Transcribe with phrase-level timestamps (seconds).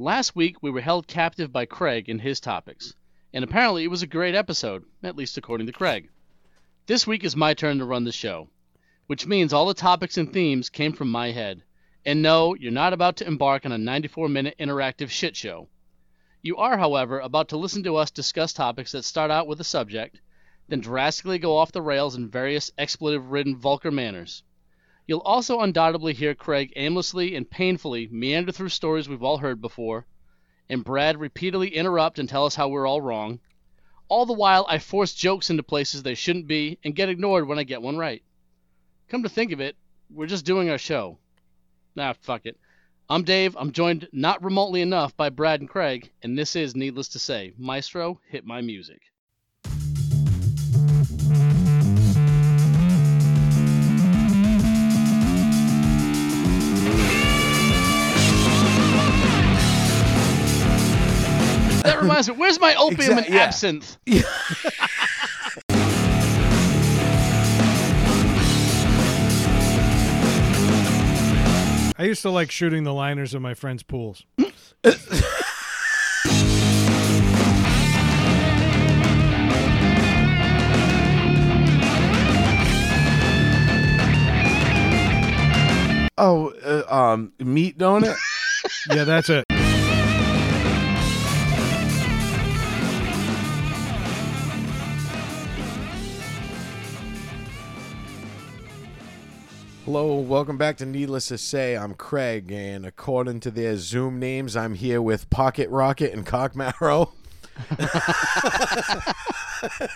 [0.00, 2.94] Last week we were held captive by Craig and his topics,
[3.32, 6.08] and apparently it was a great episode, at least according to Craig.
[6.86, 8.48] This week is my turn to run the show,
[9.08, 11.64] which means all the topics and themes came from my head.
[12.06, 15.68] And no, you're not about to embark on a 94 minute interactive shit show.
[16.42, 19.64] You are, however, about to listen to us discuss topics that start out with a
[19.64, 20.20] subject,
[20.68, 24.44] then drastically go off the rails in various expletive ridden vulgar manners.
[25.08, 30.06] You'll also undoubtedly hear Craig aimlessly and painfully meander through stories we've all heard before,
[30.68, 33.40] and Brad repeatedly interrupt and tell us how we're all wrong.
[34.10, 37.58] All the while, I force jokes into places they shouldn't be and get ignored when
[37.58, 38.22] I get one right.
[39.08, 39.76] Come to think of it,
[40.10, 41.18] we're just doing our show.
[41.96, 42.58] Nah, fuck it.
[43.08, 43.56] I'm Dave.
[43.56, 47.54] I'm joined not remotely enough by Brad and Craig, and this is, needless to say,
[47.56, 49.00] Maestro, hit my music.
[61.88, 63.42] That reminds me, where's my opium Exact- and yeah.
[63.44, 63.98] absinthe?
[72.00, 74.24] I used to like shooting the liners of my friends' pools.
[86.20, 88.16] Oh, uh, um, meat donut.
[88.90, 89.44] Yeah, that's it.
[99.90, 101.74] Hello, welcome back to Needless to Say.
[101.74, 106.54] I'm Craig, and according to their Zoom names, I'm here with Pocket Rocket and Cock
[106.54, 107.14] Marrow.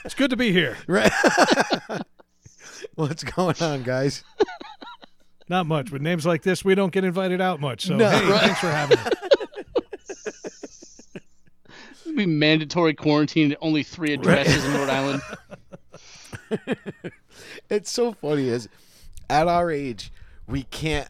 [0.02, 0.78] It's good to be here.
[0.86, 1.12] Right?
[2.94, 4.24] What's going on, guys?
[5.50, 5.90] Not much.
[5.90, 7.84] With names like this, we don't get invited out much.
[7.84, 8.08] So, No.
[8.08, 9.04] hey, thanks for having me.
[12.06, 15.22] It'd be mandatory quarantine at only three addresses in Rhode Island.
[17.68, 18.70] It's so funny is
[19.32, 20.12] at our age,
[20.46, 21.08] we can't.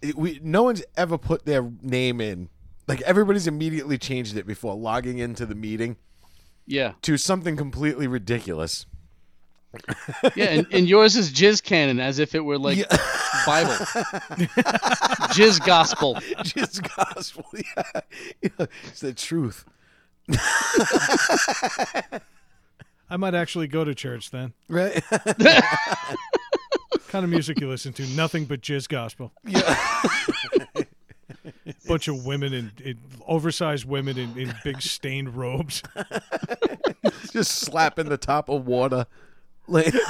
[0.00, 2.48] it- We no one's ever put their name in.
[2.86, 5.96] Like everybody's immediately changed it before logging into the meeting
[6.66, 6.92] Yeah.
[7.02, 8.86] to something completely ridiculous.
[10.36, 12.78] Yeah, and, and yours is jizz canon as if it were like
[13.46, 13.72] Bible.
[15.34, 16.16] jizz gospel.
[16.44, 18.00] Just gospel, yeah.
[18.40, 18.66] yeah.
[18.86, 19.64] It's the truth.
[23.10, 24.52] I might actually go to church then.
[24.68, 25.02] Right?
[27.14, 28.04] Kind of music you listen to?
[28.08, 29.30] Nothing but jizz gospel.
[29.46, 29.78] yeah.
[31.86, 32.98] Bunch of women in, in
[33.28, 35.80] oversized women in, in big stained robes.
[37.30, 39.06] Just slapping the top of water.
[39.68, 39.94] Like,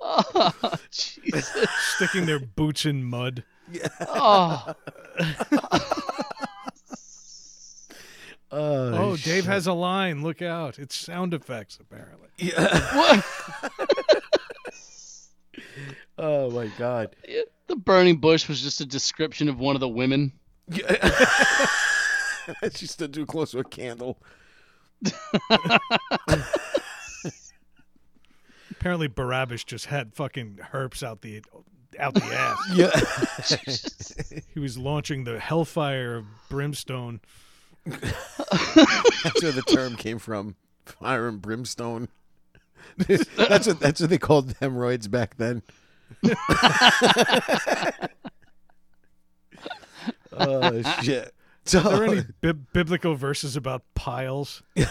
[0.00, 0.52] Oh,
[0.92, 1.50] Jesus.
[1.96, 3.42] sticking their boots in mud.
[4.00, 4.74] Oh,
[8.56, 10.22] Oh, oh Dave has a line.
[10.22, 10.78] Look out.
[10.78, 12.28] It's sound effects, apparently.
[12.94, 13.24] what?
[16.16, 17.16] Oh my god.
[17.66, 20.32] The burning bush was just a description of one of the women.
[22.72, 24.22] she stood too close to a candle.
[28.70, 31.42] Apparently, Barabbas just had fucking herpes out the
[31.98, 32.58] out the ass.
[32.74, 32.90] Yeah.
[34.54, 37.20] He was launching the hellfire of brimstone.
[37.86, 40.56] that's where the term came from.
[40.86, 42.08] Fire and brimstone.
[42.96, 45.62] that's what that's what they called hemorrhoids back then.
[50.32, 51.32] oh shit.
[51.66, 54.62] So Are there any bib- biblical verses about piles?
[54.76, 54.84] you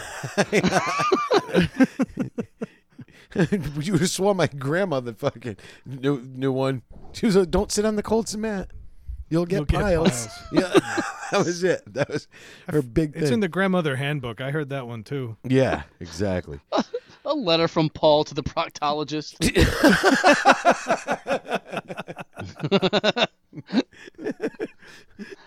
[3.35, 6.81] would have sworn my grandmother fucking knew, knew one.
[7.13, 8.71] She was like, "Don't sit on the cold cement.
[9.33, 10.29] You'll get You'll get piles." piles.
[10.51, 10.71] Yeah,
[11.31, 11.81] that was it.
[11.91, 12.27] That was
[12.69, 13.23] her big thing.
[13.23, 14.41] It's in the grandmother handbook.
[14.41, 15.37] I heard that one too.
[15.43, 16.59] yeah, exactly.
[17.25, 19.39] A letter from Paul to the proctologist.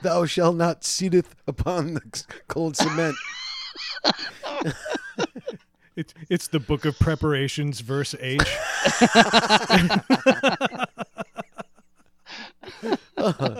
[0.02, 3.14] Thou shalt not sitteth upon the cold cement.
[5.94, 8.40] It's it's the book of preparations, verse H.
[13.16, 13.55] Uh-huh.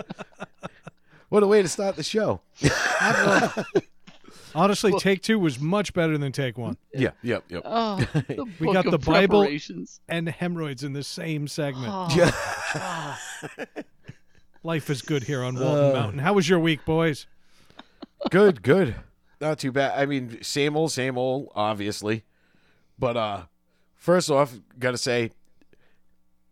[1.37, 2.41] What a way to start the show.
[4.55, 6.77] Honestly, take two was much better than take one.
[6.91, 7.61] Yeah, yep, yep.
[7.63, 7.97] Oh,
[8.27, 9.41] the We book got of the Bible.
[9.41, 10.01] preparations.
[10.09, 11.93] And hemorrhoids in the same segment.
[11.93, 13.63] Oh, Yeah.
[14.63, 16.19] Life is good here on Walton Mountain.
[16.21, 17.27] How was your week, boys?
[18.31, 18.95] good, good.
[19.39, 19.93] Not too bad.
[19.95, 22.23] I mean, same old, same old, obviously.
[22.97, 23.43] But uh
[23.93, 25.29] first off, gotta say,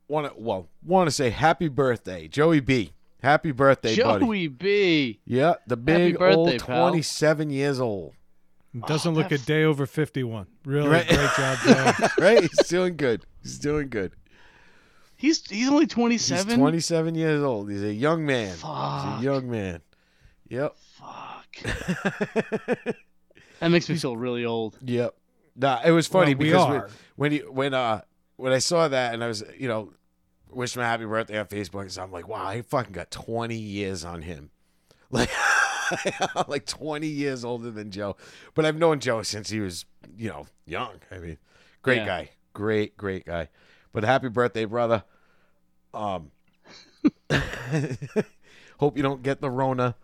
[0.07, 2.91] want to well want to say happy birthday, Joey B.
[3.25, 4.23] Happy birthday, buddy.
[4.25, 5.19] Joey B.
[5.25, 6.89] Yeah, the big birthday, old pal.
[6.89, 8.13] 27 years old.
[8.87, 10.45] Doesn't Oh, look a day over 51.
[10.63, 11.07] Really Right.
[11.07, 12.07] great job, Joe.
[12.23, 12.41] right?
[12.41, 13.25] He's doing good.
[13.41, 14.11] He's doing good.
[15.15, 16.59] He's he's only He's 27.
[16.59, 17.71] 27 years old.
[17.71, 18.49] He's a young man.
[18.51, 19.19] He's Fuck.
[19.19, 19.81] a young man.
[20.49, 20.75] Yep.
[20.99, 22.95] Fuck.
[23.61, 24.77] That makes me feel really old.
[24.83, 25.15] Yep.
[25.55, 26.89] Nah, it was funny Well, we because when, are.
[27.15, 28.01] when you when uh
[28.35, 29.93] when I saw that and I was you know
[30.55, 33.55] wishing him a happy birthday on Facebook, so I'm like, wow, I fucking got 20
[33.55, 34.49] years on him,
[35.11, 35.29] like
[36.47, 38.15] like 20 years older than Joe.
[38.53, 39.85] But I've known Joe since he was
[40.17, 40.95] you know young.
[41.11, 41.37] I mean,
[41.81, 42.05] great Yeah.
[42.05, 43.49] guy, great great guy.
[43.93, 45.03] But happy birthday, brother.
[45.93, 46.31] Um,
[48.79, 49.95] hope you don't get the Rona.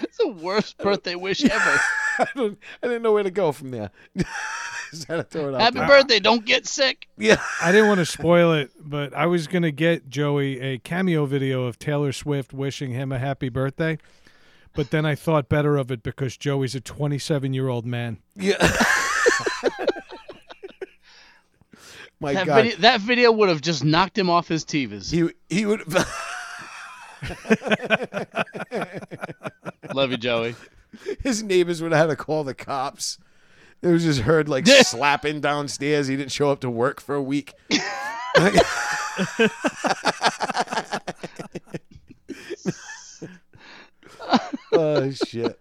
[0.00, 1.80] It's the worst birthday wish ever.
[2.24, 2.58] I don't.
[2.82, 3.90] I didn't know where to go from there.
[4.90, 5.86] Just had to throw it out Happy there.
[5.88, 6.18] birthday!
[6.18, 7.06] Don't get sick.
[7.18, 7.40] Yeah.
[7.62, 11.26] I didn't want to spoil it, but I was going to get Joey a cameo
[11.26, 13.98] video of Taylor Swift wishing him a happy birthday.
[14.74, 18.18] But then I thought better of it because Joey's a 27 year old man.
[18.34, 18.56] Yeah.
[22.20, 25.10] My That God, video, that video would have just knocked him off his TVs.
[25.10, 25.82] he he would.
[29.94, 30.54] Love you, Joey.
[31.22, 33.18] his neighbors would have had to call the cops.
[33.82, 36.08] It was just heard like slapping downstairs.
[36.08, 37.52] He didn't show up to work for a week.
[44.72, 45.58] oh shit!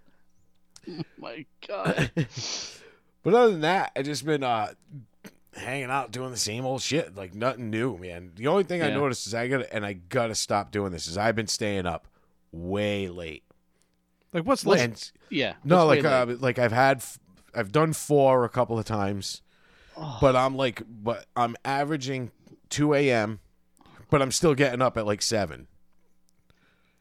[1.17, 2.11] My God.
[3.23, 4.69] But other than that, I just been uh
[5.53, 8.31] hanging out doing the same old shit, like nothing new, man.
[8.35, 8.93] The only thing I Yeah.
[8.95, 11.85] noticed is I got to and I gotta stop doing this is I've been staying
[11.85, 12.07] up
[12.53, 13.43] way late.
[14.33, 14.81] Like, what's late?
[14.81, 15.53] And Yeah.
[15.63, 17.19] no, like uh, like I've had f-
[17.55, 19.41] I've done four a couple of times,
[19.95, 20.17] Oh.
[20.21, 22.31] but I'm like but I'm averaging
[22.69, 23.39] two a.m.
[24.09, 25.67] But I'm still getting up at like seven.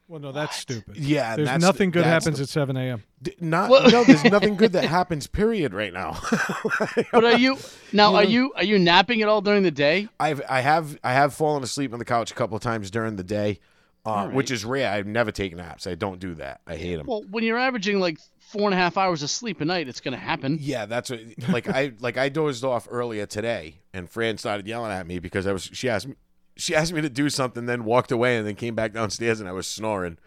[0.09, 0.55] Well, no, that's What?
[0.61, 0.97] stupid.
[0.97, 3.03] Yeah, There's that's nothing the- good that's happens the- at 7 a.m.
[3.21, 3.91] D- Not What?
[3.91, 5.27] no, there's nothing good that happens.
[5.27, 5.73] Period.
[5.73, 6.17] Right now,
[7.11, 7.57] But are you
[7.91, 8.11] now?
[8.11, 10.07] You Are know- you are you napping at all during the day?
[10.19, 13.17] I've I have I have fallen asleep on the couch a couple of times during
[13.17, 13.59] the day,
[14.07, 14.33] uh, All right.
[14.35, 14.89] which is rare.
[14.89, 15.85] I've never taken naps.
[15.85, 16.61] I don't do that.
[16.65, 17.07] I hate them.
[17.07, 19.99] Well, when you're averaging like four and a half hours of sleep a night, it's
[19.99, 20.57] gonna happen.
[20.61, 21.19] yeah, that's what.
[21.49, 25.45] Like I like I dozed off earlier today, and Fran started yelling at me because
[25.45, 25.69] I was.
[25.73, 26.15] She asked me.
[26.55, 29.49] She asked me to do something, then walked away, and then came back downstairs, and
[29.49, 30.17] I was snoring.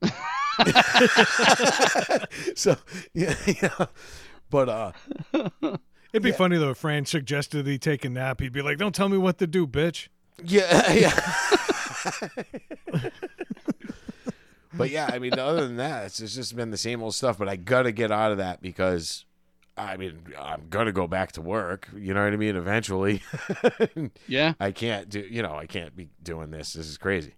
[2.54, 2.76] so
[3.12, 3.86] yeah, yeah.
[4.48, 4.92] But uh,
[6.12, 8.40] It'd be funny though if Fran suggested he take a nap.
[8.40, 10.08] He'd be like, "Don't tell me what to do, bitch."
[10.44, 11.20] Yeah, yeah.
[14.74, 17.38] but yeah, I mean, other than that, it's, it's just been the same old stuff.
[17.38, 19.24] But I gotta get out of that because,
[19.76, 21.88] I mean, I'm gonna go back to work.
[21.94, 22.56] You know what I mean?
[22.56, 23.22] Eventually,
[24.28, 24.54] Yeah.
[24.60, 25.20] I can't do.
[25.20, 26.72] You know, I can't be doing this.
[26.74, 27.34] This is crazy.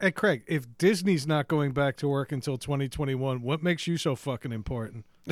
[0.00, 4.14] Hey, Craig, if Disney's not going back to work until 2021, what makes you so
[4.14, 5.04] fucking important?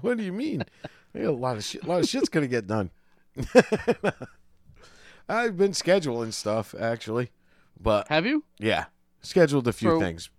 [0.00, 0.64] what do you mean?
[1.14, 1.84] A lot of shit.
[1.84, 2.90] A lot of shit's gonna get done.
[5.28, 7.30] I've been scheduling stuff actually,
[7.80, 8.44] but Have you?
[8.58, 8.86] yeah,
[9.20, 10.30] scheduled a few For- things.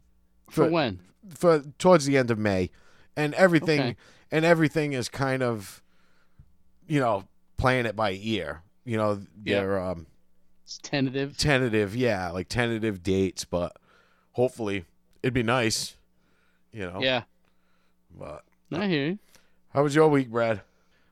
[0.50, 1.00] For For- when?
[1.30, 2.70] for towards the end of May,
[3.16, 3.96] and everything Okay.
[4.32, 5.82] and everything is kind of,
[6.88, 7.26] you know,
[7.58, 8.62] playing it by ear.
[8.86, 10.08] You know, they're um,
[10.64, 11.38] It's tentative.
[11.38, 13.76] tentative, yeah, like tentative dates, but
[14.34, 14.86] hopefully
[15.22, 15.98] it'd be nice.
[16.72, 17.24] You know, Yeah.
[18.18, 19.20] But I hear you.
[19.74, 20.62] how was your week, Brad?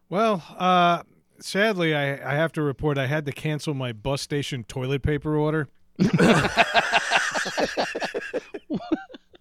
[0.10, 1.04] Well, uh,
[1.40, 5.36] sadly, I, I have to report I had to cancel my bus station toilet paper
[5.36, 5.68] order.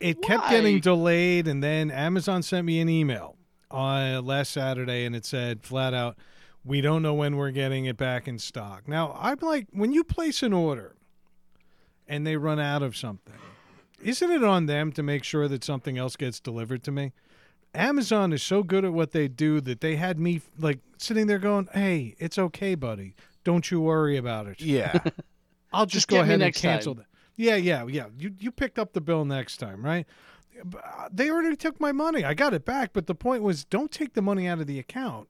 [0.00, 0.50] it kept Why?
[0.50, 3.36] getting delayed, and then Amazon sent me an email
[3.70, 6.16] on last Saturday, and it said flat out,
[6.64, 10.04] "We don't know when we're getting it back in stock." Now, I'm like, when you
[10.04, 10.94] place an order
[12.06, 13.34] and they run out of something,
[14.02, 17.12] isn't it on them to make sure that something else gets delivered to me?
[17.74, 21.38] Amazon is so good at what they do that they had me like sitting there
[21.38, 23.14] going, "Hey, it's okay, buddy.
[23.44, 24.60] Don't you worry about it.
[24.60, 24.98] Yeah,
[25.72, 28.06] I'll just, Just go ahead and cancel time." that." Yeah, yeah, yeah.
[28.18, 30.06] You you picked up the bill next time, right?
[30.74, 32.24] Uh, They already took my money.
[32.24, 34.78] I got it back, but the point was, don't take the money out of the
[34.78, 35.28] account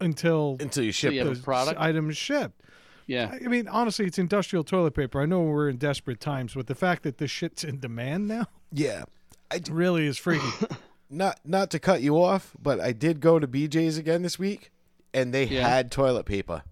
[0.00, 1.78] until until you ship you have the product?
[1.80, 2.60] item shipped.
[3.06, 3.34] Yeah.
[3.44, 5.20] I mean, honestly, it's industrial toilet paper.
[5.20, 8.46] I know we're in desperate times, but the fact that this shit's in demand now
[8.72, 9.04] Yeah,
[9.50, 10.46] I d- really is freaky.
[11.12, 14.70] not not to cut you off, but I did go to BJ's again this week,
[15.14, 15.68] and they Yeah.
[15.68, 16.62] had toilet paper.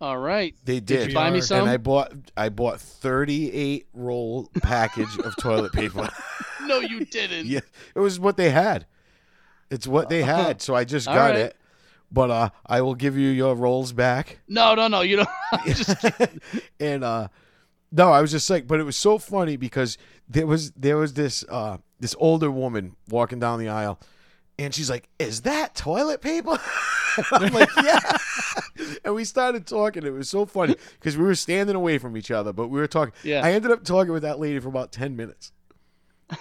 [0.00, 0.54] All right.
[0.64, 1.08] They Did did.
[1.08, 1.60] you buy me And some?
[1.62, 6.08] And I bought I bought 38 roll package of toilet paper.
[6.62, 7.46] no, you didn't.
[7.46, 7.60] yeah,
[7.96, 8.86] it was what they had.
[9.70, 11.36] It's what they had, so I just got right.
[11.36, 11.56] it.
[12.12, 14.38] but uh, I will give you your rolls back.
[14.48, 15.00] No, no, no.
[15.00, 15.28] You don't.
[15.52, 16.40] I'm just kidding.
[16.80, 17.28] and uh,
[17.90, 19.96] no, I was just like, but it was so funny because
[20.28, 23.98] there was there was this uh this older woman walking down the aisle,
[24.58, 26.58] and she's like, "Is that toilet paper?"
[27.32, 27.98] I'm like, "Yeah."
[29.04, 30.04] and we started talking.
[30.04, 32.86] It was so funny because we were standing away from each other, but we were
[32.86, 33.14] talking.
[33.24, 33.44] Yeah.
[33.44, 35.52] I ended up talking with that lady for about ten minutes.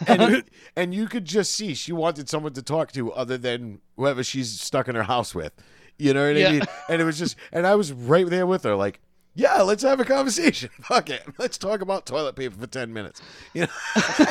[0.05, 0.43] and, you,
[0.75, 4.59] and you could just see she wanted someone to talk to other than whoever she's
[4.59, 5.53] stuck in her house with.
[5.97, 6.49] You know what Yeah.
[6.49, 6.61] I mean?
[6.89, 8.99] And it was just, and I was right there with her, like,
[9.37, 10.69] yeah, let's have a conversation.
[10.81, 11.23] Fuck it.
[11.37, 13.21] Let's talk about toilet paper for 10 minutes.
[13.53, 13.67] You know?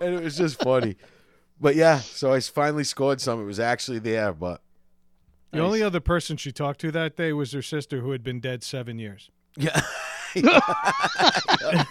[0.00, 0.94] and it was just funny.
[1.60, 3.42] But yeah, so I finally scored some.
[3.42, 4.62] It was actually there, but
[5.50, 8.38] The only other person she talked to that day was her sister, who had been
[8.40, 9.28] dead seven years.
[9.56, 9.80] yeah.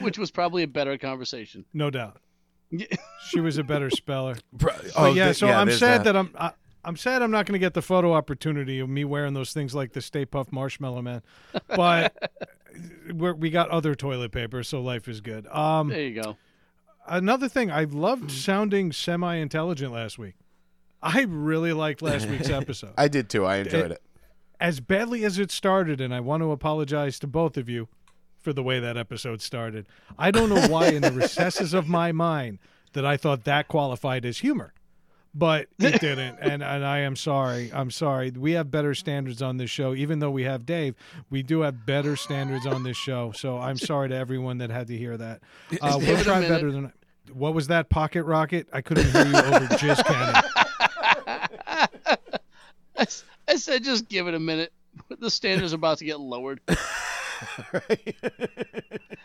[0.00, 1.64] which was probably a better conversation.
[1.72, 2.20] No doubt.
[3.28, 4.36] She was a better speller.
[4.52, 6.50] Bro- But oh, yeah, th- so I'm there's sad that, I'm I,
[6.86, 9.74] I'm sad I'm not going to get the photo opportunity of me wearing those things
[9.74, 11.20] like the Stay Puft Marshmallow Man.
[11.68, 12.30] But
[13.12, 15.46] we're, we got other toilet paper, so life is good.
[15.48, 16.36] Um, There you go.
[17.06, 20.34] another thing, I loved sounding semi-intelligent last week.
[21.02, 22.92] I really liked last week's episode.
[22.96, 23.44] I did too.
[23.44, 24.02] I enjoyed it.
[24.60, 27.88] as badly as it started, and I want to apologize to both of you
[28.38, 29.86] for the way that episode started.
[30.18, 32.60] I don't know why, in the recesses of my mind,
[32.92, 34.72] that I thought that qualified as humor,
[35.36, 37.70] but it didn't, and and I am sorry.
[37.72, 38.30] I'm sorry.
[38.30, 40.94] We have better standards on this show, even though we have Dave.
[41.30, 44.86] We do have better standards on this show, so I'm sorry to everyone that had
[44.88, 45.42] to hear that.
[45.80, 46.92] Uh, we'll it try better than.
[47.32, 48.68] What was that pocket rocket?
[48.72, 50.42] I couldn't hear you over jizz cannon.
[53.48, 54.72] I said just give it a minute.
[55.18, 56.60] The standards are about to get lowered.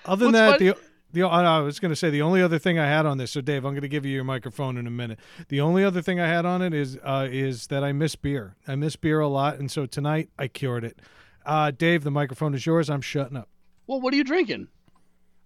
[0.06, 0.78] Other than What's that, funny- the
[1.14, 3.32] the I was going to say the only other thing I had on this.
[3.32, 5.20] So Dave, I'm going to give you your microphone in a minute.
[5.50, 8.56] The only other thing I had on it is uh, is that I miss beer.
[8.68, 11.00] I miss beer a lot, and so tonight I cured it.
[11.46, 12.90] Uh, Dave, the microphone is yours.
[12.90, 13.50] I'm shutting up.
[13.88, 14.68] Well, what are you drinking?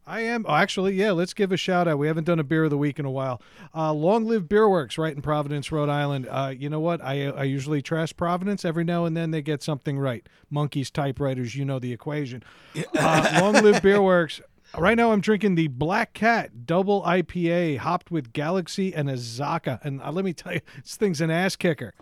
[0.08, 1.12] I am oh, actually, yeah.
[1.12, 1.98] Let's give a shout out.
[1.98, 3.42] We haven't done a beer of the week in a while.
[3.74, 6.28] Uh, Long Live Beer Works, right in Providence, Rhode Island.
[6.30, 7.02] Uh, you know what?
[7.04, 8.64] I I usually trash Providence.
[8.64, 10.28] Every now and then they get something right.
[10.52, 12.44] Monkeys, typewriters, you know the equation.
[12.98, 14.42] Uh, Long Live Beer Works.
[14.78, 19.80] Right now, I'm drinking the Black Cat Double IPA, hopped with Galaxy and Azacca.
[19.84, 21.94] And uh, let me tell you, this thing's an ass kicker.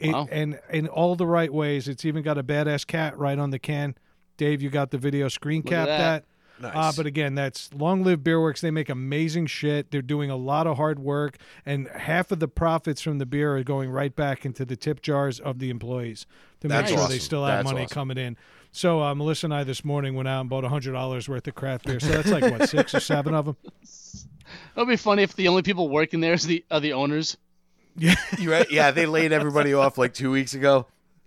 [0.00, 0.28] It, Wow.
[0.30, 1.88] And in all the right ways.
[1.88, 3.96] It's even got a badass cat right on the can.
[4.36, 5.98] Dave, you got the video screen Look cap that.
[5.98, 6.24] that.
[6.60, 6.74] Nice.
[6.74, 8.60] Uh, but again, that's Long Live Beer Works.
[8.60, 9.90] They make amazing shit.
[9.90, 13.56] They're doing a lot of hard work, and half of the profits from the beer
[13.56, 16.26] are going right back into the tip jars of the employees
[16.60, 17.94] to make That's sure they still have That's money awesome.
[17.94, 18.36] coming in.
[18.72, 21.54] So uh, Melissa and I this morning went out and bought hundred dollars worth of
[21.54, 22.00] craft beer.
[22.00, 23.56] So that's like what six or seven of them.
[24.76, 27.36] It'd be funny if the only people working there is the are the owners.
[27.96, 28.70] Yeah, right?
[28.70, 30.86] Yeah, they laid everybody off like two weeks ago.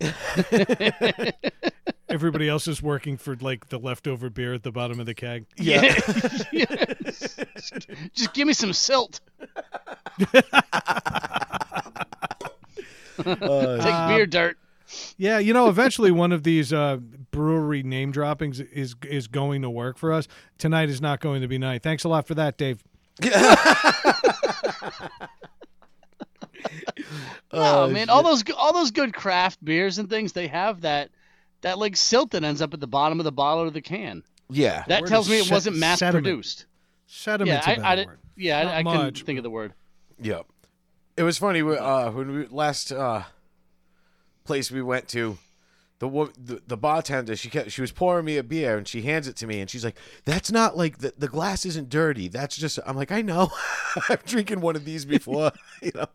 [2.08, 5.46] everybody else is working for like the leftover beer at the bottom of the keg.
[5.56, 5.82] Yeah.
[6.52, 7.38] Yes.
[8.14, 9.20] Just give me some silt.
[13.24, 14.58] Uh, Take beer dirt.
[15.16, 16.96] Yeah, you know, eventually one of these uh,
[17.30, 20.28] brewery name droppings is is going to work for us.
[20.58, 21.82] Tonight is not going to be night.
[21.82, 22.82] Thanks a lot for that, Dave.
[27.54, 31.10] Oh, man, all those all those good craft beers and things they have that
[31.60, 34.22] that like silt that ends up at the bottom of the bottle or the can.
[34.48, 34.84] yeah.
[34.88, 36.24] That Word tells me it se- wasn't mass sediment.
[36.24, 36.66] produced.
[37.06, 38.18] Sediment's yeah, a I, I, did, word.
[38.36, 39.74] yeah, Not I, I couldn't think of the word.
[40.22, 40.46] Yep.
[41.18, 43.24] It was funny uh, when we last uh,
[44.44, 45.38] place we went to.
[45.98, 49.28] The, the the bartender she kept she was pouring me a beer and she hands
[49.28, 52.56] it to me and she's like that's not like the, the glass isn't dirty that's
[52.56, 53.52] just I'm like I know
[54.08, 56.06] I'm drinking one of these before you know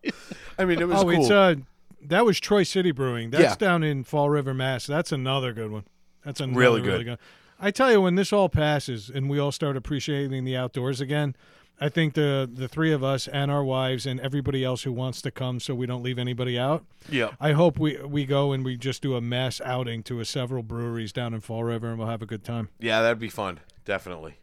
[0.60, 1.56] I mean it was Oh, cool it's uh,
[2.02, 3.30] that was Troy City Brewing.
[3.30, 3.56] That's Yeah.
[3.56, 4.86] down in Fall River, Mass.
[4.88, 5.86] That's another good one.
[6.26, 7.20] That's another Really really good.
[7.20, 7.20] good.
[7.58, 11.34] I tell you, when this all passes and we all start appreciating the outdoors again,
[11.80, 15.22] I think the the three of us and our wives and everybody else who wants
[15.22, 16.84] to come, so we don't leave anybody out.
[17.10, 20.26] yeah I hope we we go and we just do a mass outing to a
[20.26, 22.70] several breweries down in Fall River, and we'll have a good time.
[22.80, 24.38] yeah that'd be fun definitely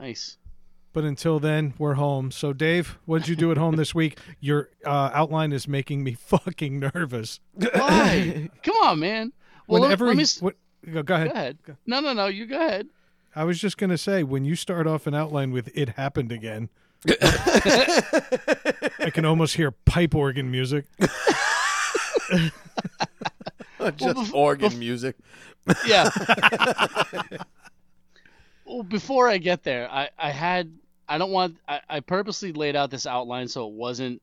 [0.00, 0.38] Nice.
[0.92, 2.30] But until then, we're home.
[2.30, 4.18] So, Dave, what did you do at home this week?
[4.40, 7.40] Your uh, outline is making me fucking nervous.
[7.54, 8.48] Why?
[8.62, 9.32] Come on, man.
[9.66, 10.20] Well, let, Whenever let me.
[10.20, 10.54] you- s- what,
[10.86, 11.30] go, go Go ahead.
[11.30, 11.58] ahead.
[11.86, 12.26] No, no, no.
[12.26, 12.86] You go ahead.
[13.36, 16.68] I was just gonna say when you start off an outline with "It happened again,"
[17.08, 20.86] I can almost hear pipe organ music.
[23.96, 25.16] just bef- organ music
[25.86, 26.10] Yeah.
[28.64, 30.72] well, before I get there, I, I had
[31.08, 34.22] I don't want I, I purposely laid out this outline so it wasn't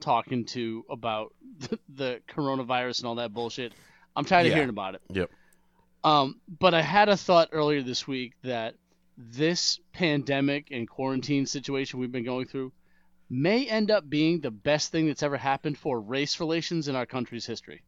[0.00, 3.72] talking to about the, the coronavirus and all that bullshit.
[4.14, 5.02] I'm tired of hearing about it.
[5.10, 5.30] Yep.
[6.06, 8.76] Um, but I had a thought earlier this week that
[9.18, 12.70] this pandemic and quarantine situation we've been going through
[13.28, 17.06] may end up being the best thing that's ever happened for race relations in our
[17.06, 17.82] country's history.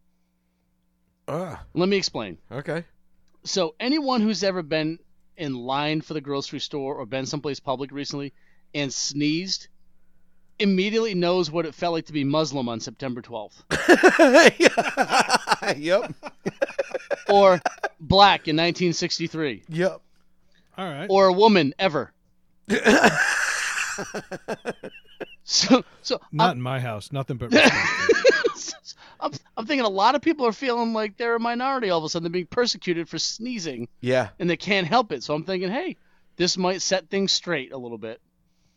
[1.28, 2.38] Ah, Let me explain.
[2.50, 2.82] okay.
[3.44, 4.98] So, anyone who's ever been
[5.37, 8.32] in line for the grocery store or been someplace public recently
[8.75, 9.68] and sneezed
[10.58, 13.62] immediately knows what it felt like to be Muslim on September 12th
[15.78, 16.12] yep.
[17.28, 17.61] or
[18.00, 20.00] black in 1963 Yep.
[20.76, 21.06] All right.
[21.11, 22.12] or a woman ever.
[25.44, 27.12] so, so Not in my house.
[27.12, 27.52] Nothing but.
[29.20, 32.04] I'm, I'm thinking a lot of people are feeling like they're a minority all of
[32.04, 32.23] a sudden.
[32.25, 34.28] They're being persecuted for sneezing Yeah.
[34.38, 35.25] and they can't help it.
[35.25, 35.97] So I'm thinking, hey,
[36.37, 38.20] this might set things straight a little bit.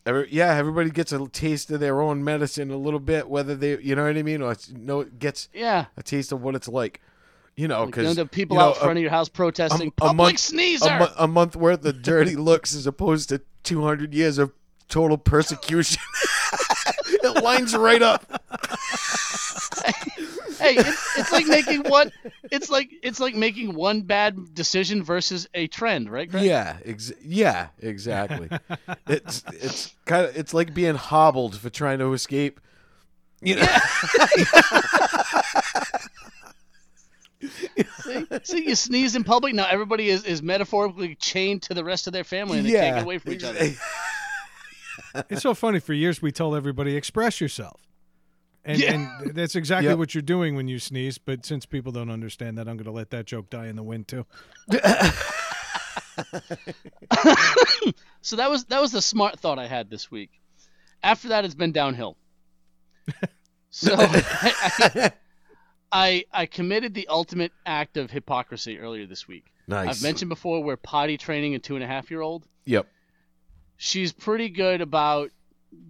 [0.03, 3.77] Every, yeah, everybody gets a taste of their own medicine a little bit, whether they,
[3.77, 5.85] you know what I mean, or it's, no, gets Yeah.
[5.95, 7.01] a taste of what it's like.
[7.61, 9.29] You know, Like, you because know, the people you know, out front of your house
[9.29, 10.89] protesting a public month- sneezer.
[10.89, 14.51] a, a month worth of dirty looks as opposed to 200 years of
[14.89, 16.01] total persecution.
[17.07, 18.25] it lines right up.
[20.57, 22.11] hey, it's, it's like making one.
[22.51, 26.27] It's like it's like making one bad decision versus a trend, right?
[26.27, 26.43] Greg?
[26.43, 28.49] Yeah, ex- yeah, exactly.
[29.07, 32.59] it's it's kind of it's like being hobbled for trying to escape.
[33.43, 33.67] You know,
[38.03, 39.53] See, see, you sneeze in public.
[39.53, 42.81] Now everybody is, is metaphorically chained to the rest of their family, and they yeah,
[42.81, 43.59] can't get away from each other.
[45.29, 45.79] it's so funny.
[45.79, 47.81] For years, we told everybody express yourself,
[48.65, 48.93] and, Yeah.
[49.23, 49.97] and that's exactly Yep.
[49.97, 51.17] what you're doing when you sneeze.
[51.17, 53.83] But since people don't understand that, I'm going to let that joke die in the
[53.83, 54.25] wind too.
[58.21, 60.29] So that was that was the smart thought I had this week.
[61.01, 62.17] After that, it's been downhill.
[63.71, 65.11] So I, I
[65.91, 69.45] I I committed the ultimate act of hypocrisy earlier this week.
[69.67, 69.87] Nice.
[69.89, 72.47] I've mentioned before we're potty training a two and a half year old.
[72.65, 72.87] Yep.
[73.77, 75.31] She's pretty good about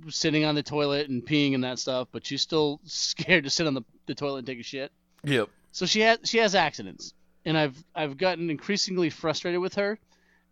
[0.09, 3.67] sitting on the toilet and peeing and that stuff, but she's still scared to sit
[3.67, 4.91] on the, the toilet and take a shit.
[5.23, 5.49] Yep.
[5.71, 7.13] So she has she has accidents,
[7.45, 9.99] and I've I've gotten increasingly frustrated with her,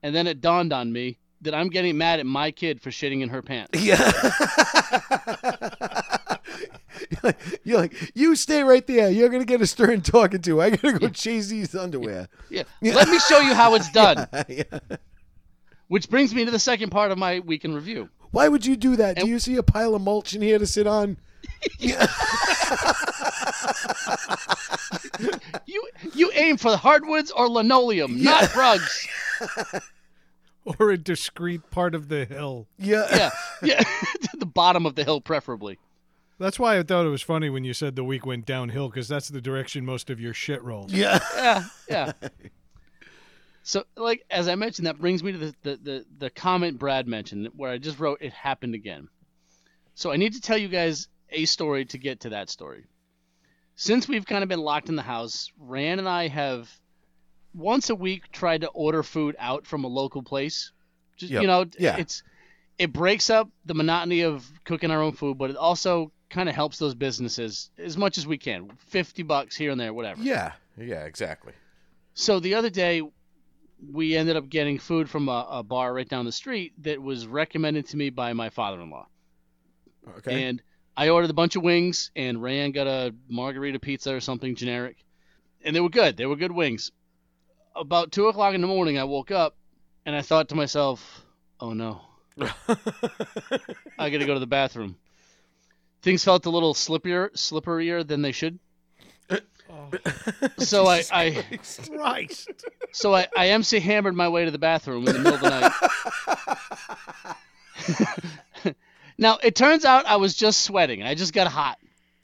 [0.04, 3.22] and then it dawned on me that I'm getting mad at my kid for shitting
[3.22, 3.80] in her pants.
[3.82, 4.12] Yeah.
[7.24, 9.10] You're like, you're like, you stay right there.
[9.10, 10.62] You're gonna get a stern talking to.
[10.62, 12.28] I gotta go chase these underwear.
[12.50, 12.64] Yeah.
[12.82, 14.28] Let me show you how it's done.
[14.48, 14.64] Yeah.
[15.88, 18.10] Which brings me to the second part of my week in review.
[18.32, 19.18] Why would you do that?
[19.18, 21.18] Do you see a pile of mulch in here to sit on?
[25.66, 29.08] You you aim for the hardwoods or linoleum, not rugs.
[30.80, 32.68] Or a discrete part of the hill.
[32.78, 33.08] Yeah.
[33.12, 33.30] Yeah,
[33.64, 33.84] yeah.
[34.38, 35.80] the bottom of the hill, preferably.
[36.40, 39.08] That's why I thought it was funny when you said the week went downhill because
[39.08, 40.94] that's the direction most of your shit rolls.
[40.94, 41.20] Yeah.
[41.36, 42.12] Yeah, yeah.
[43.62, 47.08] So, like as I mentioned, that brings me to the, the, the, the comment Brad
[47.08, 49.10] mentioned, where I just wrote, "It happened again."
[49.94, 52.86] So I need to tell you guys a story to get to that story.
[53.76, 56.70] Since we've kind of been locked in the house, Rand and I have
[57.54, 60.72] once a week tried to order food out from a local place.
[61.18, 61.42] Just Yep.
[61.42, 61.98] you know, Yeah.
[61.98, 62.24] it's
[62.80, 66.56] it breaks up the monotony of cooking our own food, but it also kind of
[66.56, 68.70] helps those businesses as much as we can.
[68.78, 70.22] Fifty bucks here and there, whatever.
[70.22, 70.54] Yeah.
[70.78, 71.06] Yeah.
[71.06, 71.54] Exactly.
[72.14, 73.02] So the other day,
[73.92, 77.26] we ended up getting food from a, a bar right down the street that was
[77.28, 79.08] recommended to me by my father-in-law.
[80.18, 80.44] Okay.
[80.44, 80.62] And
[80.98, 84.98] I ordered a bunch of wings, and Rand got a margarita pizza or something generic,
[85.64, 86.18] and they were good.
[86.18, 86.92] They were good wings.
[87.76, 89.56] About two o'clock in the morning, I woke up,
[90.06, 91.26] and I thought to myself,
[91.62, 92.02] "Oh no,
[93.98, 94.98] I got to go to the bathroom."
[96.02, 98.60] Things felt a little slippier, slipperier than they should.
[100.60, 101.44] So I, I
[101.96, 102.50] Christ.
[102.92, 105.50] So I, I MC hammered my way to the bathroom in the middle of the
[108.66, 108.76] night.
[109.18, 111.04] now it turns out I was just sweating.
[111.04, 111.78] I just got hot.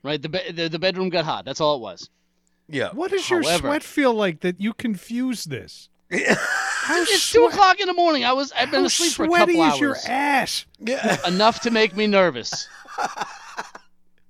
[0.03, 1.45] Right, the, be- the the bedroom got hot.
[1.45, 2.09] That's all it was.
[2.69, 2.89] yeah.
[2.93, 5.89] What does your However- sweat feel like that you confuse this?
[6.11, 8.23] How, It's two o'clock in the morning.
[8.25, 9.45] I was I've been how asleep for a couple hours.
[9.55, 10.05] sweaty couple is your hours.
[10.07, 10.65] ass?
[10.79, 11.17] Yeah.
[11.27, 12.67] Enough to make me nervous.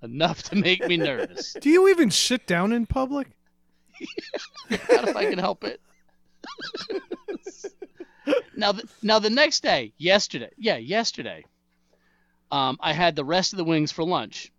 [0.05, 1.53] Enough to make me nervous.
[1.61, 3.27] Do you even sit down in public?
[4.69, 5.81] Not if I can help it.
[8.55, 11.43] now, the, now the next day, yesterday, yeah, yesterday,
[12.51, 14.51] um, I had the rest of the wings for lunch.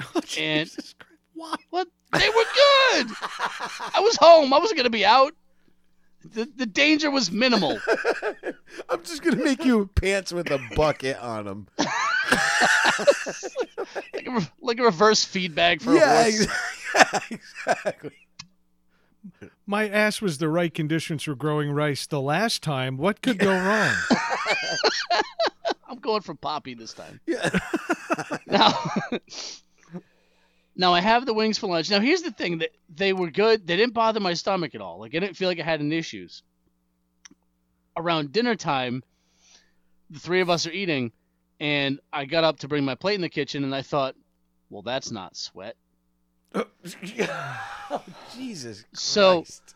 [0.00, 1.04] Oh, And- Jesus Christ.
[1.34, 1.54] Why?
[1.70, 1.88] What?
[2.12, 3.06] They were good.
[3.94, 4.52] I was home.
[4.52, 5.34] I wasn't gonna be out.
[6.24, 7.78] The the danger was minimal.
[8.88, 11.68] I'm just gonna make you pants with a bucket on them.
[14.14, 16.46] Like, a, like a reverse feedback for a horse.
[16.46, 16.46] ex-
[16.94, 18.12] yeah, exactly.
[19.66, 22.96] My ass was the right conditions for growing rice the last time.
[22.96, 23.94] What could go wrong?
[25.88, 27.20] I'm going for Poppy this time.
[27.26, 27.50] Yeah.
[28.46, 28.90] Now,
[30.74, 31.88] now I have the wings for lunch.
[31.88, 33.64] Now here's the thing: that they were good.
[33.64, 34.98] They didn't bother my stomach at all.
[34.98, 36.42] Like I didn't feel like I had any issues.
[37.96, 39.04] Around dinner time,
[40.10, 41.12] the three of us are eating,
[41.60, 44.14] and I got up to bring my plate in the kitchen, and I thought,
[44.70, 45.76] well, that's not sweat.
[46.54, 46.64] Oh,
[47.90, 49.74] oh, Jesus So- Christ.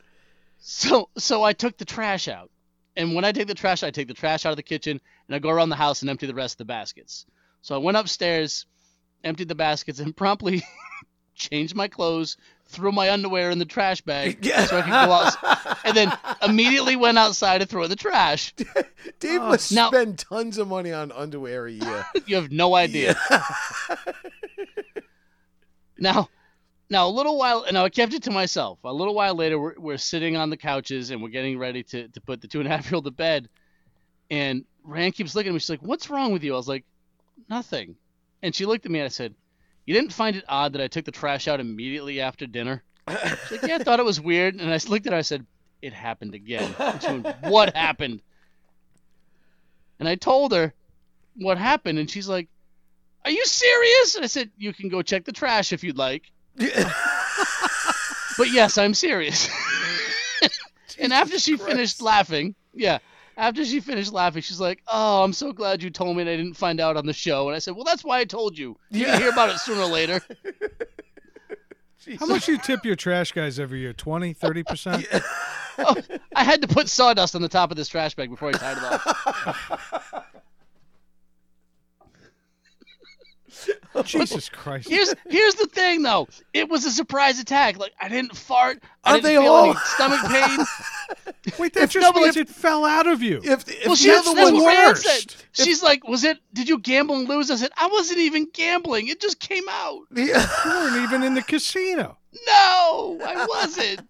[0.64, 2.48] So so I took the trash out.
[2.94, 5.34] And when I take the trash, I take the trash out of the kitchen and
[5.34, 7.26] I go around the house and empty the rest of the baskets.
[7.62, 8.66] So I went upstairs,
[9.24, 10.62] emptied the baskets, and promptly
[11.48, 15.78] changed my clothes, threw my underwear in the trash bag so I could go out,
[15.84, 18.52] and then immediately went outside to throw in the trash.
[19.20, 19.48] Dave Oh.
[19.48, 22.06] must Now- spend tons of money on underwear a year.
[22.26, 23.16] You have no idea.
[25.98, 26.28] Now,
[26.90, 28.78] now a little while, and I kept it to myself.
[28.84, 32.08] A little while later, we're, we're sitting on the couches and we're getting ready to,
[32.08, 33.48] to put the two and a half year old to bed.
[34.30, 35.58] And Rand keeps looking at me.
[35.60, 36.84] She's like, "What's wrong with you?" I was like,
[37.48, 37.94] "Nothing."
[38.42, 39.34] And she looked at me and I said,
[39.86, 43.52] "You didn't find it odd that I took the trash out immediately after dinner?" She's
[43.52, 45.18] like, "Yeah, I thought it was weird." And I looked at her.
[45.18, 45.44] I said,
[45.80, 48.22] "It happened again." She went, "What happened?"
[49.98, 50.72] And I told her
[51.36, 52.48] what happened, and she's like,
[53.24, 56.30] "Are you serious?" And I said, "You can go check the trash if you'd like."
[58.38, 59.48] But yes, I'm serious.
[60.98, 61.70] and after she Christ.
[61.70, 62.98] finished laughing, yeah,
[63.42, 66.36] after she finished laughing, she's like, "Oh, I'm so glad you told me and I
[66.36, 68.78] didn't find out on the show." And I said, "Well, that's why I told you.
[68.90, 69.18] You Yeah.
[69.18, 70.20] hear about it sooner or later."
[72.18, 73.92] How much you tip your trash guys every year?
[73.92, 75.22] 20, 30%?
[75.78, 75.96] Oh,
[76.36, 78.76] I had to put sawdust on the top of this trash bag before I tied
[78.76, 79.91] it off.
[84.06, 84.88] Jesus Christ.
[84.88, 86.28] Here's here's the thing though.
[86.52, 87.78] It was a surprise attack.
[87.78, 88.82] Like I didn't fart.
[89.04, 90.66] I Are didn't they feel all- any stomach pain.
[91.58, 93.40] Wait, that just no, but means if- it fell out of you.
[93.42, 95.30] If, if well, she you're that's, the that's one what Rand worst.
[95.30, 95.34] said.
[95.64, 96.38] She's like, "Was it?
[96.52, 99.08] Did you gamble and lose?" I said, "I wasn't even gambling.
[99.08, 100.46] It just came out." Yeah.
[100.64, 102.16] You weren't even in the casino.
[102.46, 104.00] No, I wasn't.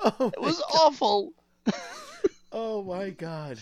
[0.00, 1.32] Oh, It was awful.
[2.52, 3.58] oh my God.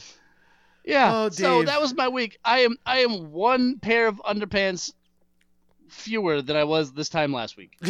[0.85, 1.11] Yeah.
[1.15, 1.67] Oh, so Dave.
[1.67, 2.39] that was my week.
[2.45, 4.93] I am I am one pair of underpants
[5.89, 7.73] fewer than I was this time last week.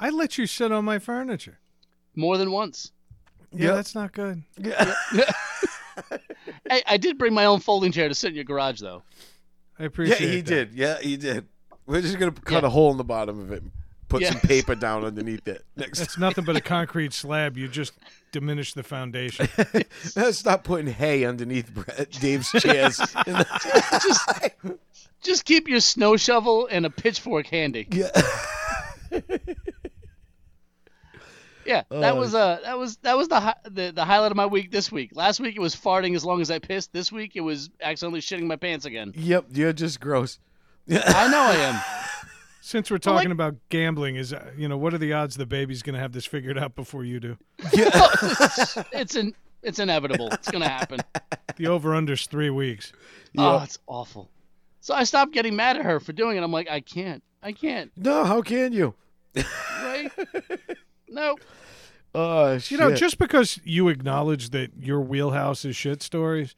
[0.00, 1.58] I let you sit on my furniture.
[2.14, 2.92] More than once.
[3.52, 3.74] Yeah, Yep.
[3.76, 4.42] that's not good.
[4.60, 4.94] Yeah.
[6.68, 9.02] Hey, I did bring my own folding chair to sit in your garage though.
[9.78, 10.20] I appreciate.
[10.20, 10.70] Yeah, appreciate he that.
[10.70, 10.74] did.
[10.78, 11.46] Yeah, he did.
[11.86, 12.66] We're just gonna cut Yeah.
[12.66, 13.72] a hole in the bottom of it, and
[14.08, 14.30] put Yeah.
[14.32, 15.64] some paper down underneath it.
[15.76, 17.56] Next, It's nothing but a concrete slab.
[17.58, 17.92] You just
[18.32, 19.48] diminish the foundation.
[20.16, 22.96] now stop putting hay underneath Brett- Dave's chairs.
[22.96, 23.46] The-
[24.02, 24.78] Just
[25.20, 27.86] just keep your snow shovel and a pitchfork handy.
[27.90, 28.08] yeah.
[31.66, 34.36] Yeah, that Oh, was uh that was that was the, hi- the the highlight of
[34.36, 35.10] my week this week.
[35.14, 36.94] Last week it was farting as long as I pissed.
[36.94, 39.12] This week it was accidentally shitting my pants again.
[39.14, 39.46] Yep.
[39.52, 40.38] You're just gross.
[40.90, 41.80] I know I am.
[42.68, 45.36] Since we're Well, like- talking about gambling, is uh, you know what are the odds
[45.38, 47.38] the baby's going to have this figured out before you do?
[48.92, 50.28] It's an it's inevitable.
[50.32, 51.00] It's gonna happen.
[51.56, 52.92] The over under's three weeks.
[53.38, 54.28] Oh, it's awful.
[54.82, 56.42] So I stopped getting mad at her for doing it.
[56.42, 57.22] I'm like, I can't.
[57.42, 57.90] I can't.
[57.96, 58.92] No, how can you?
[59.34, 60.10] Right?
[61.08, 61.36] no.
[62.14, 62.72] Oh shit.
[62.72, 66.54] You know, just because you acknowledge that your wheelhouse is shit stories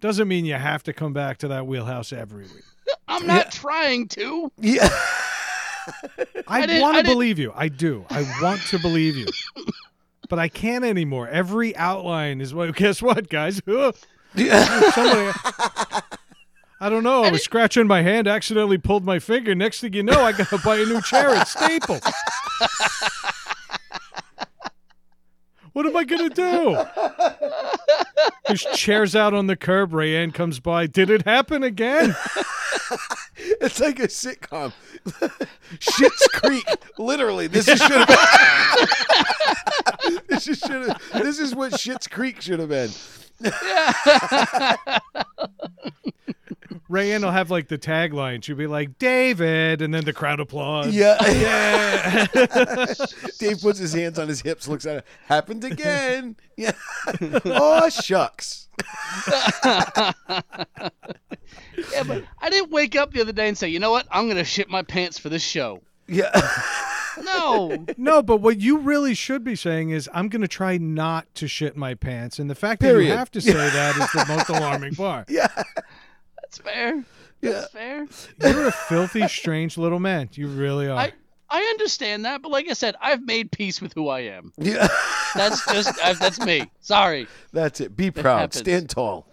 [0.00, 2.64] doesn't mean you have to come back to that wheelhouse every week.
[3.08, 4.52] I'm not trying to.
[4.58, 4.90] yeah.
[6.48, 7.52] I, didn't- want to believe you.
[7.54, 8.04] I do.
[8.10, 9.26] I want to believe you.
[10.30, 11.28] But I can't anymore.
[11.28, 12.74] Every outline is what.
[12.74, 13.56] Guess what, guys?
[13.66, 13.94] Somebody.
[16.80, 17.24] I don't know.
[17.24, 19.54] I was scratching my hand, accidentally pulled my finger.
[19.54, 22.00] Next thing you know, I got to buy a new chair at Staples.
[25.74, 26.82] What am I gonna do?
[28.46, 29.90] There's chairs out on the curb.
[29.90, 30.86] Rayanne comes by.
[30.86, 32.16] Did it happen again?
[33.36, 34.72] It's like a sitcom.
[35.80, 36.66] Shit's Creek.
[36.98, 38.18] Literally, this is should have been.
[40.28, 41.02] this is should have.
[41.12, 42.90] This is what Shit's Creek should have been.
[46.94, 48.42] Rayanne will have like the tagline.
[48.44, 50.94] She'll be like, David, and then the crowd applauds.
[50.94, 51.16] Yeah.
[51.34, 52.26] Yeah.
[53.38, 55.06] Dave puts his hands on his hips, looks at it.
[55.26, 56.36] Happened again.
[56.56, 56.70] Yeah.
[57.46, 58.68] oh shucks.
[59.26, 60.12] Yeah,
[62.06, 64.06] but I didn't wake up the other day and say, you know what?
[64.08, 65.82] I'm gonna shit my pants for this show.
[66.06, 66.30] Yeah.
[67.22, 67.86] No.
[67.96, 71.46] No, but what you really should be saying is, I'm going to try not to
[71.48, 72.38] shit my pants.
[72.38, 75.30] And the fact that you have to say that is the most alarming part.
[75.30, 75.46] Yeah.
[76.58, 77.04] That's fair.
[77.40, 78.06] That's fair.
[78.40, 80.28] You're a filthy, strange little man.
[80.32, 80.98] You really are.
[80.98, 81.12] I
[81.50, 84.52] I understand that, but like I said, I've made peace with who I am.
[84.58, 84.88] Yeah.
[85.34, 86.70] That's just that's me.
[86.80, 87.26] Sorry.
[87.52, 87.96] That's it.
[87.96, 88.54] Be proud.
[88.54, 89.26] Stand tall.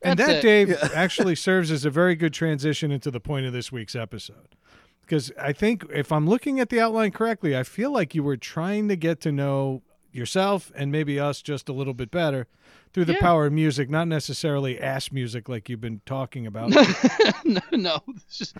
[0.00, 0.42] and That's that, it.
[0.42, 4.56] Dave, actually serves as a very good transition into the point of this week's episode.
[5.02, 8.38] Because I think if I'm looking at the outline correctly, I feel like you were
[8.38, 9.82] trying to get to know
[10.14, 12.46] yourself and maybe us just a little bit better
[12.92, 13.20] through the Yeah.
[13.20, 16.70] power of music, not necessarily ass music like you've been talking about.
[17.44, 18.56] no, no, it's just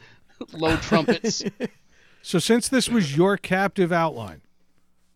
[0.53, 1.43] low trumpets.
[2.23, 4.43] so, since this was your captive outline,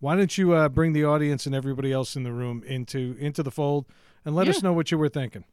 [0.01, 3.43] why don't you uh, bring the audience and everybody else in the room into into
[3.43, 3.87] the fold
[4.25, 5.45] and let us know what you were thinking?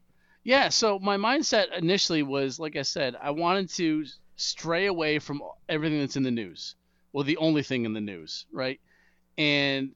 [0.43, 5.41] Yeah, so my mindset initially was, like I said, I wanted to stray away from
[5.67, 6.75] everything that's in the news.
[7.13, 8.79] Well, the only thing in the news, right?
[9.39, 9.91] And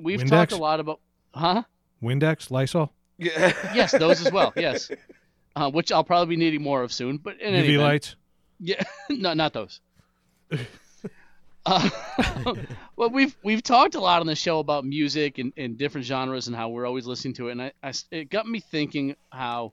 [0.00, 0.28] we've Windex?
[0.30, 1.00] talked a lot about,
[1.34, 1.62] huh?
[2.02, 3.52] Windex, Lysol, Yeah.
[3.74, 4.52] Yes, those as well.
[4.56, 4.90] Yes,
[5.56, 7.16] uh, which I'll probably be needing more of soon.
[7.18, 8.16] But in any UV event, lights.
[8.60, 9.80] Yeah, no, not those.
[11.66, 11.90] uh,
[12.96, 16.46] well, we've we've talked a lot on the show about music and, and different genres
[16.46, 19.16] and how we're always listening to it, and I, I s- it got me thinking
[19.30, 19.72] how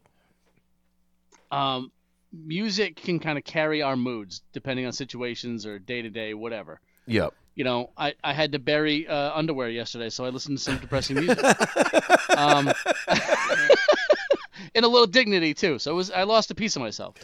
[1.51, 1.91] um,
[2.31, 6.79] music can kind of carry our moods depending on situations or day to day, whatever.
[7.07, 7.33] Yep.
[7.61, 10.79] You know, I, I had to bury uh, underwear yesterday, so I listened to some
[10.79, 11.37] depressing music.
[12.35, 12.73] um,
[14.73, 15.77] and a little dignity too.
[15.77, 17.17] So it was I lost a piece of myself.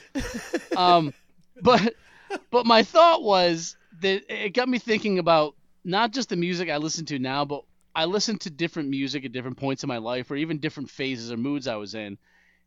[0.77, 1.11] Um,
[1.63, 1.95] but
[2.51, 6.77] but my thought was that it got me thinking about not just the music I
[6.77, 7.63] listen to now, but
[7.95, 11.31] I listen to different music at different points in my life, or even different phases
[11.31, 12.15] or moods I was in.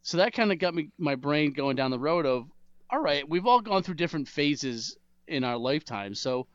[0.02, 2.50] So that kind of got me my brain going down the road of,
[2.90, 4.96] all right, we've all gone through different phases
[5.28, 6.48] in our lifetime, so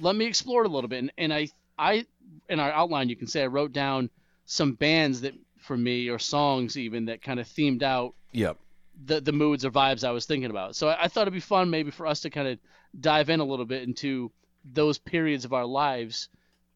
[0.00, 0.98] let me explore it a little bit.
[1.00, 2.06] And, and I I
[2.48, 4.10] in our outline you can say I wrote down
[4.46, 8.58] some bands that for me or songs even that kind of themed out Yep.
[9.06, 10.76] the the moods or vibes I was thinking about.
[10.76, 12.58] So I, I thought it'd be fun maybe for us to kind of
[13.00, 14.30] dive in a little bit into
[14.64, 16.28] those periods of our lives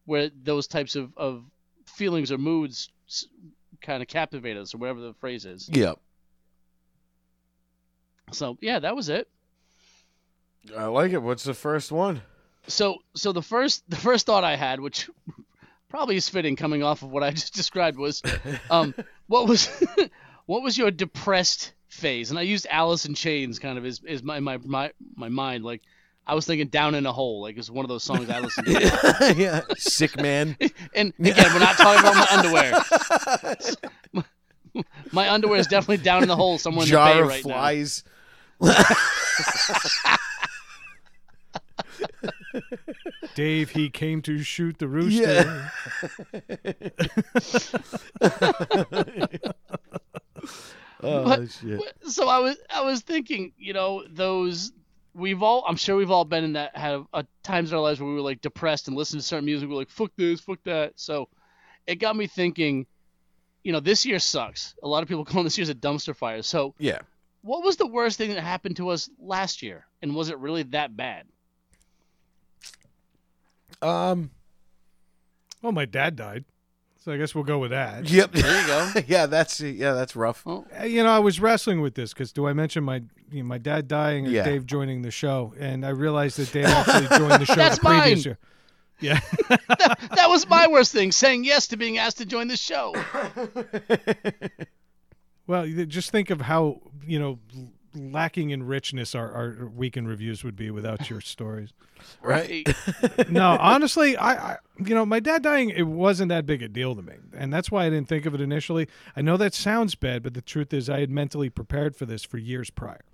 [0.05, 1.43] where those types of, of
[1.85, 2.89] feelings or moods
[3.81, 5.69] kind of captivate us or whatever the phrase is.
[5.71, 5.99] Yep.
[8.31, 9.27] So yeah, that was it.
[10.75, 11.21] I like it.
[11.21, 12.21] What's the first one?
[12.67, 15.09] So so the first the first thought I had, which
[15.89, 18.21] probably is fitting coming off of what I just described, was
[18.69, 18.93] um,
[19.27, 19.67] what was
[20.45, 22.29] what was your depressed phase?
[22.29, 25.63] And I used Alice in Chains kind of as, as my, my my my mind.
[25.63, 25.81] Like
[26.27, 28.65] I was thinking Down in a Hole, like it's one of those songs I listen
[28.65, 29.33] to.
[29.37, 29.61] yeah.
[29.77, 30.57] Sick man.
[30.95, 34.23] and again, we're not talking about my underwear.
[35.11, 37.43] my underwear is definitely down in the hole somewhere in the Jar bay of right
[37.43, 38.03] flies.
[43.35, 45.69] Dave, he came to shoot the rooster.
[46.61, 46.71] Yeah.
[51.03, 51.79] oh But- shit.
[51.79, 52.09] now.
[52.09, 54.71] So I was I was thinking, you know, those
[55.13, 57.99] we've all I'm sure we've all been in that had uh, times in our lives
[57.99, 59.67] where we were like depressed and listened to certain music.
[59.67, 60.93] We were like, fuck this, fuck that.
[60.95, 61.29] So
[61.87, 62.85] it got me thinking.
[63.63, 64.75] You know, this year sucks.
[64.83, 66.43] A lot of people call this year's a dumpster fire.
[66.43, 66.99] So, Yeah.
[67.41, 70.61] what was the worst thing that happened to us last year, and was it really
[70.63, 71.25] that bad?
[73.85, 74.31] Um.
[75.61, 76.45] Well, my dad died,
[77.03, 78.09] so I guess we'll go with that.
[78.09, 78.31] Yep.
[78.33, 78.91] There you go.
[79.07, 79.25] yeah.
[79.25, 79.93] That's yeah.
[79.93, 80.45] That's rough.
[80.45, 83.41] Well, Uh, You know, I was wrestling with this because do I mention my you
[83.41, 84.43] know, my dad dying or Yeah.
[84.43, 85.53] Dave joining the show?
[85.59, 88.31] And I realized that Dave actually joined the show That's the previous mine.
[88.31, 88.37] year.
[89.01, 89.19] Yeah.
[89.49, 92.93] that was my worst thing, saying yes to being asked to join the show.
[95.47, 100.43] Well, just think of how you know l- lacking in richness our, our weekend reviews
[100.43, 101.73] would be without your stories.
[102.21, 102.67] Right.
[103.29, 106.95] no, honestly, I, I you know my dad dying it wasn't that big a deal
[106.95, 108.87] to me, and that's why I didn't think of it initially.
[109.15, 112.23] I know that sounds bad, but the truth is I had mentally prepared for this
[112.23, 113.05] for years prior,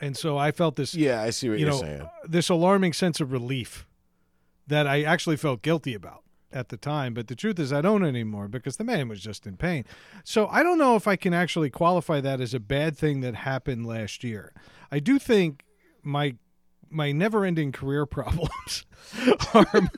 [0.00, 1.22] and so I felt this Yeah.
[1.22, 2.08] I see what you you're know saying.
[2.28, 3.86] this alarming sense of relief
[4.66, 6.23] that I actually felt guilty about
[6.54, 7.12] at the time.
[7.12, 9.84] But the truth is, I don't anymore because the man was just in pain.
[10.22, 13.34] So I don't know if I can actually qualify that as a bad thing that
[13.34, 14.52] happened last year.
[14.90, 15.64] I do think
[16.02, 16.36] my
[16.90, 18.86] my never-ending career problems
[19.52, 19.90] are, are,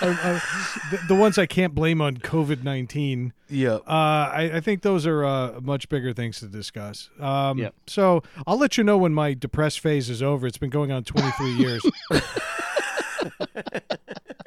[0.00, 0.42] are
[0.90, 3.32] the, the ones I can't blame on COVID nineteen.
[3.48, 7.10] Yeah, Uh, I, I think those are uh, much bigger things to discuss.
[7.20, 7.74] Um, Yep.
[7.86, 10.48] So I'll let you know when my depressed phase is over.
[10.48, 11.82] It's been going on 23 years.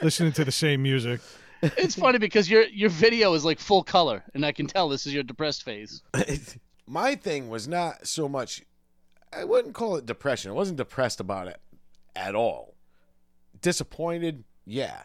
[0.02, 1.22] Listening to the same music.
[1.62, 5.08] It's funny because your your video is like full color, and I can tell this
[5.08, 6.04] is your depressed phase.
[6.88, 8.64] My thing was not so much.
[9.34, 10.52] I wouldn't call it depression.
[10.52, 11.60] I wasn't depressed about it
[12.16, 12.76] at all.
[13.62, 15.04] disappointed, yeah,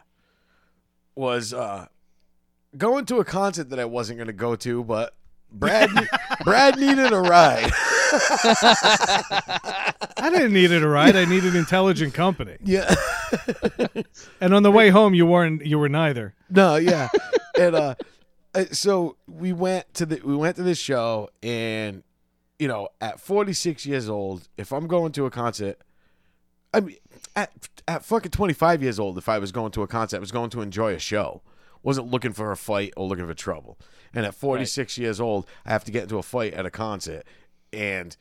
[1.15, 1.87] was uh,
[2.77, 5.15] going to a concert that I wasn't going to go to, but
[5.51, 5.89] Brad
[6.43, 7.71] Brad needed a ride.
[10.17, 11.15] I didn't need it a ride.
[11.15, 12.57] I needed intelligent company.
[12.63, 12.93] yeah.
[14.39, 15.65] And on the way home, you weren't.
[15.65, 16.33] You were neither.
[16.49, 17.09] No, yeah.
[17.57, 17.95] and uh
[18.71, 22.03] so we went to the we went to this show and
[22.59, 25.81] you know, at 46 years old, if I'm going to a concert
[26.73, 26.97] I mean
[27.35, 27.51] at
[27.87, 30.49] at fucking 25 years old if I was going to a concert, I was going
[30.51, 31.41] to enjoy a show.
[31.81, 33.77] Wasn't looking for a fight or looking for trouble.
[34.13, 37.23] And at 46 years old, I have to get into a fight at a concert
[37.73, 38.15] and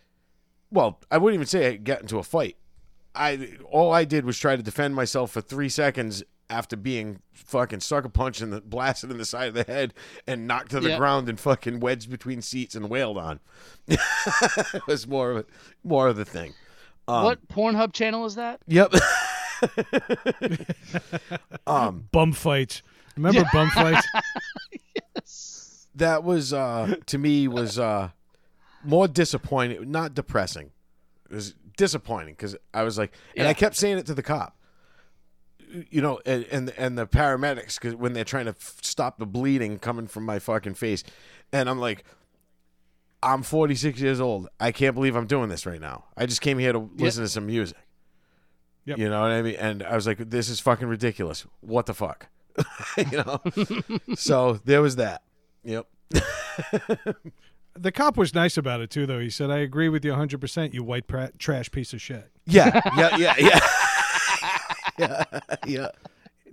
[0.70, 2.56] well, I wouldn't even say I get into a fight.
[3.14, 7.80] I all I did was try to defend myself for three seconds after being fucking
[7.80, 9.94] sucker punched and blasted in the side of the head
[10.26, 10.98] and knocked to the Yeah.
[10.98, 13.40] ground and fucking wedged between seats and wailed on.
[13.88, 15.44] it was more of a,
[15.84, 16.52] more of the thing.
[17.08, 18.60] Um, what Pornhub channel is that?
[18.66, 18.92] Yep.
[21.66, 22.82] um, Bum fights.
[23.16, 24.06] Remember bum fights?
[25.14, 25.86] Yes.
[25.94, 28.10] That was uh to me was uh
[28.84, 30.70] more disappointing, not depressing.
[31.30, 34.56] It was disappointing because I was like, and I kept saying it to the cop.
[35.90, 39.24] You know, and and, and the paramedics because when they're trying to f- stop the
[39.24, 41.02] bleeding coming from my fucking face,
[41.50, 42.04] and I'm like,
[43.22, 44.48] I'm 46 years old.
[44.60, 46.04] I can't believe I'm doing this right now.
[46.16, 47.78] I just came here to listen to some music.
[48.84, 48.98] Yep.
[48.98, 49.56] You know what I mean?
[49.56, 51.46] And I was like, this is fucking ridiculous.
[51.60, 52.26] What the fuck?
[52.96, 53.40] you know?
[54.16, 55.22] so there was that.
[55.64, 55.86] Yep.
[57.74, 59.18] The cop was nice about it too, though.
[59.20, 60.40] He said, "I agree with you 100.
[60.40, 63.60] percent You white pra- trash piece of shit." Yeah, yeah, yeah, yeah.
[64.98, 65.24] yeah,
[65.66, 65.88] yeah.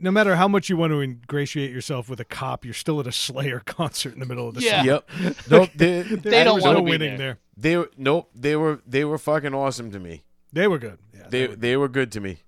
[0.01, 3.07] No matter how much you want to ingratiate yourself with a cop, you're still at
[3.07, 4.77] a Slayer concert in the middle of the Yeah.
[4.77, 4.85] song.
[4.85, 5.09] Yep.
[5.49, 5.69] Nope.
[5.75, 7.17] They, They There don't was wanna no be winning there.
[7.17, 7.37] there.
[7.57, 8.29] They were nope.
[8.33, 10.23] They were they were fucking awesome to me.
[10.53, 10.99] They were good.
[11.13, 12.43] Yeah, They were- they were good to me,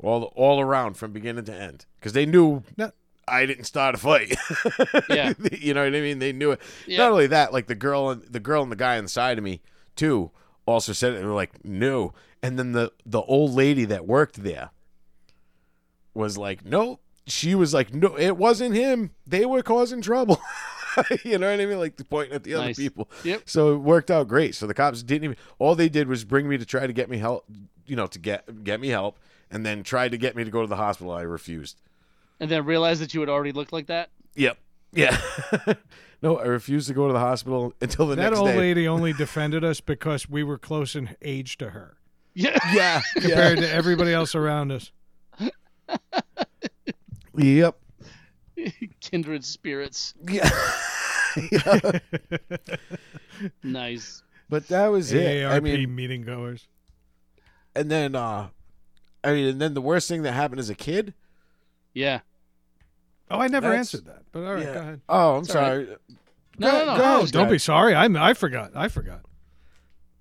[0.00, 1.86] all all around from beginning to end.
[1.98, 2.92] Because they knew No-
[3.28, 4.36] I didn't start a fight.
[5.08, 5.32] Yeah.
[5.52, 6.18] you know what I mean.
[6.18, 6.60] They knew it.
[6.86, 6.98] Yeah.
[6.98, 9.38] Not only that, like the girl and the girl and the guy on the side
[9.38, 9.60] of me
[9.96, 10.30] too
[10.66, 11.20] also said it.
[11.20, 12.12] They were like, no.
[12.42, 14.70] And then the the old lady that worked there
[16.14, 16.98] was like, no.
[17.26, 19.10] She was like, no, it wasn't him.
[19.26, 20.40] They were causing trouble.
[21.24, 21.78] you know what I mean?
[21.78, 22.76] Like pointing at the other Nice.
[22.76, 23.08] people.
[23.22, 23.42] Yep.
[23.46, 24.54] So it worked out great.
[24.56, 25.36] So the cops didn't even.
[25.60, 27.44] All they did was bring me to try to get me help.
[27.86, 29.18] You know, to get get me help,
[29.50, 31.12] and then tried to get me to go to the hospital.
[31.12, 31.80] I refused.
[32.42, 34.10] And then realize that you had already looked like that?
[34.34, 34.58] Yep.
[34.92, 35.16] Yeah.
[36.22, 38.44] no, I refused to go to the hospital until the that next day.
[38.44, 41.98] That old lady only defended us because we were close in age to her
[42.34, 42.58] Yeah.
[42.74, 43.00] Yeah.
[43.14, 44.90] compared to everybody else around us.
[47.36, 47.78] Yep.
[49.00, 50.14] Kindred spirits.
[50.28, 50.50] Yeah.
[51.52, 51.98] yeah.
[53.62, 54.24] Nice.
[54.50, 55.44] But that was it.
[55.44, 56.66] AARP I mean, meeting goers.
[57.76, 58.48] and then, uh,
[59.24, 61.14] I mean, and then the worst thing that happened as a kid.
[61.94, 62.20] Yeah.
[63.32, 64.22] Oh, I never That's- answered that.
[64.32, 64.74] But all right, Yeah.
[64.74, 65.00] go ahead.
[65.08, 65.86] Oh, I'm It's sorry.
[66.58, 66.96] No, Go- no, no.
[66.98, 67.94] go Oh, don't be sorry.
[67.94, 68.72] I I forgot.
[68.74, 69.20] I forgot.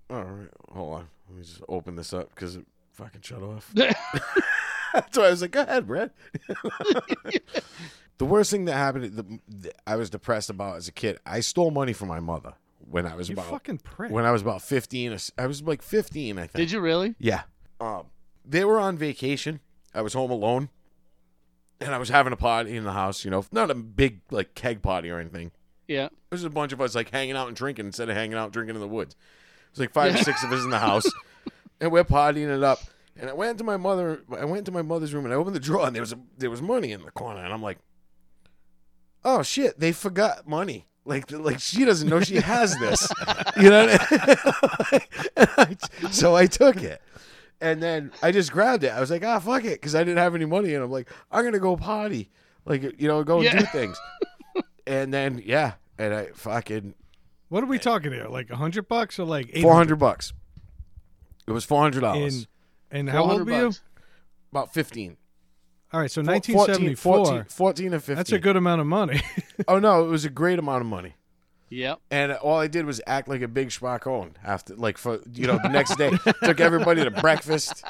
[0.10, 0.50] All right.
[0.72, 1.08] Hold on.
[1.30, 3.72] Let me just open this up because it fucking shut off.
[4.94, 6.12] That's why I was like, go ahead, Brad.
[8.18, 11.40] the worst thing that happened, the, the, I was depressed about as a kid, I
[11.40, 12.54] stole money from my mother
[12.90, 14.12] when I was You about fucking prick.
[14.12, 15.12] when I was about 15.
[15.12, 16.54] or s- I was like 15, I think.
[16.54, 17.16] Did you really?
[17.20, 17.44] Yeah.
[17.80, 18.08] Um,
[18.46, 19.60] they were on vacation.
[19.94, 20.70] I was home alone.
[21.82, 24.54] And I was having a party in the house, you know, not a big like
[24.56, 25.52] keg party or anything.
[25.88, 26.06] Yeah.
[26.06, 28.46] It was a bunch of us like hanging out and drinking instead of hanging out
[28.46, 29.16] and drinking in the woods.
[29.16, 31.06] It was like five or six of us in the house,
[31.82, 32.80] and we're partying it up.
[33.20, 34.22] And I went to my mother.
[34.38, 36.20] I went to my mother's room and I opened the drawer and there was a,
[36.38, 37.44] there was money in the corner.
[37.44, 37.78] And I'm like,
[39.26, 40.88] oh shit, they forgot money.
[41.04, 43.12] Like like she doesn't know she has this.
[43.58, 43.88] you know.
[43.88, 44.12] What
[45.38, 47.02] I I- so I took it.
[47.62, 48.90] And then I just grabbed it.
[48.90, 51.08] I was like, ah, fuck it, because I didn't have any money, and I'm like,
[51.32, 52.30] I'm gonna go potty,
[52.66, 53.60] like you know, go and Yeah.
[53.60, 54.00] do things.
[54.88, 56.96] and then yeah, and I fucking
[57.50, 58.28] what are we talking here?
[58.28, 60.34] Like a hundred bucks or like four hundred bucks.
[61.48, 62.48] It was four hundred in dollars.
[62.92, 63.72] and how old were you?
[64.52, 65.18] About fifteen.
[65.94, 67.26] All right, so Four- 1974.
[67.26, 68.16] 14, 14 and 15.
[68.16, 69.22] That's a good amount of money.
[69.68, 71.14] Oh no, it was a great amount of money.
[71.72, 72.00] Yep.
[72.12, 75.58] And all I did was act like a big schmackone after, like for you know,
[75.64, 76.12] the next day
[76.44, 77.84] took everybody to breakfast.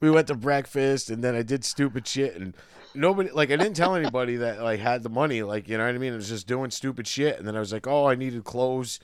[0.00, 2.54] We went to breakfast, and then I did stupid shit, and
[2.94, 5.94] nobody like I didn't tell anybody that like had the money, like you know what
[5.94, 6.12] I mean.
[6.12, 9.00] I was just doing stupid shit, and then I was like, oh, I needed clothes.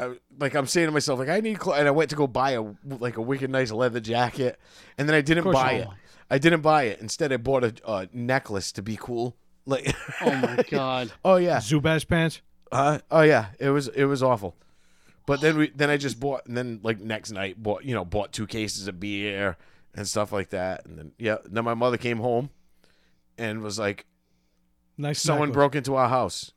[0.00, 2.26] I, like I'm saying to myself, like I need clothes, and I went to go
[2.26, 4.58] buy a like a wicked nice leather jacket,
[4.96, 5.84] and then I didn't buy it.
[5.84, 5.88] did.
[6.30, 7.00] I didn't buy it.
[7.00, 9.36] Instead, I bought a, a necklace to be cool.
[9.66, 11.12] Like, Oh my god.
[11.24, 12.40] oh yeah, Zubaz pants.
[12.72, 14.56] Uh, oh yeah, it was it was awful.
[15.26, 18.04] But then we then I just bought and then like next night bought you know
[18.04, 19.56] bought two cases of beer
[19.94, 22.50] and stuff like that and then yeah then my mother came home
[23.38, 24.04] and was like,
[24.96, 25.22] Nice.
[25.22, 25.54] someone necklace.
[25.54, 26.52] broke into our house.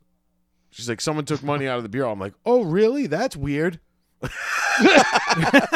[0.70, 2.10] She's like, someone took money out of the bureau.
[2.10, 3.06] I'm like, oh, really?
[3.06, 3.78] That's weird.
[4.82, 5.66] yeah.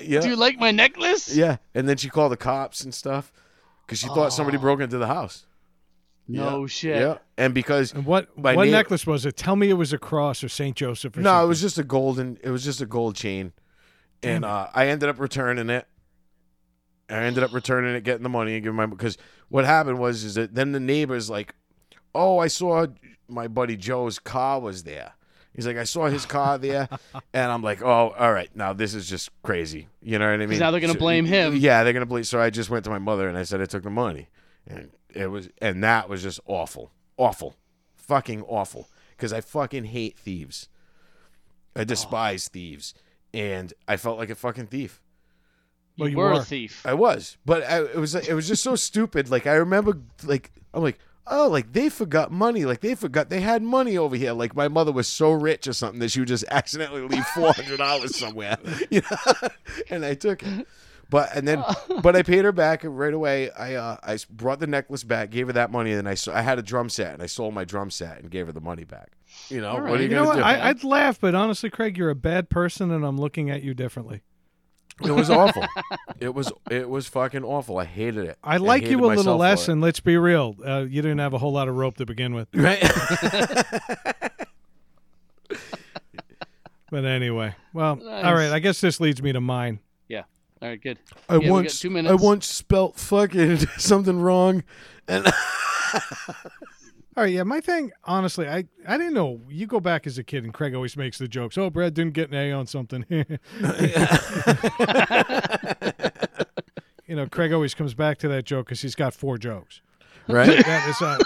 [0.00, 1.34] Do you like my necklace?
[1.34, 1.58] Yeah.
[1.74, 3.32] And then she called the cops and stuff
[3.86, 5.46] because she thought somebody broke into the house.
[6.30, 6.66] No Yeah.
[6.66, 6.96] shit.
[7.00, 7.18] Yeah.
[7.38, 9.36] And because, And what My what neigh- necklace was it?
[9.36, 11.44] Tell me it was a cross or Saint Joseph or no, something.
[11.44, 13.52] it was just a golden, it was just a gold chain.
[14.22, 15.86] and uh, I ended up returning it.
[17.10, 19.16] I ended up returning it, getting the money, and giving my because
[19.48, 21.54] what happened was is that then the neighbors like,
[22.14, 22.86] oh, I saw
[23.28, 25.12] my buddy Joe's car was there.
[25.54, 26.86] He's like, I saw his car there,
[27.32, 29.88] and I'm like, oh, all right, now this is just crazy.
[30.02, 30.58] You know what I mean?
[30.58, 31.56] now they're gonna So- blame him.
[31.56, 32.24] Yeah, they're gonna blame.
[32.24, 34.28] So I just went to my mother and I said I took the money,
[34.66, 37.56] and it was and that was just awful, awful,
[37.96, 38.88] fucking awful.
[39.16, 40.68] Because I fucking hate thieves.
[41.74, 42.52] I despise oh.
[42.52, 42.94] thieves,
[43.32, 45.02] and I felt like a fucking thief.
[45.96, 46.84] You, Well, you were a thief.
[46.86, 49.30] I was, but I, it was it was just so stupid.
[49.30, 52.64] Like I remember, like I'm like, oh, like they forgot money.
[52.64, 54.32] Like they forgot they had money over here.
[54.32, 57.52] Like my mother was so rich or something that she would just accidentally leave four
[57.52, 58.58] hundred dollars somewhere,
[58.90, 59.48] you know.
[59.90, 60.66] and I took it,
[61.10, 61.62] but and then
[62.02, 63.50] but I paid her back right away.
[63.50, 66.42] I uh, I brought the necklace back, gave her that money, and then I I
[66.42, 68.84] had a drum set and I sold my drum set and gave her the money
[68.84, 69.12] back.
[69.48, 70.42] You know All what are you You gonna do?
[70.42, 73.74] I, I'd laugh, but honestly, Craig, you're a bad person, and I'm looking at you
[73.74, 74.22] differently.
[75.04, 75.64] it was awful.
[76.20, 77.78] it was it was fucking awful.
[77.78, 78.36] I hated it.
[78.42, 80.56] I like hated you a little less, and let's be real.
[80.66, 82.48] Uh, you didn't have a whole lot of rope to begin with.
[82.54, 82.82] right.
[86.90, 88.24] But anyway, well, Nice.
[88.24, 88.50] all right.
[88.50, 89.80] I guess this leads me to mine.
[90.60, 90.98] All right, good.
[91.28, 92.22] I Yeah, we got once two I minutes.
[92.22, 94.64] once spelt fucking something wrong,
[95.06, 95.26] and
[97.16, 99.40] All right, yeah, my thing, honestly, I, I didn't know.
[99.48, 101.58] You go back as a kid, and Craig always makes the jokes.
[101.58, 103.04] Oh, Brad didn't get an A on something.
[103.10, 103.24] you
[107.16, 109.80] know, Craig always comes back to that joke because he's got four jokes.
[110.28, 110.64] right.
[110.64, 111.18] That is, uh,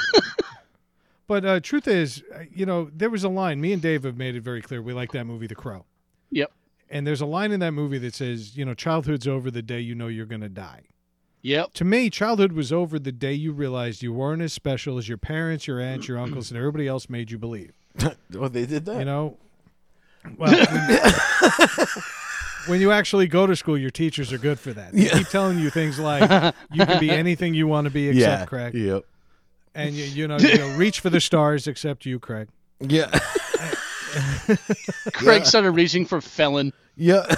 [1.26, 3.60] but uh, truth is, uh, you know, there was a line.
[3.60, 4.80] Me and Dave have made it very clear.
[4.80, 5.84] We like that movie, The Crow.
[6.30, 6.50] Yep.
[6.92, 9.80] And there's a line in that movie that says, you know, childhood's over the day
[9.80, 10.82] you know you're going to die.
[11.40, 11.72] Yep.
[11.74, 15.18] To me, childhood was over the day you realized you weren't as special as your
[15.18, 17.72] parents, your aunts, your uncles, and everybody else made you believe.
[18.32, 18.98] well, they did that.
[18.98, 19.38] You know,
[20.38, 21.88] well, when,
[22.66, 24.92] when you actually go to school, your teachers are good for that.
[24.92, 28.40] They keep telling you things like you can be anything you want to be except
[28.42, 28.44] yeah.
[28.46, 29.04] Craig, Yep.
[29.74, 32.48] and you, you know, you know, reach for the stars except you, Craig.
[32.80, 33.18] Yeah.
[35.12, 36.72] Craig started reaching for felon.
[36.96, 37.24] yeah.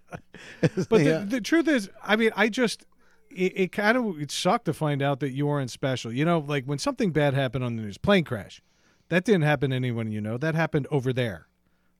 [0.88, 1.18] But Yeah.
[1.20, 2.84] the, the truth is, I mean, I just
[3.30, 6.12] it, it kind of it sucked to find out that you weren't special.
[6.12, 8.62] You know, like when something bad happened on the news, plane crash,
[9.08, 10.38] that didn't happen to anyone you know.
[10.38, 11.48] That happened over there.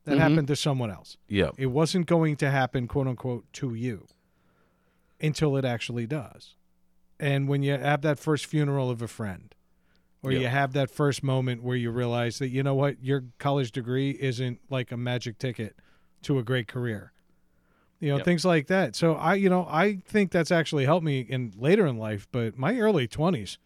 [0.05, 0.21] That Mhm.
[0.21, 1.17] happened to someone else.
[1.29, 1.51] Yeah.
[1.57, 4.07] It wasn't going to happen, quote unquote, to you
[5.21, 6.55] until it actually does.
[7.19, 9.54] And when you have that first funeral of a friend,
[10.25, 10.41] or Yep.
[10.43, 14.11] you have that first moment where you realize that, you know what, your college degree
[14.20, 15.77] isn't like a magic ticket
[16.22, 17.12] to a great career.
[18.01, 18.25] You know, Yep.
[18.25, 18.97] things like that.
[18.97, 22.57] So I, you know, I think that's actually helped me in later in life, but
[22.59, 23.59] my early 20s,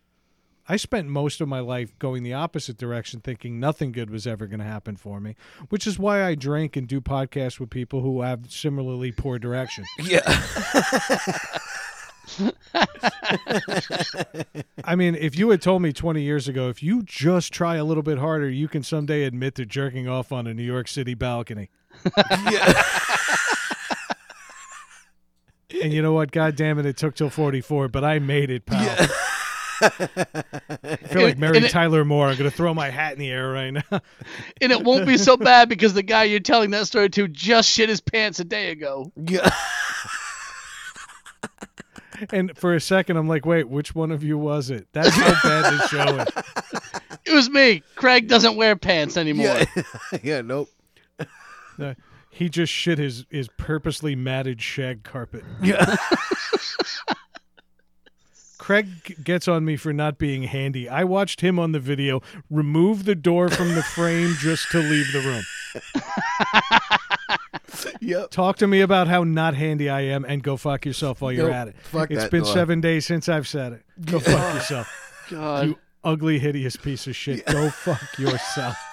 [0.71, 4.47] I spent most of my life going the opposite direction, thinking nothing good was ever
[4.47, 5.35] going to happen for me,
[5.71, 9.85] which is why I drink and do podcasts with people who have similarly poor direction.
[9.99, 10.21] Yeah.
[14.85, 17.85] I mean, if you had told me 20 years ago, if you just try a
[17.85, 21.15] little bit harder, you can someday admit to jerking off on a New York City
[21.15, 21.71] balcony.
[22.51, 22.83] yeah.
[25.83, 26.33] And you know what?
[26.33, 29.07] God damn it, it took till 44, but I made it, pal.
[29.81, 32.29] I feel like Mary And it- Tyler Moore.
[32.29, 33.83] I'm going to throw my hat in the air right now.
[34.61, 37.69] And it won't be so bad because the guy you're telling that story to just
[37.71, 39.13] shit his pants a day ago.
[39.17, 39.49] Yeah.
[42.31, 44.89] And for a second, I'm like, wait, which one of you was it?
[44.93, 46.29] That's how bad this show is.
[47.25, 47.83] It was me.
[47.95, 49.59] Craig doesn't wear pants anymore.
[49.77, 49.83] Yeah.
[50.23, 50.41] yeah.
[50.41, 50.71] Nope.
[51.79, 51.93] Uh,
[52.31, 55.45] he just shit his, his purposely matted shag carpet.
[55.63, 55.97] Yeah.
[58.59, 60.89] Craig gets on me for not being handy.
[60.89, 65.13] I watched him on the video remove the door from the frame just to leave
[65.13, 65.45] the room.
[68.09, 68.31] Yep.
[68.31, 71.47] Talk to me about how not handy I am and go fuck yourself while you're
[71.47, 71.55] Nope.
[71.55, 71.77] at it.
[71.83, 72.53] Fuck It's that been door.
[72.53, 73.83] seven days since I've said it.
[74.05, 75.27] Go fuck yourself.
[75.31, 75.67] God.
[75.67, 77.45] You ugly, hideous piece of shit.
[77.47, 78.77] Go fuck yourself.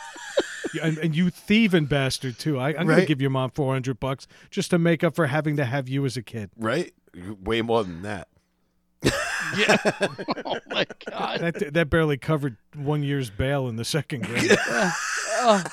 [0.82, 2.60] And, and you thieving bastard too.
[2.60, 5.56] I, I'm gonna give your mom four hundred bucks just to make up for having
[5.56, 6.50] to have you as a kid.
[6.58, 6.92] Right.
[7.42, 8.28] Way more than that.
[9.58, 9.78] yeah.
[10.46, 11.40] oh my god.
[11.40, 14.52] That that barely covered one year's bail in the second grade.
[14.68, 15.64] Oh.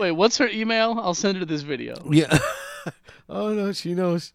[0.00, 0.98] Wait, what's her email?
[0.98, 1.94] I'll send her this video.
[2.10, 2.38] Yeah.
[3.28, 4.32] oh no, she knows.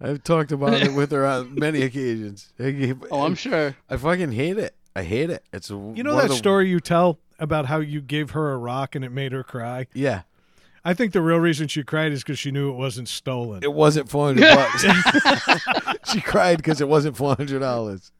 [0.00, 2.52] I've talked about it with her on many occasions.
[2.60, 3.74] I, Oh, I'm sure.
[3.90, 4.76] I fucking hate it.
[4.94, 5.44] I hate it.
[5.52, 9.04] It's You know that story you tell about how you gave her a rock and
[9.04, 9.88] it made her cry?
[9.92, 10.22] Yeah,
[10.84, 13.64] I think the real reason she cried is because she knew it wasn't stolen.
[13.64, 14.84] it wasn't four hundred bucks.
[16.12, 18.12] she cried because it wasn't four hundred dollars.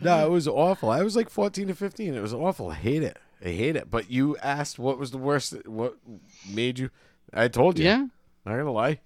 [0.00, 0.90] No, it was awful.
[0.90, 2.14] I was like fourteen to fifteen.
[2.14, 2.70] It was awful.
[2.70, 3.18] I hate it.
[3.44, 3.90] I hate it.
[3.90, 5.54] But you asked what was the worst.
[5.66, 5.96] What
[6.48, 6.90] made you?
[7.32, 7.84] I told you.
[7.84, 8.06] Yeah.
[8.44, 9.00] Not gonna lie.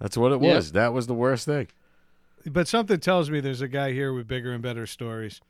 [0.00, 0.54] That's what it Yeah.
[0.54, 0.72] was.
[0.72, 1.68] That was the worst thing.
[2.46, 5.40] But something tells me there's a guy here with bigger and better stories.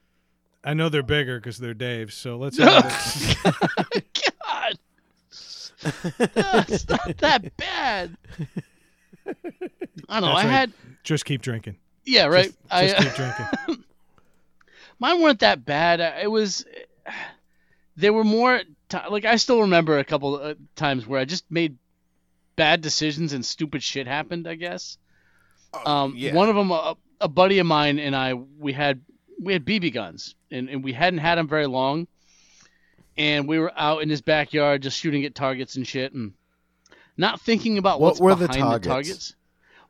[0.64, 2.14] I know they're bigger because they're Dave's.
[2.14, 2.86] So let's have
[3.94, 4.06] it.
[4.42, 4.78] God.
[6.34, 8.16] That's not that bad.
[9.26, 9.50] I don't know.
[10.08, 10.44] That's I right.
[10.46, 10.72] had
[11.04, 11.76] Just keep drinking.
[12.04, 12.46] yeah, right.
[12.46, 13.84] Just, I just keep drinking.
[14.98, 16.00] mine weren't that bad.
[16.00, 16.64] Uh, It was
[17.96, 21.50] there were more ti like I still remember a couple of times where I just
[21.50, 21.76] made
[22.56, 24.46] bad decisions and stupid shit happened.
[24.48, 24.98] I guess.
[25.84, 26.32] Um, yeah.
[26.34, 29.02] One of them, a, a buddy of mine and I, we had
[29.40, 32.06] we had BB guns, and, and we hadn't had them very long,
[33.18, 36.32] and we were out in his backyard just shooting at targets and shit, and
[37.18, 39.34] not thinking about What what's were the behind targets?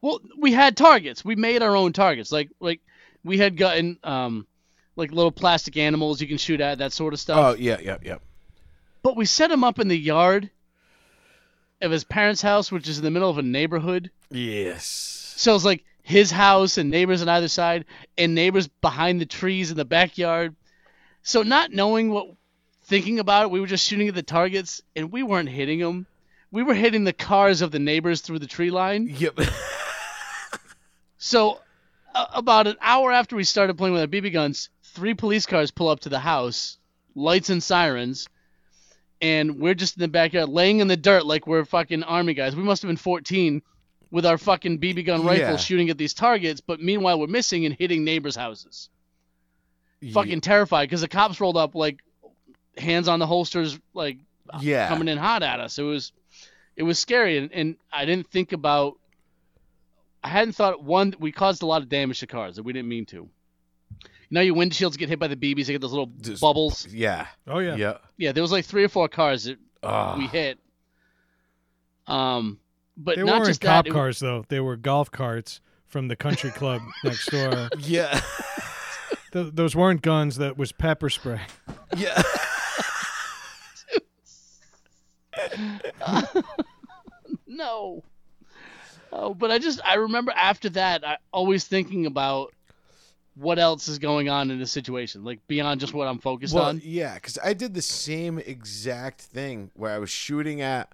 [0.01, 1.25] Well, we had targets.
[1.25, 2.33] We made our own targets.
[2.33, 2.81] Like like
[3.23, 4.48] we had gotten um
[4.99, 7.39] like little plastic animals you can shoot at that sort of stuff.
[7.39, 8.17] Oh yeah, yeah, yeah.
[9.03, 10.51] But we set him up in the yard
[11.81, 14.11] of his parents' house, which is in the middle of a neighborhood.
[14.31, 15.35] Yes.
[15.37, 17.85] So it's like his house and neighbors on either side,
[18.17, 20.57] and neighbors behind the trees in the backyard.
[21.23, 22.29] So not knowing what,
[22.83, 26.07] thinking about it, we were just shooting at the targets, and we weren't hitting them.
[26.51, 29.07] We were hitting the cars of the neighbors through the tree line.
[29.07, 29.41] Yep.
[31.19, 31.59] So
[32.15, 35.71] uh, about an hour after we started playing with our BB guns, three police cars
[35.71, 36.79] pull up to the house,
[37.15, 38.29] lights and sirens,
[39.21, 42.55] and we're just in the backyard laying in the dirt like we're fucking army guys.
[42.55, 43.63] We must have been 14
[44.11, 45.57] with our fucking BB gun rifles Yeah.
[45.57, 48.89] shooting at these targets, but meanwhile we're missing and hitting neighbors' houses.
[50.13, 51.99] Fucking terrified because the cops rolled up like
[52.77, 54.19] hands on the holsters, like
[54.61, 54.89] yeah.
[54.89, 55.79] coming in hot at us.
[55.79, 56.13] It was
[56.77, 58.95] it was scary, and, and I didn't think about.
[60.23, 61.15] I hadn't thought one.
[61.19, 63.29] We caused a lot of damage to cars that we didn't mean to.
[64.31, 65.67] You know, your windshields get hit by the BBs.
[65.67, 66.87] They get those little Just- bubbles.
[66.91, 67.27] Yeah.
[67.47, 67.77] Oh yeah.
[67.77, 67.99] Yeah.
[68.17, 70.17] Yeah, there was like three or four cars that Ah.
[70.19, 70.59] we hit.
[72.07, 72.59] Um,
[72.97, 73.91] but They not weren't just cop that.
[73.91, 74.45] it- cars though.
[74.49, 77.69] They were golf carts from the country club next door.
[77.79, 78.21] Yeah.
[79.33, 80.37] Th- those weren't guns.
[80.37, 81.41] That was pepper spray.
[81.97, 82.23] yeah.
[87.47, 88.03] no.
[89.13, 92.53] Oh, but I just I remember after that, I always thinking about
[93.39, 96.65] what else is going on in the situation, like beyond just what I'm focused Well,
[96.65, 96.81] on.
[96.85, 100.93] yeah, because I did the same exact thing where I was shooting at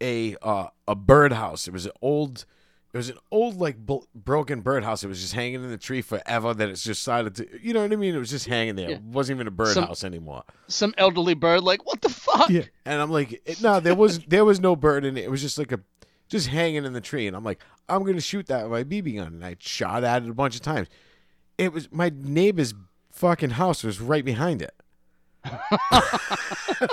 [0.00, 1.68] a uh, a birdhouse.
[1.68, 2.44] It was an old,
[2.92, 5.04] it was an old like bl- broken birdhouse.
[5.04, 6.52] It was just hanging in the tree forever.
[6.52, 8.14] That it's just decided to, you know what I mean?
[8.14, 8.90] It was just hanging there.
[8.90, 8.96] Yeah.
[8.96, 10.42] It wasn't even a birdhouse anymore.
[10.66, 12.50] Some elderly bird, like what the fuck?
[12.50, 12.62] Yeah.
[12.84, 15.24] And I'm like, it, no, there was there was no bird in it.
[15.24, 15.80] It was just like a
[16.28, 17.26] just hanging in the tree.
[17.28, 19.28] And I'm like, I'm gonna shoot that with my BB gun.
[19.28, 20.88] And I shot at it a bunch of times.
[21.58, 22.74] It was my neighbor's
[23.10, 24.74] fucking house was right behind it.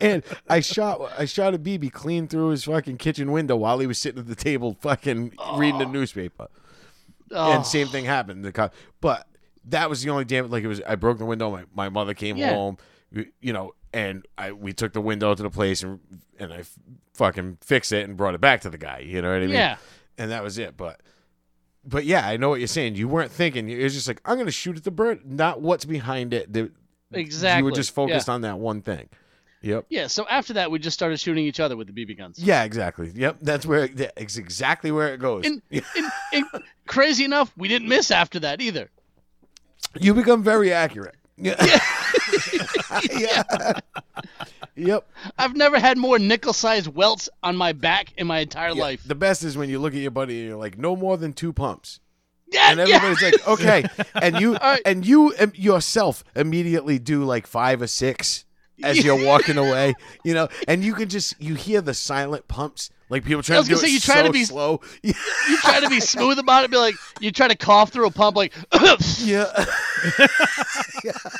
[0.00, 3.86] and I shot I shot a BB clean through his fucking kitchen window while he
[3.86, 5.90] was sitting at the table fucking reading the oh.
[5.90, 6.48] newspaper.
[7.32, 8.10] Oh, And same thing oh.
[8.10, 8.44] happened.
[8.44, 9.26] The cop, but
[9.66, 10.50] that was the only damage.
[10.50, 11.50] Like it was, I broke the window.
[11.50, 12.54] My, my mother came Yeah.
[12.54, 12.78] home,
[13.40, 16.00] you know, and I we took the window to the place and
[16.38, 16.78] and I f-
[17.14, 19.00] fucking fixed it and brought it back to the guy.
[19.00, 19.50] You know what I mean?
[19.50, 19.76] yeah.
[20.16, 20.76] And that was it.
[20.76, 21.00] But
[21.84, 22.96] but yeah, I know what you're saying.
[22.96, 23.68] You weren't thinking.
[23.68, 26.52] It was just like I'm gonna shoot at the bird, not what's behind it.
[26.52, 26.72] The-
[27.12, 27.60] Exactly.
[27.60, 28.34] You were just focused yeah.
[28.34, 29.08] on that one thing.
[29.62, 29.86] Yep.
[29.88, 30.06] Yeah.
[30.06, 32.38] So after that, we just started shooting each other with the BB guns.
[32.38, 33.10] Yeah, exactly.
[33.14, 33.38] Yep.
[33.42, 35.46] That's where it's exactly where it goes.
[35.46, 35.84] And, and,
[36.32, 36.44] and
[36.86, 38.90] crazy enough, we didn't miss after that either.
[39.98, 41.16] you become very accurate.
[41.36, 41.80] Yeah.
[43.10, 43.42] yeah.
[44.78, 45.08] Yep.
[45.36, 49.02] I've never had more nickel-sized welts on my back in my entire Yeah, life.
[49.04, 51.32] The best is when you look at your buddy and you're like, no more than
[51.32, 52.00] two pumps,
[52.52, 52.94] Yeah, and yeah.
[52.96, 53.84] everybody's like, okay,
[54.22, 54.80] and you right.
[54.86, 58.44] and you yourself immediately do like five or six
[58.82, 62.90] as you're walking away, you know, and you can just you hear the silent pumps,
[63.08, 64.80] like people trying to do say, it you try to be- slow.
[65.02, 65.14] you
[65.62, 68.36] try to be smooth about it, be like you try to cough through a pump,
[68.36, 68.52] like,
[69.24, 69.52] yeah,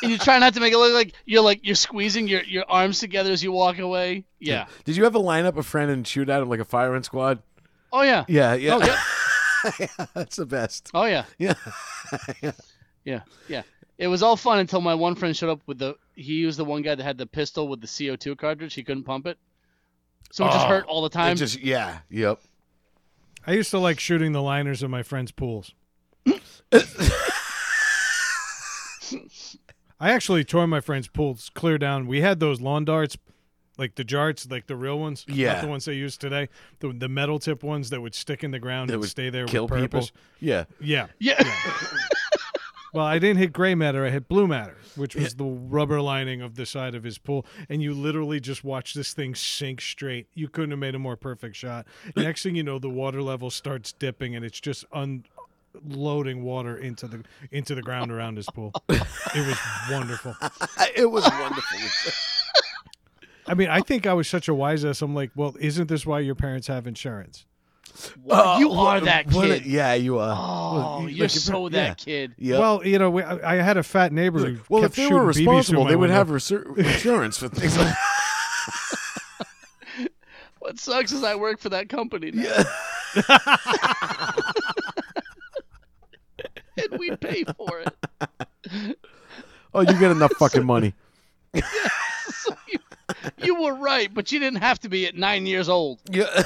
[0.03, 2.65] and you try not to make it look like you're like you're squeezing your, your
[2.69, 4.25] arms together as you walk away.
[4.39, 4.67] Yeah.
[4.85, 7.43] Did you ever line up a friend and shoot at him like a firing squad?
[7.93, 8.25] Oh yeah.
[8.29, 9.71] Yeah, yeah, Oh yeah.
[9.81, 10.91] yeah that's the best.
[10.95, 11.25] Oh yeah.
[11.39, 11.55] Yeah,
[13.05, 13.21] Yeah.
[13.49, 13.63] Yeah.
[13.97, 15.97] It was all fun until my one friend showed up with the.
[16.21, 18.75] He was the one guy that had the pistol with the CO2 cartridge.
[18.75, 19.39] He couldn't pump it.
[20.33, 21.37] So it just Oh, hurt all the time.
[21.37, 22.41] just yeah, yep.
[23.47, 25.73] I used to like shooting the liners in my friends' pools.
[30.01, 32.07] I actually tore my friends' pools clear down.
[32.07, 33.17] We had those lawn darts,
[33.79, 35.55] like the jarts, like the real ones, Yeah.
[35.55, 36.49] not the ones they use today.
[36.81, 39.31] The the metal tip ones that would stick in the ground That and would stay
[39.31, 40.01] there Kill with people.
[40.01, 40.13] purpose.
[40.41, 40.65] Yeah.
[40.81, 41.07] Yeah.
[41.19, 41.43] yeah.
[42.93, 44.07] Well, I didn't hit gray matter.
[44.07, 47.45] I hit blue matter, which was the rubber lining of the side of his pool.
[47.69, 50.27] And you literally just watch this thing sink straight.
[50.35, 51.87] You couldn't have made a more perfect shot.
[52.17, 57.07] Next thing you know, the water level starts dipping, and it's just unloading water into
[57.07, 58.73] the into the ground around his pool.
[58.89, 59.59] It was
[59.91, 60.35] wonderful.
[60.97, 61.79] it was wonderful.
[63.47, 65.01] I mean, I think I was such a wise ass.
[65.01, 67.47] I'm like, well, isn't this why your parents have insurance?
[68.23, 69.67] Wow, you Uh, are that what a- kid.
[69.67, 70.37] yeah, you are.
[70.39, 71.71] oh, Well, you- you're like, so yeah.
[71.89, 72.35] that kid.
[72.39, 72.61] Yep.
[72.61, 75.15] Well, you know, we, I, I had a fat neighbor who well, kept if they
[75.15, 76.15] were responsible, they would window.
[76.15, 77.95] have reser- insurance for things like
[80.61, 82.65] What sucks is I work for that company now, Yeah.
[86.77, 88.99] and we pay for it.
[89.75, 90.95] Oh, you get enough fucking money.
[91.55, 92.79] So you,
[93.39, 96.01] you were right, but you didn't have to be at nine years old.
[96.11, 96.43] Yeah.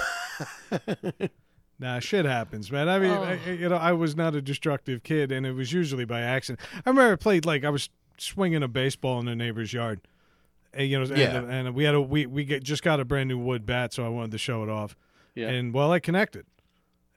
[1.83, 2.89] Nah, shit happens, man.
[2.89, 3.23] I mean, Oh.
[3.25, 6.61] I, you know, I was not a destructive kid, and it was usually by accident.
[6.75, 10.01] I remember I played like I was swinging a baseball in the neighbor's yard,
[10.73, 13.29] and, you know, and, and we had a we we get, just got a brand
[13.29, 14.97] new wood bat, so I wanted to show it off.
[15.35, 15.49] Yeah.
[15.49, 16.47] And well, I connected,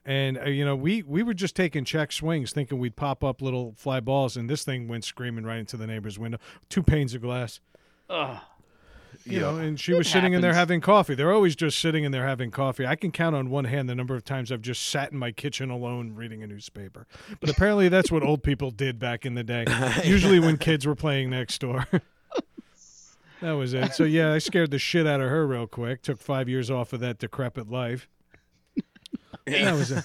[0.04, 3.40] and uh, you know, we we were just taking check swings, thinking we'd pop up
[3.40, 6.38] little fly balls, and this thing went screaming right into the neighbor's window,
[6.68, 7.60] two panes of glass.
[8.10, 8.38] Ugh.
[9.26, 11.14] You know, and she It was sitting in there having coffee.
[11.14, 12.86] They're always just sitting in there having coffee.
[12.86, 15.32] I can count on one hand the number of times I've just sat in my
[15.32, 17.06] kitchen alone reading a newspaper.
[17.40, 19.66] But apparently that's what old people did back in the day.
[20.04, 21.86] Usually when kids were playing next door.
[23.40, 23.94] that was it.
[23.94, 26.02] So yeah, I scared the shit out of her real quick.
[26.02, 28.08] Took five years off of that decrepit life.
[29.46, 30.04] That was it.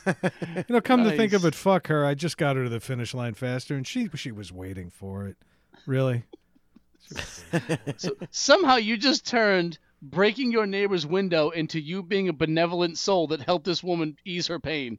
[0.56, 2.06] You know, come to think of it, fuck her.
[2.06, 5.26] I just got her to the finish line faster, and she she was waiting for
[5.26, 5.36] it.
[5.88, 6.26] Really?
[7.98, 13.28] So somehow you just turned breaking your neighbor's window into you being a benevolent soul
[13.28, 14.98] that helped this woman ease her pain.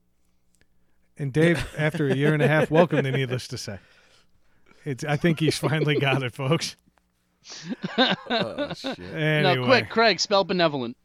[1.19, 3.79] And Dave, after a year and a half, welcome to Needless to Say.
[4.85, 6.77] It's, I think he's finally got it, folks.
[7.99, 8.99] oh, shit.
[8.99, 10.97] Anyway, Now, quick, Craig, spell benevolent.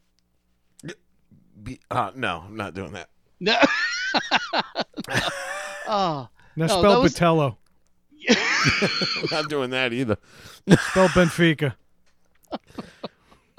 [1.63, 3.09] Be- uh, no, I'm not doing that.
[3.39, 3.55] No.
[5.87, 7.57] oh, now No, spell that was- Botello.
[8.81, 10.17] I'm not doing that either.
[10.67, 11.75] Spell Benfica.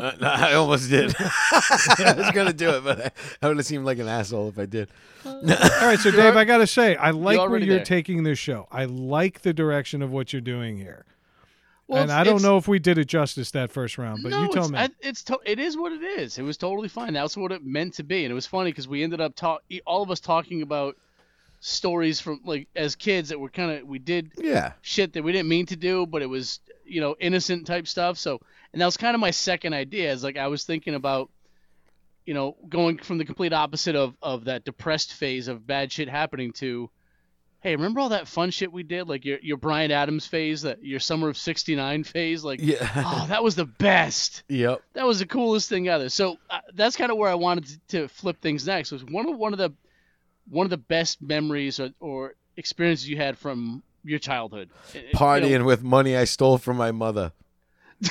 [0.00, 1.12] Uh, no, I almost did.
[1.18, 3.10] I was gonna do it, but I,
[3.42, 4.88] I would have seemed like an asshole if I did.
[5.24, 7.84] All right, so Dave, I got to say, I like where already you're there.
[7.84, 8.68] taking this show.
[8.70, 11.04] I like the direction of what you're doing here.
[11.88, 14.22] well, and it's- I don't it's- know if we did it justice that first round,
[14.22, 14.78] but no, you tell it's, me.
[14.78, 16.38] I, it's to, it is what it is.
[16.38, 17.12] It was totally fine.
[17.12, 19.64] That's what it meant to be, and it was funny because we ended up talk
[19.84, 20.96] all of us talking about
[21.60, 24.72] stories from like as kids that were kind of we did Yeah.
[24.82, 28.16] shit that we didn't mean to do, but it was you know innocent type stuff.
[28.18, 28.40] So,
[28.72, 30.12] and that was kind of my second idea.
[30.12, 31.30] Is like I was thinking about,
[32.26, 36.08] you know, going from the complete opposite of of that depressed phase of bad shit
[36.08, 36.88] happening to,
[37.60, 40.84] hey, remember all that fun shit we did, like your your Bryan Adams phase, that
[40.84, 42.60] your summer of '69 phase, like.
[42.62, 42.88] Yeah.
[43.04, 44.44] Oh, that was the best.
[44.48, 44.82] yep.
[44.92, 46.08] That was the coolest thing ever.
[46.08, 48.92] So uh, that's kind of where I wanted to, to flip things next.
[48.92, 49.72] Was one of one of the
[50.50, 54.68] one of the best memories or, or experiences you had from your childhood.
[54.94, 57.32] Uh, you know, Partying with money I stole from my mother.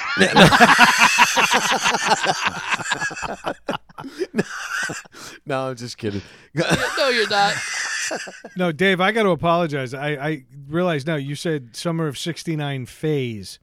[5.45, 6.21] no, I'm just kidding.
[6.53, 7.55] No, you're not.
[8.55, 9.93] no, Dave, I got to apologize.
[9.93, 13.59] I, I realize now you said summer of 69 phase.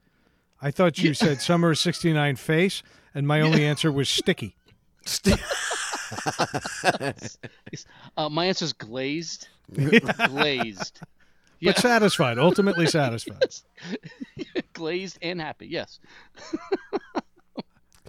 [0.61, 2.81] I thought you said summer of 69 face,
[3.13, 4.55] and my only answer was sticky.
[8.17, 9.47] Uh, my is glazed.
[9.73, 10.99] glazed.
[11.59, 13.55] Yeah, But satisfied, ultimately satisfied.
[14.73, 15.67] glazed and happy.
[15.67, 15.99] Yes.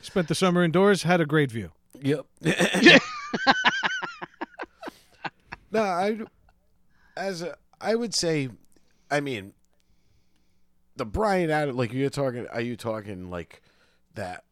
[0.03, 1.70] Spent the summer indoors, had a great view.
[2.03, 2.26] Yep.
[5.72, 6.18] no, I
[7.16, 8.51] as a, I would say,
[9.11, 9.55] I mean,
[10.97, 13.62] the Bryan Adams, like you're talking, are you talking like
[14.14, 14.44] that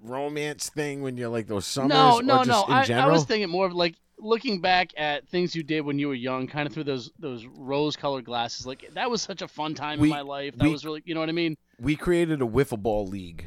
[0.00, 1.90] romance thing when you're like those summers?
[1.90, 2.64] no, or no, just no.
[2.66, 5.98] In I, I was thinking more of like looking back at things you did when
[5.98, 8.66] you were young, kind of through those those rose-colored glasses.
[8.66, 10.56] Like that was such a fun time We- in my life.
[10.56, 11.56] That we- was really, you know what I mean?
[11.80, 13.46] we created a wiffle ball league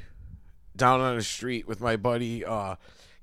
[0.75, 2.75] down on the street with my buddy uh,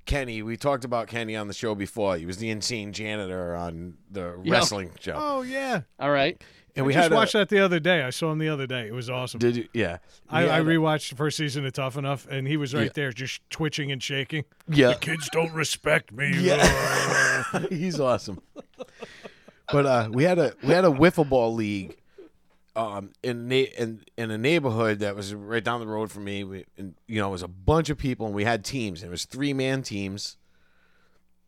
[0.05, 0.41] Kenny.
[0.43, 2.15] We talked about Kenny on the show before.
[2.17, 4.53] He was the insane janitor on the Yeah.
[4.53, 5.13] wrestling show.
[5.15, 5.81] Oh, yeah.
[5.99, 6.41] All right.
[6.79, 8.03] And I we just had a- watched that the other day.
[8.03, 8.87] I saw him the other day.
[8.87, 9.39] It was awesome.
[9.39, 9.67] Did you?
[9.73, 9.97] Yeah.
[10.29, 12.85] I, I had a- rewatched the first season of Tough Enough, and he was right
[12.85, 12.91] Yeah.
[12.95, 14.45] there, just twitching and shaking.
[14.67, 14.89] Yeah.
[14.89, 16.31] The kids don't respect me.
[16.39, 17.53] Yeah.
[17.69, 18.41] He's awesome.
[19.71, 21.95] But uh, we had a we had a wiffle ball league
[22.75, 26.43] um, in na- in in a neighborhood that was right down the road from me.
[26.43, 29.01] We, and, you know, it was a bunch of people, and we had teams.
[29.03, 30.37] And it was three man teams.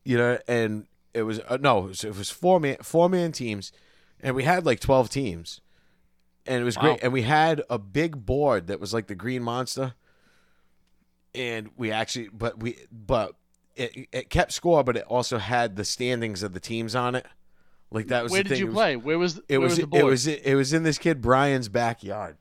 [0.03, 3.31] You know, and it was uh, no, it was, it was four man four man
[3.31, 3.71] teams,
[4.21, 5.61] and we had like twelve teams,
[6.45, 6.83] and it was Wow.
[6.83, 6.99] great.
[7.03, 9.93] And we had a big board that was like the Green Monster,
[11.33, 13.35] and we actually, but we but
[13.75, 17.25] it, it kept score, but it also had the standings of the teams on it.
[17.89, 18.59] Like that was Where the did thing.
[18.59, 18.95] you was- play?
[18.95, 22.37] Where was It was the it was it was in this kid Brian's backyard,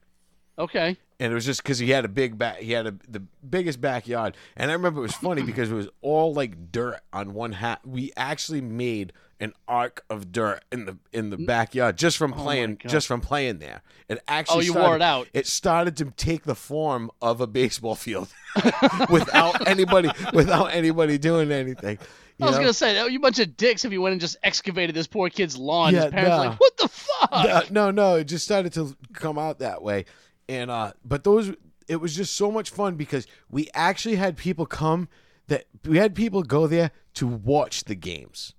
[0.58, 0.96] okay.
[1.18, 2.58] and it was just because he had a big back.
[2.58, 5.88] He had a, the biggest backyard, and I remember it was funny because it was
[6.02, 7.80] all like dirt on one hat.
[7.84, 12.42] We actually made an arc of dirt in the in the backyard just from Oh
[12.42, 12.90] playing God.
[12.90, 13.82] just from playing there.
[14.08, 15.28] It actually Oh, you started, wore it out.
[15.32, 18.28] It started to take the form of a baseball field
[19.10, 21.98] without anybody without anybody doing anything.
[22.40, 22.60] I was know?
[22.62, 25.28] gonna say, oh, you bunch of dicks if you went and just excavated this poor
[25.28, 25.94] kid's lawn.
[25.94, 27.28] Yeah, His parents were like, what the fuck?
[27.32, 30.06] Uh, no, no, it just started to come out that way,
[30.48, 31.52] and uh, but those
[31.88, 35.08] it was just so much fun because we actually had people come
[35.48, 38.54] that we had people go there to watch the games.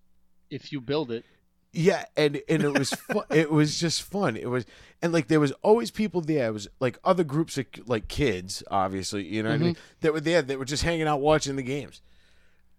[0.51, 1.25] If you build it,
[1.73, 3.23] Yeah, and and it was fun.
[3.29, 4.35] it was just fun.
[4.35, 4.65] It was
[5.01, 6.47] and like there was always people there.
[6.47, 9.81] It was like other groups of like kids, obviously, you know what I mean, mm-hmm.
[10.01, 12.01] that were there that were just hanging out watching the games.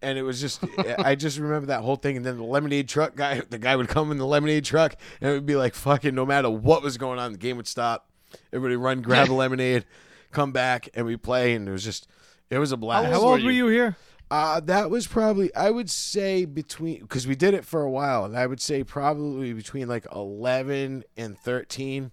[0.02, 0.62] And it was just
[0.98, 3.88] I just remember that whole thing and then the lemonade truck guy the guy would
[3.88, 6.98] come in the lemonade truck and it would be like fucking no matter what was
[6.98, 8.08] going on, the game would stop.
[8.52, 9.84] Everybody run, grab a lemonade,
[10.32, 12.08] come back and we play and it was just
[12.50, 13.06] it was a blast.
[13.06, 13.96] How old old were were you here?
[14.32, 18.24] Uh, that was probably I would say between because we did it for a while,
[18.24, 22.12] and I would say probably between like eleven and thirteen.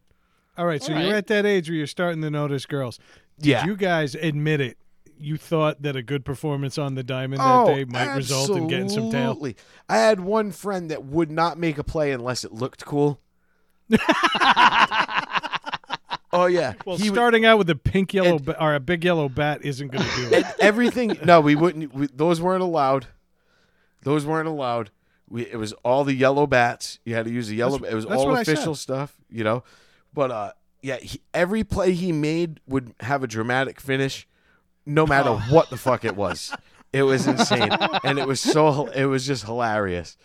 [0.57, 2.99] All right, so All you're at that age where you're starting to notice girls.
[3.39, 3.65] Did Yeah.
[3.65, 4.77] you guys admit it?
[5.17, 8.67] You thought that a good performance on the diamond Oh, that day might result in
[8.67, 9.29] getting some tail.
[9.31, 9.55] absolutely.
[9.87, 13.21] I had one friend that would not make a play unless it looked cool.
[16.33, 18.79] oh yeah, Well, He would- starting out with a pink yellow and- ba- or a
[18.79, 20.45] big yellow bat isn't going to do it.
[20.59, 21.17] everything.
[21.23, 21.93] No, we wouldn't.
[21.93, 23.07] We, those weren't allowed.
[24.03, 24.91] Those weren't allowed.
[25.29, 26.99] We, it was all the yellow bats.
[27.05, 27.77] You had to use the yellow.
[27.77, 28.53] That's- it was all what I said.
[28.55, 29.63] official stuff, you know.
[30.13, 30.51] But uh,
[30.81, 34.27] yeah, he, every play he made would have a dramatic finish,
[34.85, 35.43] no matter Oh.
[35.49, 36.53] what the fuck it was.
[36.91, 37.69] It was insane,
[38.03, 38.87] and it was so.
[38.87, 40.17] It was just hilarious.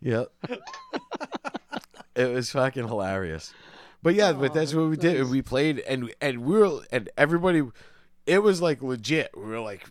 [0.00, 0.26] Yep,
[2.16, 3.54] it was fucking hilarious.
[4.02, 5.28] But yeah, but oh, that's what we did.
[5.28, 7.62] We played, and and we were, and everybody.
[8.26, 9.30] It was like legit.
[9.36, 9.84] We were like,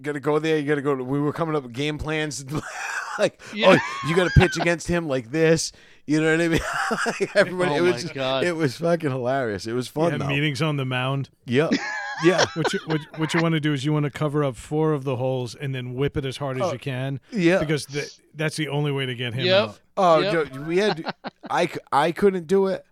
[0.00, 0.58] gotta go there.
[0.58, 0.94] You gotta go.
[0.94, 2.44] To, we were coming up with game plans.
[3.18, 3.78] like, Yeah.
[3.80, 5.72] oh, you gotta pitch against him like this.
[6.06, 6.60] You know what I mean?
[7.06, 7.70] Like, Everybody.
[7.72, 8.44] Oh it was my just- God.
[8.44, 9.66] It was fucking hilarious.
[9.66, 10.26] It was fun had though.
[10.28, 11.30] meetings on the mound.
[11.46, 11.72] Yep.
[12.24, 12.44] Yeah.
[12.54, 14.92] What you, what, what you want to do is you want to cover up four
[14.92, 17.58] of the holes and then whip it as hard as oh, you can Oh, Yeah.
[17.58, 19.60] because th- that's the only way to get him Yep.
[19.68, 19.80] out.
[19.96, 20.52] Oh, Yep.
[20.52, 21.12] dude, we had.
[21.50, 22.84] I I couldn't do it,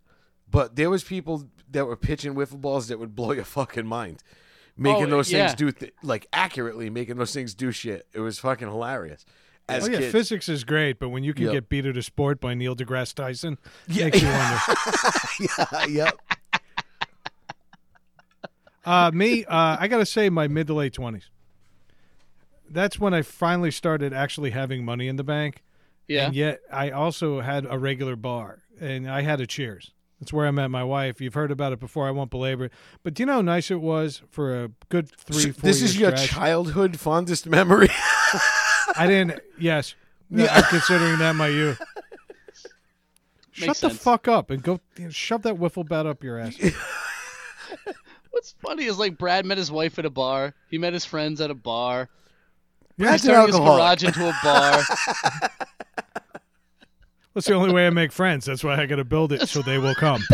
[0.50, 4.22] but there was people that were pitching wiffle balls that would blow your fucking mind,
[4.76, 5.46] making Oh, those yeah.
[5.48, 8.06] things do th- like accurately, making those things do shit.
[8.12, 9.24] It was fucking hilarious.
[9.68, 10.12] As Oh yeah, kids.
[10.12, 11.52] physics is great, but when you can Yep.
[11.52, 14.06] get beat at a sport by Neil deGrasse Tyson, Yeah.
[14.06, 15.86] makes you wonder.
[15.86, 16.18] yeah, yep.
[18.84, 21.28] Uh, me, uh, I gotta say, my mid to late twenties.
[22.68, 25.62] That's when I finally started actually having money in the bank,
[26.08, 26.26] yeah.
[26.26, 29.92] and yet I also had a regular bar, and I had a Cheers.
[30.20, 31.20] That's where I met my wife.
[31.20, 32.06] You've heard about it before.
[32.06, 35.10] I won't belabor it, but do you know how nice it was for a good
[35.16, 36.28] three, So four this is your stretch?
[36.28, 37.88] childhood fondest memory.
[38.96, 39.40] I didn't.
[39.58, 39.94] Yes,
[40.30, 40.54] Yeah.
[40.54, 41.80] I'm considering that my youth.
[43.52, 44.02] Shut Makes the sense.
[44.02, 46.56] fuck up and go you know, shove that wiffle bat up your ass.
[48.30, 50.54] What's funny is like Brad met his wife at a bar.
[50.70, 52.08] He met his friends at a bar.
[52.96, 54.82] That's He's an turning his garage into a bar.
[57.34, 58.44] That's the only way I make friends.
[58.46, 60.20] That's why I got to build it so they will come.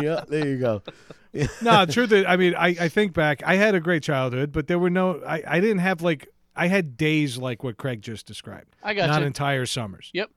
[0.00, 0.82] yeah, there you go.
[1.62, 4.52] no, the truth is, I mean, I, I think back, I had a great childhood,
[4.52, 8.02] but there were no, I, I didn't have like, I had days like what Craig
[8.02, 9.26] just described, I got not you.
[9.26, 10.10] entire summers.
[10.12, 10.30] Yep.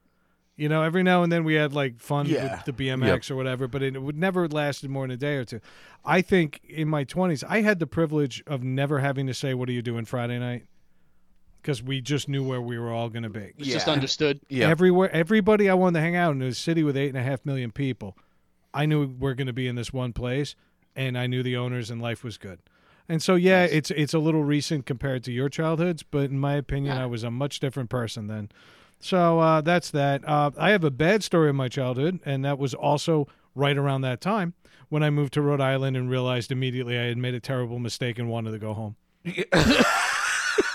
[0.58, 2.64] You know, every now and then we had like fun Yeah.
[2.66, 5.44] with the BMX or whatever, but it would never lasted more than a day or
[5.44, 5.60] two.
[6.06, 9.68] I think in my 20s, I had the privilege of never having to say, What
[9.68, 10.64] are you doing Friday night?
[11.66, 13.54] Because we just knew where we were all going to be.
[13.58, 14.40] It's just understood.
[14.50, 14.70] Yeah.
[14.70, 17.44] Everywhere, everybody I wanted to hang out in a city with eight and a half
[17.44, 18.16] million people,
[18.72, 20.54] I knew we're going to be in this one place,
[20.96, 22.60] and I knew the owners, and life was good.
[23.10, 23.72] And so, yeah, Nice.
[23.72, 27.02] it's it's a little recent compared to your childhoods, but in my opinion, Yeah.
[27.02, 28.50] I was a much different person then.
[29.00, 30.28] So uh, that's that.
[30.30, 34.02] Uh, I have a bad story of my childhood, and that was also right around
[34.02, 34.54] that time
[34.90, 38.20] when I moved to Rhode Island and realized immediately I had made a terrible mistake
[38.20, 38.96] and wanted to go home.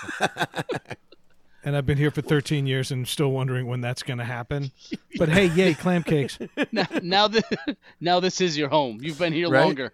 [1.63, 4.71] and I've been here for 13 years and still wondering when that's going to happen.
[5.17, 6.39] But hey, yay, clam cakes.
[6.71, 7.43] now, now, this,
[7.99, 8.99] now this is your home.
[9.01, 9.63] You've been here Right?
[9.63, 9.93] longer.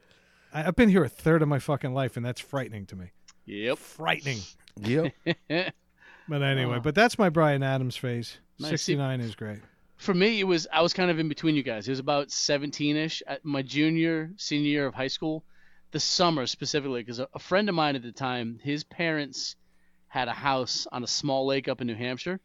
[0.53, 3.07] I- I've been here a third of my fucking life, and that's frightening to me.
[3.45, 3.77] Yep.
[3.77, 4.39] Frightening.
[4.81, 5.13] Yep.
[6.29, 6.81] But anyway, Oh.
[6.81, 8.37] but that's my Bryan Adams phase.
[8.59, 8.71] Nice.
[8.71, 9.59] 69 is great.
[9.95, 11.87] For me, it was I was kind of in between you guys.
[11.87, 15.43] It was about 17ish at my junior, senior year of high school.
[15.91, 19.55] The summer specifically, because a, a friend of mine at the time, his parents
[20.07, 22.39] had a house on a small lake up in New Hampshire,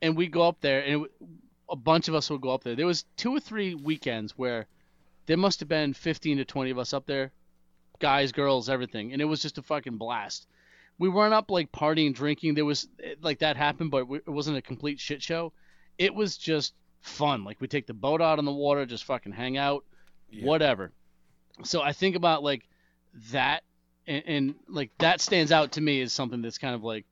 [0.00, 1.10] and we go up there, and it,
[1.70, 2.74] a bunch of us would go up there.
[2.76, 4.66] There was two or three weekends where
[5.26, 7.32] there must have been 15 to 20 of us up there,
[7.98, 10.46] guys, girls, everything, and it was just a fucking blast.
[10.98, 12.54] We weren't up like partying, drinking.
[12.54, 15.52] There was eh, like that happened, but it wasn't a complete shit show.
[15.98, 17.44] It was just fun.
[17.44, 19.84] Like we take the boat out on the water, just fucking hang out,
[20.30, 20.44] Yeah.
[20.44, 20.92] whatever.
[21.64, 22.68] So I think about like
[23.32, 23.62] that,
[24.06, 27.04] and, and like that stands out to me as something that's kind of like,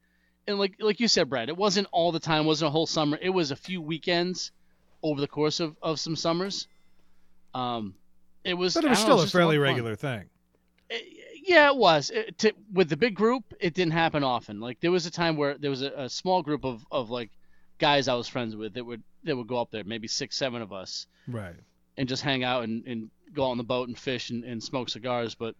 [0.46, 3.18] and like like you said, Brad, it wasn't all the time, wasn't a whole summer.
[3.20, 4.52] It was a few weekends
[5.02, 6.66] over the course of, of some summers.
[7.54, 7.94] Um,
[8.44, 9.68] it was, But it was don't know, still a fairly of fun.
[9.70, 10.24] regular thing.
[10.88, 12.10] It- yeah, it was.
[12.10, 14.60] It, to, with the big group, it didn't happen often.
[14.60, 17.30] Like there was a time where there was a, a small group of, of like
[17.78, 20.60] guys I was friends with that would that would go up there, maybe six, seven
[20.62, 21.54] of us, Right.
[21.96, 24.62] and just hang out and, and go out on the boat and fish and, and
[24.62, 25.34] smoke cigars.
[25.34, 25.54] But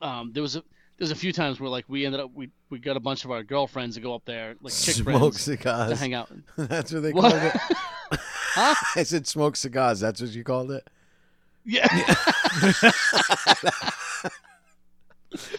[0.00, 0.62] um, there was a
[0.98, 3.30] there's a few times where like we ended up we, we got a bunch of
[3.30, 6.30] our girlfriends to go up there, like chick Smoke friends, to hang out.
[6.56, 7.32] That's what they What?
[7.32, 7.56] called it.
[8.54, 8.74] Huh?
[8.96, 10.00] I said smoke cigars.
[10.00, 10.86] That's what you called it.
[11.64, 11.86] Yeah.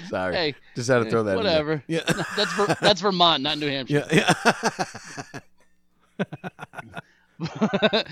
[0.07, 1.35] Sorry, hey, just had to throw that.
[1.35, 1.83] whatever.
[1.87, 2.01] Yeah.
[2.37, 4.05] That's Ver- that's Vermont, not New Hampshire.
[4.11, 4.43] yeah.
[6.19, 8.03] Yeah.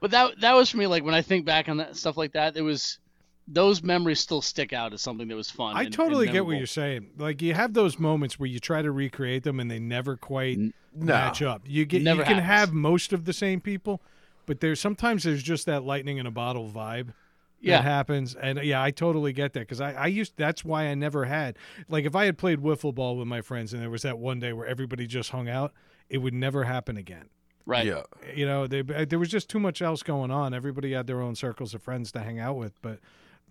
[0.00, 2.32] but that that was for me like when I think back on that stuff like
[2.32, 2.98] that, it was
[3.46, 5.76] those memories still stick out as something that was fun.
[5.76, 7.10] I and- totally and get what you're saying.
[7.18, 10.58] Like you have those moments where you try to recreate them and they never quite
[10.58, 10.72] no.
[10.92, 11.62] match up.
[11.66, 12.46] You get Never you can happens.
[12.46, 14.00] have most of the same people,
[14.46, 17.12] but there's sometimes there's just that lightning in a bottle vibe.
[17.60, 17.78] Yeah.
[17.78, 20.94] That happens, and yeah, I totally get that because I, I used that's why I
[20.94, 21.56] never had
[21.88, 24.38] like if I had played wiffle ball with my friends and there was that one
[24.38, 25.72] day where everybody just hung out,
[26.10, 27.30] it would never happen again.
[27.64, 27.86] Right.
[27.86, 28.02] Yeah.
[28.34, 30.52] You know, they, there was just too much else going on.
[30.52, 32.98] Everybody had their own circles of friends to hang out with, but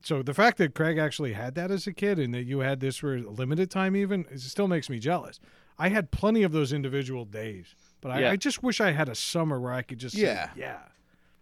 [0.04, 2.80] so the fact that Craig actually had that as a kid and that you had
[2.82, 5.40] this for a limited time even it still makes me jealous.
[5.80, 8.32] I had plenty of those individual days, but I, Yeah.
[8.32, 10.50] I just wish I had a summer where I could just say, Yeah.
[10.56, 10.78] yeah,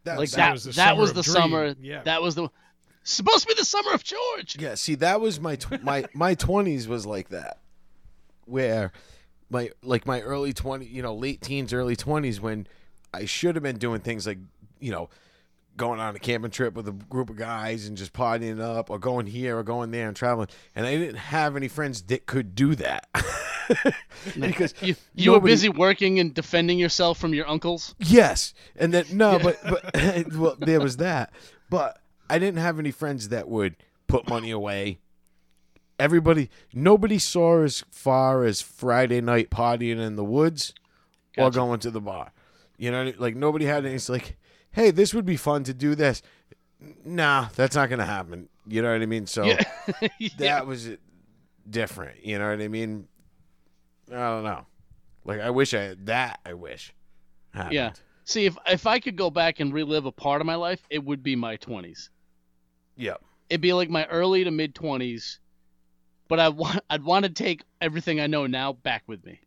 [0.05, 0.51] That, Like that that.
[0.53, 1.75] was the that summer was the summer.
[1.81, 2.03] Yeah.
[2.03, 2.49] That was the
[3.03, 4.55] supposed to be the summer of George.
[4.59, 7.57] Yeah, see, that was my tw- my my twenties was like that,
[8.45, 8.91] where
[9.49, 12.67] my like my early twenty, you know, late teens, early twenties, when
[13.13, 14.37] I should have been doing things like,
[14.79, 15.09] you know,
[15.77, 18.99] going on a camping trip with a group of guys and just partying up, or
[18.99, 22.55] going here or going there and traveling, and I didn't have any friends that could
[22.55, 23.07] do that.
[24.39, 27.95] because You, you were busy working and defending yourself from your uncles.
[27.99, 31.33] Yes, and then no, but but well, there was that.
[31.69, 31.99] But
[32.29, 33.75] I didn't have any friends that would
[34.07, 34.99] put money away.
[35.99, 40.73] Everybody, nobody saw as far as Friday night partying in the woods
[41.37, 42.31] or going to the bar.
[42.77, 43.95] You know, like nobody had any.
[43.95, 44.37] It's like,
[44.71, 46.21] hey, this would be fun to do this.
[47.05, 48.49] Nah, that's not gonna happen.
[48.67, 49.27] You know what I mean?
[49.27, 49.63] So Yeah.
[49.99, 50.61] that yeah.
[50.61, 50.89] was
[51.69, 52.25] different.
[52.25, 53.07] You know what I mean?
[54.09, 54.65] I don't know.
[55.25, 56.39] Like I wish I that.
[56.45, 56.93] I wish.
[57.53, 57.73] Happened.
[57.73, 57.91] Yeah.
[58.23, 61.03] See, if if I could go back and relive a part of my life, it
[61.03, 62.09] would be my twenties.
[62.97, 63.21] Yep.
[63.49, 65.39] It'd be like my early to mid twenties,
[66.27, 69.39] but I want I'd want to take everything I know now back with me.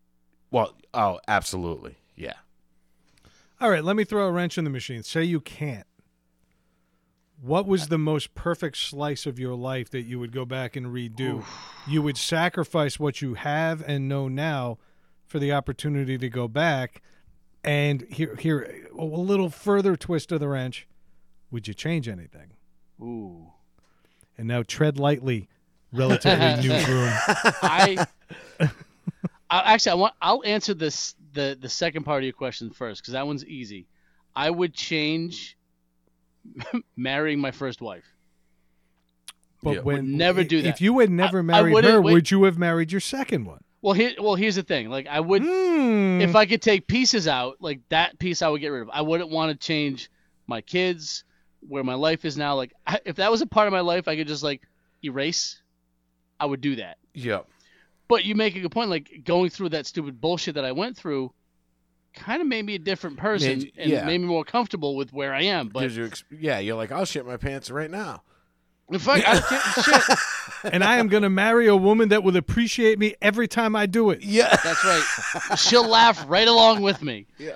[0.50, 1.96] Well, oh, absolutely.
[3.60, 5.02] All right, let me throw a wrench in the machine.
[5.02, 5.86] Say you can't.
[7.40, 10.86] What was the most perfect slice of your life that you would go back and
[10.86, 11.44] redo?
[11.86, 14.78] You would sacrifice what you have and know now
[15.26, 17.02] for the opportunity to go back.
[17.62, 20.86] And here, here, a little further twist of the wrench.
[21.50, 22.52] Would you change anything?
[23.00, 23.52] Ooh.
[24.36, 25.48] And now tread lightly,
[25.92, 27.12] relatively new groom.
[27.62, 28.06] I,
[29.50, 33.02] I actually I want I'll answer this the the second part of your question first
[33.02, 33.86] because that one's easy.
[34.34, 35.56] I would change
[36.96, 38.04] marrying my first wife.
[39.62, 39.80] But Yeah.
[39.80, 40.68] when never do that.
[40.68, 42.12] If you had never I married wouldn't- her, wait.
[42.12, 43.60] would you have married your second one?
[43.82, 44.88] Well, here well here's the thing.
[44.90, 46.20] Like I would Hmm.
[46.20, 48.90] if I could take pieces out, like that piece I would get rid of.
[48.92, 50.10] I wouldn't want to change
[50.46, 51.24] my kids,
[51.60, 52.54] where my life is now.
[52.56, 54.62] Like I, if that was a part of my life, I could just like
[55.04, 55.60] erase.
[56.40, 56.98] I would do that.
[57.14, 57.46] Yep.
[58.08, 58.90] But you make a good point.
[58.90, 61.32] Like going through that stupid bullshit that I went through,
[62.14, 64.04] kind of made me a different person Made- and yeah.
[64.04, 65.68] made me more comfortable with where I am.
[65.68, 68.22] But you ex- yeah, you're like, I'll shit my pants right now.
[68.90, 70.18] in fact, I can't, shit.
[70.72, 73.86] and I am going to marry a woman that will appreciate me every time I
[73.86, 74.22] do it.
[74.22, 74.54] Yeah.
[74.62, 75.58] That's right.
[75.58, 77.26] She'll laugh right along with me.
[77.38, 77.54] Yeah.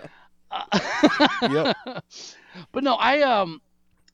[1.42, 1.76] yep.
[2.72, 3.60] But no, I um,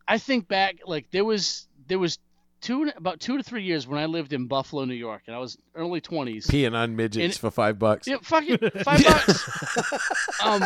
[0.09, 2.19] I think back like there was there was
[2.65, 5.39] two about two to three years when I lived in Buffalo, New York, and I
[5.39, 6.47] was early twenties.
[6.47, 8.07] Peeing on midgets And- for five bucks.
[8.09, 10.43] Yeah, fucking five bucks.
[10.43, 10.61] um,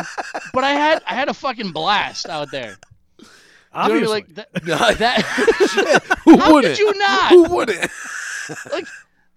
[0.53, 2.77] but I had I had a fucking blast out there.
[3.19, 3.29] You know
[3.73, 4.03] I mean?
[4.03, 4.07] Obviously.
[4.07, 4.97] like that.
[4.99, 6.77] that Who how wouldn't?
[6.77, 7.29] could you not?
[7.29, 7.91] Who wouldn't?
[8.71, 8.85] like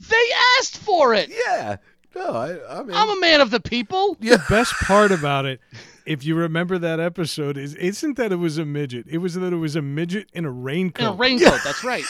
[0.08, 0.24] they
[0.58, 1.30] asked for it.
[1.46, 1.76] yeah.
[2.14, 4.16] No, I, I mean, I'm a man of the people.
[4.20, 5.60] the best part about it,
[6.04, 9.06] if you remember that episode, is isn't that it was a midget.
[9.08, 11.06] It was that it was a midget in a raincoat.
[11.06, 11.60] In a raincoat.
[11.64, 12.04] That's right.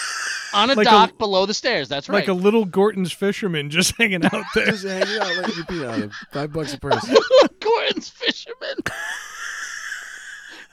[0.54, 1.88] On a Like a- dock below the stairs.
[1.88, 2.16] That's right.
[2.18, 4.66] Like a little Gorton's fisherman just hanging out there.
[4.66, 6.10] just hanging out, letting you pee on him.
[6.32, 7.16] Five bucks a person.
[7.60, 8.76] Gorton's fisherman.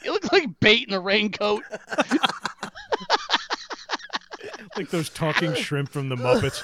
[0.04, 1.64] you look like bait in a raincoat.
[4.76, 6.62] like those talking shrimp from the Muppets.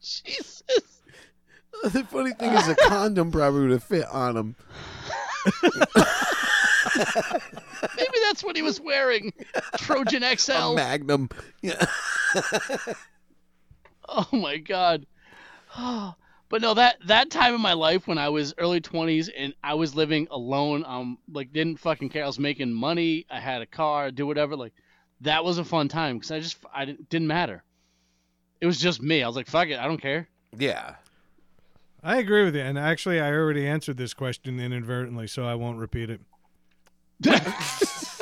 [0.00, 0.62] Jesus.
[1.84, 4.56] the funny thing is, a condom probably would have fit on him.
[7.96, 9.32] Maybe that's what he was wearing.
[9.76, 10.74] Trojan A XL.
[10.74, 11.28] Magnum.
[11.62, 11.84] Yeah.
[14.10, 15.06] Oh my god.
[16.50, 19.74] But no, that that time in my life when I was early 20s and I
[19.74, 22.24] was living alone, um like didn't fucking care.
[22.24, 24.72] I was making money, I had a car, do whatever, like
[25.20, 27.64] that was a fun time cuz I just I didn't, didn't matter.
[28.62, 29.22] It was just me.
[29.22, 30.26] I was like, fuck it, I don't care.
[30.56, 30.94] Yeah.
[32.02, 32.62] I agree with you.
[32.62, 36.20] And actually, I already answered this question inadvertently, so I won't repeat it.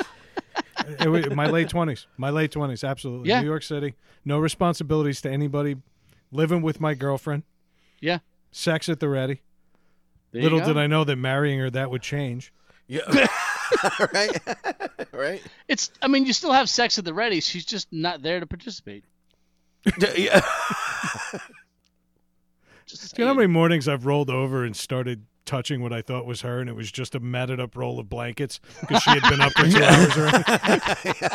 [0.99, 2.05] It was my late 20s.
[2.17, 3.29] My late 20s, absolutely.
[3.29, 3.41] Yeah.
[3.41, 3.95] New York City.
[4.23, 5.77] No responsibilities to anybody.
[6.31, 7.43] Living with my girlfriend.
[7.99, 8.19] Yeah.
[8.51, 9.41] Sex at the ready.
[10.31, 12.53] There Little did I know that marrying her, that would change.
[12.87, 13.01] Yeah.
[14.13, 14.39] right.
[15.11, 15.43] right.
[15.67, 17.41] It's I mean, you still have sex at the ready.
[17.41, 19.03] She's just not there to participate.
[20.15, 20.41] Yeah.
[22.85, 26.03] Just Do you know how many mornings I've rolled over and started touching what I
[26.03, 29.09] thought was her, and it was just a matted up roll of blankets because she
[29.09, 30.43] had been up for two hours already?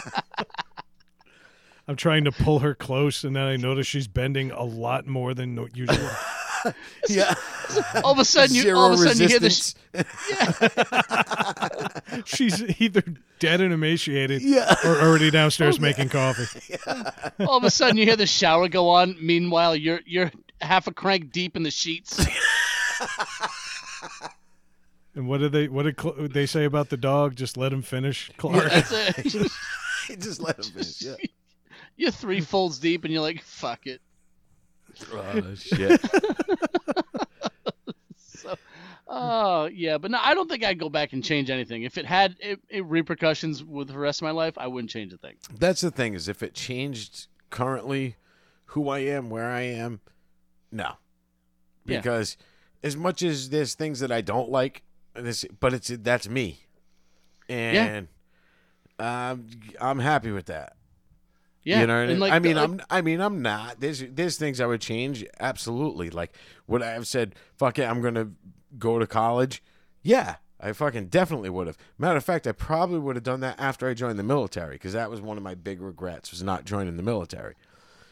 [1.89, 5.35] I'm trying to pull her close, and then I notice she's bending a lot more
[5.35, 6.09] than usual.
[7.09, 7.35] Yeah.
[8.05, 10.93] all of a sudden you Zero all of a sudden you hear this resistance.
[12.25, 13.03] she's either
[13.41, 14.73] dead and emaciated Yeah.
[14.85, 16.47] or already downstairs making coffee.
[16.71, 17.11] Yeah.
[17.49, 19.17] all of a sudden you hear the shower go on.
[19.21, 22.25] Meanwhile, you're you're half a crank deep in the sheets.
[25.15, 27.37] And what did they what did Cl- they say about the dog?
[27.37, 28.71] Just let him finish, Clark.
[28.71, 29.53] That's it.
[30.19, 31.03] Just let him finish.
[31.03, 31.17] Yeah.
[31.97, 34.01] You're three folds deep, and you're like, "Fuck it."
[35.13, 36.01] Oh shit.
[38.17, 38.57] So,
[39.07, 41.83] oh yeah, but no, I don't think I'd go back and change anything.
[41.83, 45.13] If it had it, it repercussions with the rest of my life, I wouldn't change
[45.13, 45.35] a thing.
[45.59, 48.17] That's the thing is if it changed currently
[48.67, 50.01] who I am, where I am,
[50.71, 50.95] no.
[51.85, 52.01] Yeah.
[52.83, 54.83] As much as there's things that I don't like,
[55.15, 56.61] this but it's that's me.
[57.49, 58.09] And
[58.99, 59.47] um,
[59.81, 60.75] I'm happy with that.
[61.65, 62.19] Yeah, you know what I mean?
[62.21, 63.81] like I mean, like- I'm I mean, I'm not.
[63.81, 66.11] There's there's things I would change absolutely.
[66.11, 66.35] Like
[66.67, 68.31] would I have said, "Fuck it, I'm going to
[68.79, 69.63] go to college?"
[70.03, 71.79] Yeah, I fucking definitely would have.
[71.99, 74.93] Matter of fact, I probably would have done that after I joined the military because
[74.95, 77.55] that was one of my big regrets was not joining the military.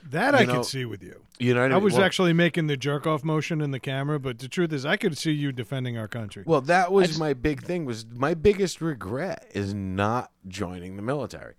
[0.08, 1.22] That I You know- could see with you.
[1.38, 3.80] You know what I I was Well- actually making the jerk off motion in the
[3.80, 6.42] camera, but the truth is, I could see you defending our country.
[6.46, 7.84] Well, that was just- my big thing.
[7.84, 11.54] Was my biggest regret is not joining the military.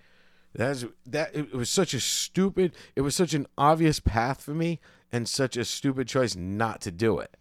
[0.53, 1.33] That's that.
[1.35, 2.73] It was such a stupid.
[2.95, 4.79] It was such an obvious path for me,
[5.11, 7.37] and such a stupid choice not to do it.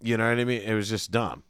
[0.00, 0.62] You know what I mean?
[0.62, 1.42] It was just dumb,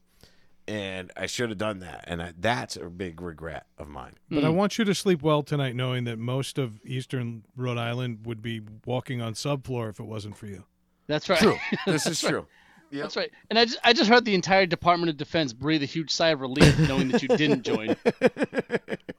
[0.68, 2.04] and I should have done that.
[2.06, 4.14] And I, that's a big regret of mine.
[4.30, 4.54] But I mm.
[4.54, 8.60] want you to sleep well tonight, knowing that most of Eastern Rhode Island would be
[8.84, 10.64] walking on subfloor if it wasn't for you.
[11.06, 11.38] That's right.
[11.38, 11.56] True.
[11.86, 12.46] This is true.
[12.90, 13.02] Yep.
[13.02, 13.30] That's right.
[13.50, 16.28] And I just, I just heard the entire Department of Defense breathe a huge sigh
[16.28, 17.96] of relief knowing that you didn't join.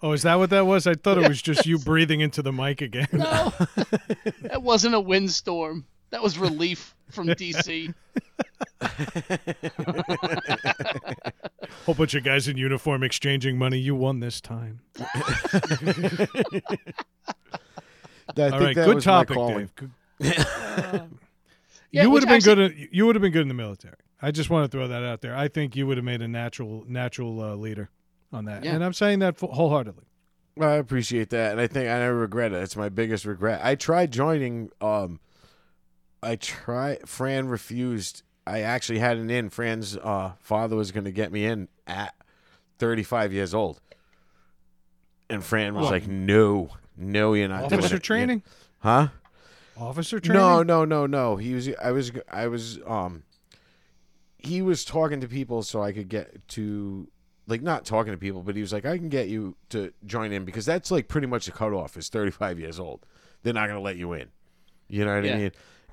[0.02, 0.86] Oh, is that what that was?
[0.86, 3.08] I thought it was just you breathing into the mic again.
[3.12, 3.52] No,
[4.42, 5.88] that wasn't a windstorm.
[6.12, 7.94] That was relief from DC.
[11.86, 13.78] Whole bunch of guys in uniform exchanging money.
[13.80, 14.82] You won this time.
[15.00, 16.28] I
[18.36, 19.58] All think right, that good was topic, calling.
[19.58, 19.76] Dave.
[19.76, 19.92] Good-
[21.90, 22.78] Yeah, you would have been actually- good.
[22.78, 23.96] In, you would have been good in the military.
[24.22, 25.34] I just want to throw that out there.
[25.34, 27.90] I think you would have made a natural, natural uh, leader
[28.34, 28.74] on that, Yeah.
[28.76, 30.04] and I'm saying that full- wholeheartedly.
[30.60, 32.62] I appreciate that, and I think I never regret it.
[32.62, 33.62] It's my biggest regret.
[33.64, 34.70] I tried joining.
[34.82, 35.22] Um,
[36.24, 36.98] I try.
[37.06, 39.50] Fran refused I actually had an in.
[39.50, 42.16] Fran's uh, father was going to get me in at
[42.80, 43.82] 35 years old,
[45.30, 45.92] and Fran was What?
[45.92, 48.44] like, "No, no, you're not doing Officer it." training?
[48.80, 49.10] huh?
[49.78, 50.42] Officer training?
[50.42, 51.36] No, no, no, no.
[51.36, 51.70] He was.
[51.82, 52.12] I was.
[52.32, 52.80] I was.
[52.86, 53.24] Um.
[54.40, 57.08] He was talking to people so I could get to,
[57.48, 60.32] like, not talking to people, but he was like, I can get you to join
[60.32, 63.06] in because that's like pretty much the cutoff is 35 years old.
[63.42, 64.28] They're not going to let you in.
[64.88, 65.34] You know what Yeah.
[65.34, 65.52] I mean?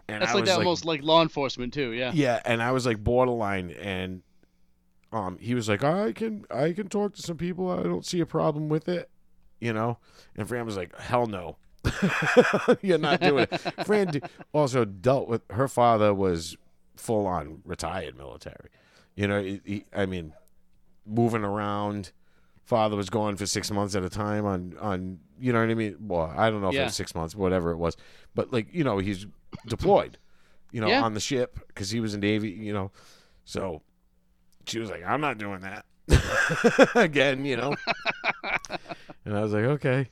[0.09, 1.93] And That's I like was that almost like law enforcement too.
[1.93, 2.13] Yeah.
[2.15, 4.23] yeah, and I was like borderline, and
[5.13, 7.71] um, he was like, I can, I can talk to some people.
[7.71, 9.09] I don't see a problem with it,
[9.61, 9.99] you know.
[10.37, 11.57] And Fran was like, Hell no,
[12.83, 13.59] you're not doing it.
[13.87, 14.21] Fran d-
[14.53, 16.57] also dealt with her father was
[16.97, 18.69] full on retired military.
[19.17, 20.33] You know, he, he- I mean,
[21.07, 22.13] moving around.
[22.65, 25.75] Father was gone for six months at a time on on you know what I
[25.75, 25.97] mean.
[26.01, 27.97] Well, I don't know if it was six months, whatever it was,
[28.35, 29.27] but like you know he's
[29.69, 30.19] deployed,
[30.73, 31.03] you know, Yeah.
[31.03, 32.91] on the ship because he was in Navy, you know.
[33.45, 33.83] So
[34.67, 35.85] she was like, "I'm not doing that
[36.95, 37.77] again," you know.
[39.27, 40.09] and I was like, "Okay,"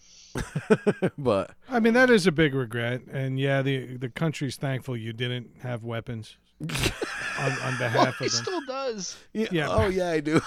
[1.19, 3.03] but I mean, that is a big regret.
[3.11, 6.69] And yeah, the the country's thankful you didn't have weapons on,
[7.41, 8.43] on Well, behalf he of them.
[8.45, 9.17] still does.
[9.33, 9.69] yeah, Yeah.
[9.71, 10.41] oh yeah, I do.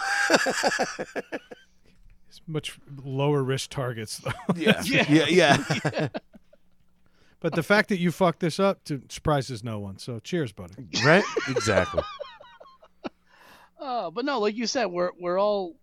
[2.37, 4.31] It's much lower risk targets, though.
[4.55, 5.05] yeah, Yeah.
[5.07, 5.25] yeah,
[5.93, 6.07] yeah.
[7.39, 9.99] But the fact that you fucked this up to, surprises no one.
[9.99, 10.73] So cheers, buddy.
[11.05, 11.23] right?
[11.49, 12.03] Exactly.
[13.77, 15.75] Uh, but no, like you said, we're we're all.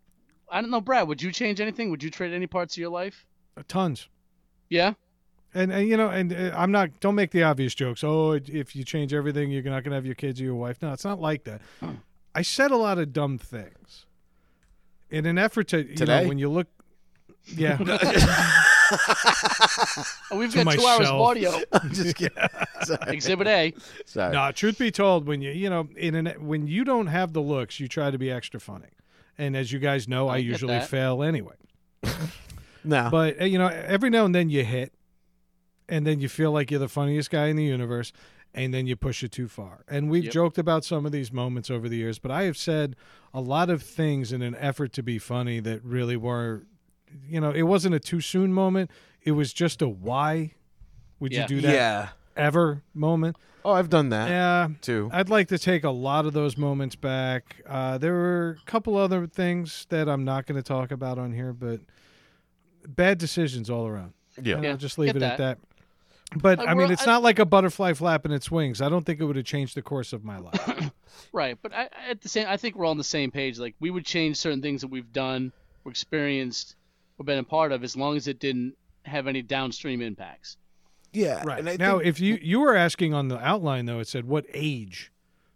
[0.50, 1.06] I don't know, Brad.
[1.06, 1.90] Would you change anything?
[1.90, 3.26] Would you trade any parts of your life?
[3.68, 4.08] Tons.
[4.68, 4.94] Yeah.
[5.54, 6.98] And, and you know, and uh, I'm not.
[7.00, 8.02] Don't make the obvious jokes.
[8.02, 10.78] Oh, if you change everything, you're not gonna have your kids or your wife.
[10.82, 11.60] No, it's not like that.
[12.34, 14.06] I said a lot of dumb things
[15.12, 16.22] in an effort to, you Today?
[16.22, 16.66] know, when you look.
[17.56, 17.76] Yeah,
[20.34, 21.60] we've To got two hours of audio.
[21.72, 22.36] I'm just kidding.
[22.82, 23.14] Sorry.
[23.16, 23.74] Exhibit A.
[24.06, 24.32] Sorry.
[24.32, 24.50] no.
[24.52, 27.80] Truth be told, when you you know in an when you don't have the looks,
[27.80, 28.88] you try to be extra funny.
[29.38, 30.88] And as you guys know, I, I usually that.
[30.88, 31.54] fail anyway.
[32.84, 33.08] No.
[33.10, 34.92] But uh, you know, every now and then you hit,
[35.88, 38.12] and then you feel like you're the funniest guy in the universe,
[38.54, 39.84] and then you push it too far.
[39.88, 40.32] And we've Yep.
[40.32, 42.96] joked about some of these moments over the years, but I have said
[43.32, 46.64] a lot of things in an effort to be funny that really were,
[47.26, 48.90] you know, it wasn't a too soon moment.
[49.22, 50.52] It was just a why
[51.20, 51.42] would Yeah.
[51.42, 52.08] you do that yeah.
[52.36, 53.36] ever moment.
[53.64, 54.68] Oh, I've done that Yeah.
[54.80, 55.08] too.
[55.12, 57.62] I'd like to take a lot of those moments back.
[57.64, 61.32] Uh, there were a couple other things that I'm not going to talk about on
[61.32, 61.80] here, but
[62.88, 64.12] bad decisions all around.
[64.42, 64.60] Yeah.
[64.60, 65.58] Yeah, I'll just leave get it at that.
[66.34, 66.42] That.
[66.42, 68.80] But I mean, it's I- not like a butterfly flapping its wings.
[68.80, 70.90] I don't think it would have changed the course of my life.
[71.34, 73.58] Right, but I, I- at the same, I think we're all on the same page.
[73.58, 75.52] Like we would change certain things that we've done,
[75.84, 76.76] or experienced,
[77.18, 78.74] or been a part of, as long as it didn't
[79.04, 80.56] have any downstream impacts.
[81.12, 81.42] Yeah.
[81.44, 84.08] right And I now, think- if you you were asking on the outline though, it
[84.08, 85.10] said what age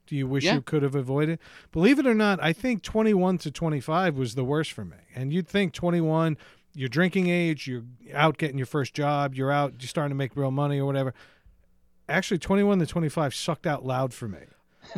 [0.06, 0.54] do you wish Yeah.
[0.54, 1.38] you could have avoided?
[1.72, 4.96] Believe it or not, I think 21 to 25 was the worst for me.
[5.14, 6.36] And you'd think 21,
[6.76, 10.36] you're drinking age, you're out getting your first job, you're out, you're starting to make
[10.36, 11.14] real money or whatever.
[12.08, 14.38] Actually, 21 to 25 sucked out loud for me.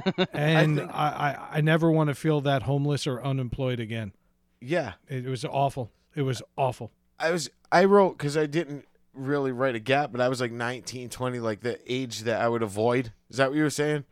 [0.35, 4.13] And I, think- I, I, never want to feel that homeless or unemployed again.
[4.61, 4.93] yeah.
[5.09, 5.91] It was awful.
[6.15, 6.91] It was awful.
[7.19, 10.53] I was I wrote because I didn't really write a gap, but I was like
[10.53, 13.13] 19, 20, like the age that I would avoid.
[13.31, 14.05] Is that what you were saying?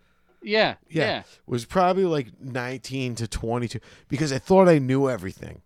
[0.43, 1.05] Yeah, Yeah.
[1.05, 5.61] yeah, Was probably like 19 to 22 because I thought I knew everything.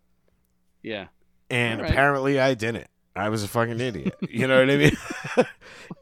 [0.82, 1.06] yeah.
[1.50, 1.92] And All right.
[1.92, 2.86] apparently I didn't.
[3.16, 4.14] I was a fucking idiot.
[4.28, 4.96] You know what I mean?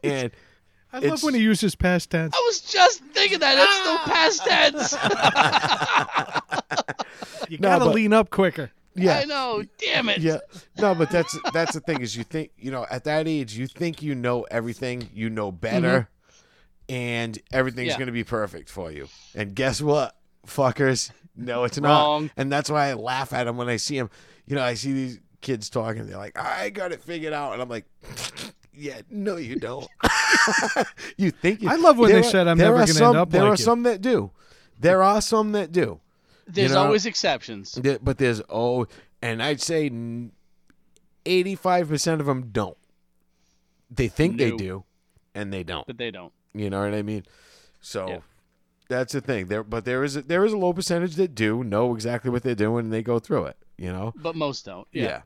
[0.03, 0.31] and
[0.93, 2.33] I It's- love when he uses past tense.
[2.35, 3.55] I was just thinking that.
[3.55, 4.95] That's still past tense.
[7.49, 8.69] You gotta but- lean up quicker.
[8.93, 9.17] yeah.
[9.19, 9.63] I know.
[9.79, 10.19] Damn it.
[10.19, 10.37] Yeah.
[10.77, 13.65] No, but that's that's the thing is you think, you know, at that age you
[13.65, 16.09] think you know everything, you know better,
[16.87, 17.93] and everything's Mm-hmm.
[17.93, 17.97] Yeah.
[17.97, 19.07] going to be perfect for you.
[19.33, 20.15] And guess what?
[20.45, 22.29] Fuckers, no it's not.
[22.37, 24.11] And that's why I laugh at them when I see them.
[24.45, 27.61] You know, I see these kids talking, they're like, "I got it figured out." And
[27.61, 27.85] I'm like,
[28.73, 29.87] "Yeah, no you don't."
[31.17, 33.41] you think you I love when they are- said, "I'm never gonna end up There
[33.43, 34.31] like are you." some that do.
[34.79, 35.99] There are some that do.
[36.47, 37.73] There's know- always exceptions.
[37.73, 38.87] There- but there's oh,
[39.21, 39.89] and I'd say
[41.25, 42.77] eighty-five percent of them don't.
[43.91, 44.83] They think they do,
[45.33, 45.85] and they don't.
[45.87, 46.31] But they don't.
[46.53, 47.23] You know what I mean?
[47.81, 48.17] So Yeah.
[48.87, 49.47] that's the thing.
[49.47, 52.43] There, but there is a, there is a low percentage that do know exactly what
[52.43, 53.57] they're doing and they go through it.
[53.77, 54.13] You know?
[54.15, 54.87] But most don't.
[54.91, 55.03] Yeah.
[55.03, 55.21] Yeah.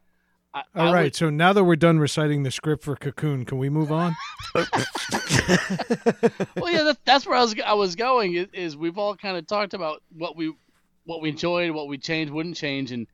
[0.53, 3.43] I, All I right, would- so now that we're done reciting the script for Cocoon,
[3.45, 4.15] can we move on?
[4.55, 4.65] well,
[6.71, 8.35] yeah, that, that's where I was I was going.
[8.35, 10.53] Is, is we've all kind of talked about what we
[11.05, 13.07] what we enjoyed, what we changed, wouldn't change, and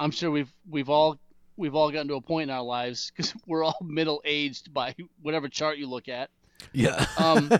[0.00, 1.18] I'm sure we've we've all
[1.56, 4.94] we've all gotten to a point in our lives because we're all middle aged by
[5.22, 6.30] whatever chart you look at,
[6.72, 7.06] Yeah.
[7.18, 7.50] Um,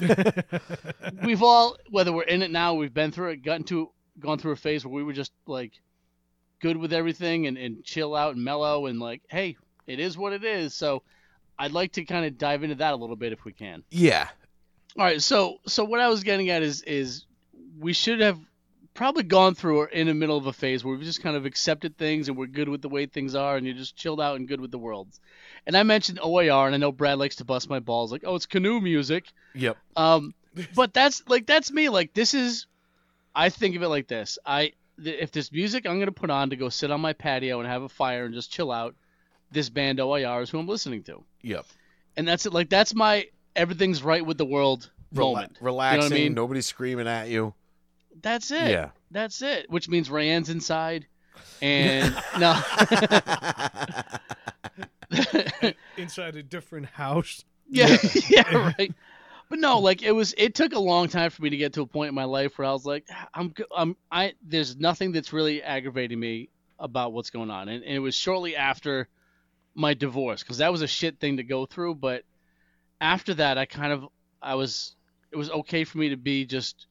[1.24, 3.90] we've all, whether we're in it now, we've been through it, gotten to,
[4.20, 5.72] gone through a phase where we were just like
[6.60, 9.56] good with everything and, and chill out and mellow and like, hey,
[9.86, 10.74] it is what it is.
[10.74, 11.02] So
[11.58, 13.82] I'd like to kind of dive into that a little bit if we can.
[13.90, 14.28] Yeah.
[14.98, 17.26] All right, so so what I was getting at is is
[17.78, 18.38] we should have
[18.94, 21.44] probably gone through or in the middle of a phase where we've just kind of
[21.44, 24.36] accepted things and we're good with the way things are and you're just chilled out
[24.36, 25.08] and good with the world.
[25.66, 28.34] And I mentioned OAR and I know Brad likes to bust my balls like, oh,
[28.36, 29.26] it's canoe music.
[29.54, 29.76] Yep.
[29.96, 30.34] Um,
[30.74, 31.90] but that's like that's me.
[31.90, 32.66] Like this is,
[33.34, 34.38] I think of it like this.
[34.46, 34.72] I
[35.02, 37.82] if this music I'm gonna put on to go sit on my patio and have
[37.82, 38.94] a fire and just chill out,
[39.50, 41.66] this band OAR is who I'm listening to, Yep.
[42.16, 42.52] and that's it.
[42.52, 45.58] Like that's my everything's right with the world Rela- moment.
[45.60, 46.12] relaxing.
[46.12, 46.34] mean?
[46.34, 47.54] Nobody's screaming at you.
[48.22, 48.70] That's it.
[48.70, 48.90] Yeah.
[49.10, 49.70] That's it.
[49.70, 51.06] Which means Rayanne's inside,
[51.62, 52.60] and no,
[55.96, 57.44] Inside a different house.
[57.68, 57.96] yeah,
[58.28, 58.92] yeah, right.
[59.48, 60.34] But no, like it was.
[60.36, 62.58] It took a long time for me to get to a point in my life
[62.58, 64.34] where I was like, I'm, I'm, I.
[64.42, 66.48] There's nothing that's really aggravating me
[66.78, 69.08] about what's going on, and, and it was shortly after
[69.74, 71.94] my divorce because that was a shit thing to go through.
[71.94, 72.24] But
[73.00, 74.06] after that, I kind of,
[74.42, 74.96] I was,
[75.30, 76.86] it was okay for me to be just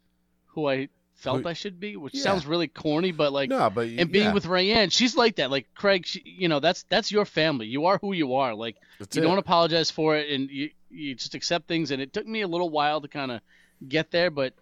[0.48, 2.22] who I felt Who- I should be, which Yeah.
[2.24, 5.50] sounds really corny, but like no, but and being yeah, with Rayanne, she's like that.
[5.52, 7.68] Like Craig, she, you know, that's that's your family.
[7.68, 8.54] You are who you are.
[8.56, 9.26] Like that's you it.
[9.26, 11.92] don't apologize for it, and you you just accept things.
[11.92, 13.42] And it took me a little while to kind of
[13.88, 14.54] get there, but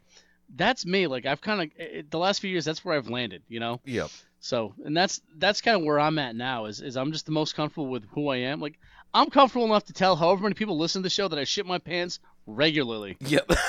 [0.56, 1.08] that's me.
[1.08, 3.42] Like I've kind of eh, eh, the last few years, that's where I've landed.
[3.50, 4.10] You know, Yep.
[4.40, 6.66] so and that's that's kind of where I'm at now.
[6.66, 8.60] Is is I'm just the most comfortable with who I am.
[8.62, 8.80] Like
[9.14, 11.66] I'm comfortable enough to tell however many people listen to the show that I shit
[11.66, 13.18] my pants regularly.
[13.22, 13.52] Yep.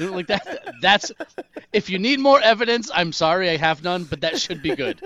[0.00, 0.74] Like that.
[0.80, 1.12] That's
[1.72, 5.00] if you need more evidence, I'm sorry, I have none, but that should be good.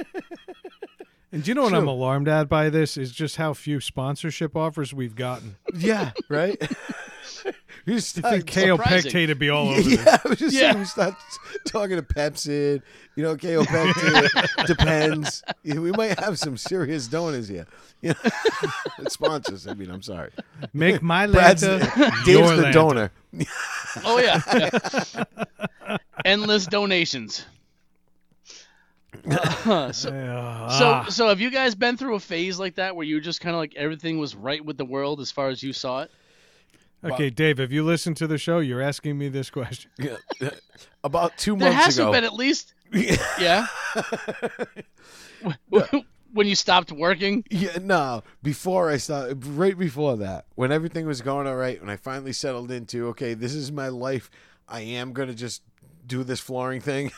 [1.37, 4.57] And do you know what I'm alarmed at by this is just how few sponsorship
[4.57, 5.57] offers we've gotten.
[5.75, 6.13] yeah.
[6.31, 6.57] Right.
[7.85, 9.13] you I start, think KO surprising.
[9.13, 10.03] Pectate to be all over this.
[10.03, 10.61] yeah, I was just Yeah.
[10.73, 11.15] saying we start
[11.67, 12.81] talking to Pepsi.
[13.17, 15.43] You know, Kaopectate depends.
[15.63, 17.67] Yeah, we might have some serious donors here.
[18.01, 18.31] You know,
[19.09, 19.67] sponsors.
[19.67, 20.31] I mean, I'm sorry.
[20.73, 22.73] Make my Brad's Lanta Dave's your the Lanta.
[22.73, 23.11] donor.
[24.07, 24.41] Oh yeah.
[25.87, 25.97] yeah.
[26.25, 27.45] Endless donations.
[29.65, 33.21] So, so, Ah, so have you guys been through a phase like that where you
[33.21, 36.03] just kind of like everything was right with the world as far as you saw
[36.03, 36.11] it?
[37.05, 39.91] okay, Dave, if you listen to the show, you're asking me this question.
[39.99, 40.17] Yeah.
[41.05, 42.13] About two There months has to ago.
[42.13, 42.75] have been at least,
[43.41, 43.67] yeah.
[46.33, 48.23] when you stopped working, Yeah, no.
[48.43, 52.33] Before I started, right before that, when everything was going all right, when I finally
[52.33, 54.31] settled into, okay, this is my life.
[54.69, 55.63] I am gonna just
[56.07, 57.13] do this flooring thing,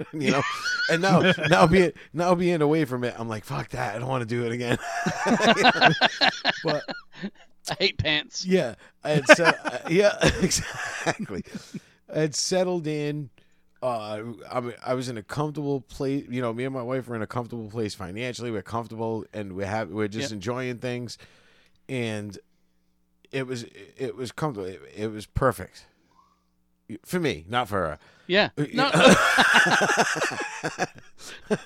[0.12, 0.42] you know.
[0.90, 3.96] and now, now being now being away from it, I'm like, fuck that.
[3.96, 4.78] I don't want to do it again.
[6.64, 6.84] but
[7.70, 8.44] I hate pants.
[8.46, 8.74] yeah,
[9.04, 9.52] I had uh,
[9.88, 11.44] yeah, exactly.
[12.12, 13.30] I had settled in.
[13.82, 16.26] Uh, I I was in a comfortable place.
[16.28, 18.50] You know, me and my wife were in a comfortable place financially.
[18.50, 20.36] We're comfortable, and we have we're just Yep.
[20.36, 21.16] enjoying things,
[21.88, 22.38] and
[23.30, 23.64] it was
[23.96, 24.68] it was comfortable.
[24.68, 25.86] It, it was perfect
[27.04, 27.98] for me, not for her.
[28.26, 28.50] Yeah.
[28.72, 28.90] No,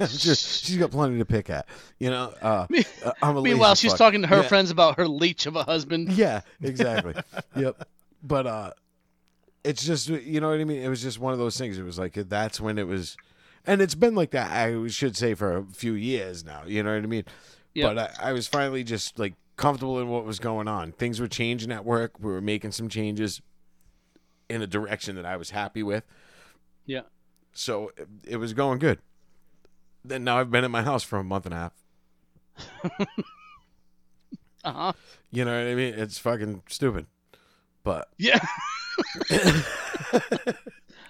[0.06, 1.66] Just- she's got plenty to pick at.
[1.98, 2.66] You know, uh,
[3.22, 3.98] uh, meanwhile, she's fuck.
[3.98, 4.48] talking to her Yeah.
[4.48, 6.12] friends about her leech of a husband.
[6.14, 7.14] Yeah, exactly.
[7.56, 7.86] yep.
[8.22, 8.70] But uh
[9.62, 10.82] it's just you know what I mean?
[10.82, 11.78] It was just one of those things.
[11.78, 13.16] It was like that's when it was
[13.66, 16.94] and it's been like that I should say for a few years now, you know
[16.94, 17.24] what I mean?
[17.74, 17.94] Yep.
[17.94, 20.92] But I, I was finally just like comfortable in what was going on.
[20.92, 22.12] Things were changing at work.
[22.20, 23.42] We were making some changes
[24.48, 26.04] in a direction that I was happy with.
[26.86, 27.02] Yeah.
[27.52, 28.98] So it, it was going good.
[30.04, 31.72] Then now I've been at my house for a month and a half.
[34.64, 34.92] Uh huh.
[35.30, 35.92] You know what I mean?
[35.92, 37.04] It's fucking stupid.
[37.82, 38.38] But Yeah.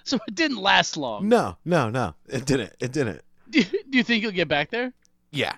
[0.03, 1.29] so it didn't last long.
[1.29, 2.15] no, no, no.
[2.29, 2.73] It didn't.
[2.81, 3.23] It didn't.
[3.51, 4.93] Do you, do you think you'll get back there?
[5.31, 5.55] Yeah.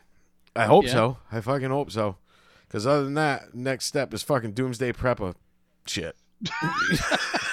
[0.55, 0.93] I hope Yeah.
[0.93, 1.17] so.
[1.33, 2.17] I fucking hope so.
[2.69, 5.35] Because other than that, next step is fucking doomsday prepper
[5.87, 6.17] shit.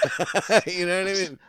[0.67, 1.39] you know what I mean?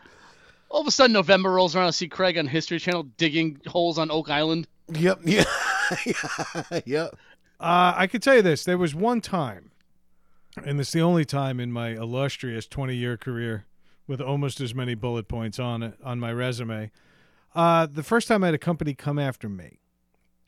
[0.70, 1.86] All of a sudden, November rolls around.
[1.86, 4.66] I see Craig on History Channel digging holes on Oak Island.
[4.92, 5.20] Yep.
[5.24, 5.44] Yeah.
[6.06, 6.80] yeah.
[6.86, 7.16] Yep.
[7.60, 9.70] Uh, I can tell you this: there was one time,
[10.64, 13.66] and it's the only time in my illustrious 20-year career
[14.06, 16.90] with almost as many bullet points on it on my resume.
[17.54, 19.78] Uh, the first time I had a company come after me,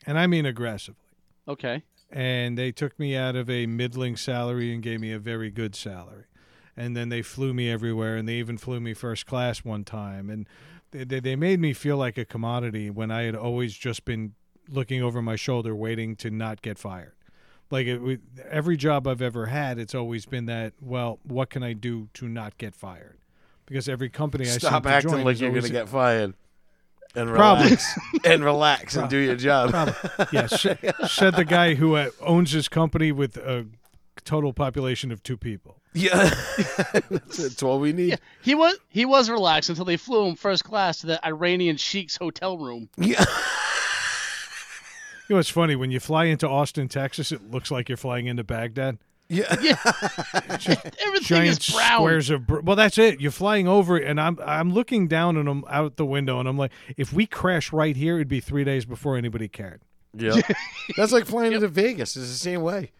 [0.05, 1.01] and I mean aggressively.
[1.47, 1.81] Okay.
[2.11, 5.75] and they took me out of a middling salary and gave me a very good
[5.75, 6.25] salary.
[6.77, 10.29] And then they flew me everywhere, and they even flew me first class one time.
[10.29, 10.47] And
[10.91, 14.35] they, they, they made me feel like a commodity when I had always just been
[14.69, 17.13] looking over my shoulder, waiting to not get fired.
[17.69, 20.73] Like it, every job I've ever had, it's always been that.
[20.81, 23.17] Well, what can I do to not get fired?
[23.65, 26.33] Because every company I Stop to acting like you're gonna get fired.
[27.15, 27.65] And Probably.
[27.65, 27.99] relax.
[28.25, 29.71] and relax and do your job.
[30.31, 30.77] yeah, said
[31.35, 33.65] the guy who uh, owns his company with a
[34.23, 35.81] total population of two people.
[35.97, 36.33] Yeah.
[37.09, 38.09] that's, that's all we need.
[38.09, 41.77] Yeah, he was he was relaxed until they flew him first class to the Iranian
[41.77, 42.89] sheik's hotel room.
[42.97, 43.25] Yeah.
[45.27, 48.27] You know, it's funny when you fly into Austin, Texas, it looks like you're flying
[48.27, 48.97] into Baghdad.
[49.29, 49.43] Yeah.
[49.59, 51.99] Everything Giant is brown.
[51.99, 53.19] squares of br- well, that's it.
[53.19, 56.57] You're flying over, and I'm I'm looking down and I'm out the window, and I'm
[56.57, 59.81] like, if we crash right here, it'd be three days before anybody cared.
[60.13, 60.39] Yeah.
[60.95, 62.15] That's like flying into Vegas.
[62.15, 62.91] It's the same way.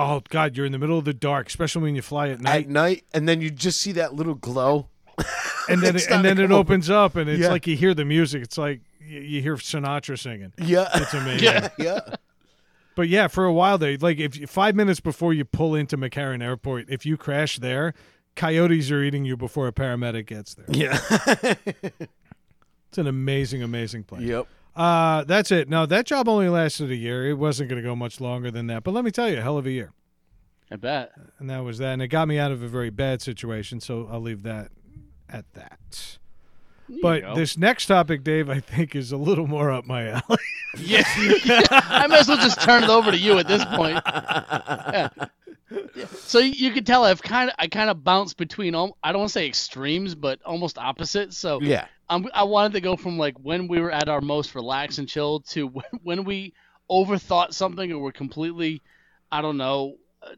[0.00, 2.66] Oh God, you're in the middle of the dark, especially when you fly at night,
[2.66, 4.86] At night, and then you just see that little glow.
[5.68, 7.48] and then it, and then it opens up, and it's Yeah.
[7.48, 8.42] like you hear the music.
[8.42, 10.52] It's like you, hear Sinatra singing.
[10.58, 10.88] Yeah.
[10.94, 11.44] It's amazing.
[11.48, 11.68] Yeah.
[11.78, 12.00] yeah.
[12.94, 15.96] But yeah, for a while there, like if you, five minutes before you pull into
[15.96, 17.94] McCarran Airport, if you crash there,
[18.36, 20.66] coyotes are eating you before a paramedic gets there.
[20.68, 20.98] Yeah.
[22.90, 24.22] It's an amazing, amazing place.
[24.22, 24.46] yep.
[24.78, 25.68] Uh, that's it.
[25.68, 27.28] No, that job only lasted a year.
[27.28, 28.84] It wasn't going to go much longer than that.
[28.84, 29.92] But let me tell you, a hell of a year.
[30.70, 31.12] I bet.
[31.40, 31.94] And that was that.
[31.94, 33.80] And it got me out of a very bad situation.
[33.80, 34.70] So I'll leave that
[35.28, 36.18] at that.
[36.88, 40.38] You But this next topic, Dave, I think is a little more up my alley.
[40.78, 41.02] yeah,
[41.70, 44.00] I might as well just turn it over to you at this point.
[44.08, 45.08] Yeah.
[46.20, 49.28] So you- can tell I've kind of I kind of bounced between I don't want
[49.28, 51.34] to say extremes, but almost opposite.
[51.34, 51.86] So Yeah.
[52.08, 55.08] I'm, I wanted to go from like when we were at our most relaxed and
[55.08, 56.54] chilled to when, when we
[56.90, 58.80] overthought something or were completely,
[59.30, 60.30] I don't know, uh,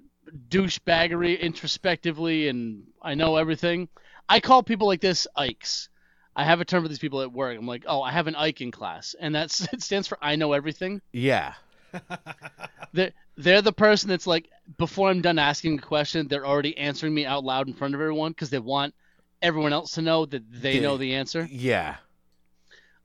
[0.48, 3.88] douchebaggery introspectively and I know everything.
[4.28, 5.88] I call people like this Ikes.
[6.36, 7.56] I have a term for these people at work.
[7.58, 10.36] I'm like, oh, I have an Ike in class, and that's it stands for I
[10.36, 11.02] know everything.
[11.12, 11.54] Yeah.
[12.92, 17.14] They're, they're the person that's like, before I'm done asking a question, they're already answering
[17.14, 18.94] me out loud in front of everyone because they want
[19.40, 20.80] everyone else to know that they Yeah.
[20.80, 21.46] know the answer.
[21.50, 21.96] Yeah.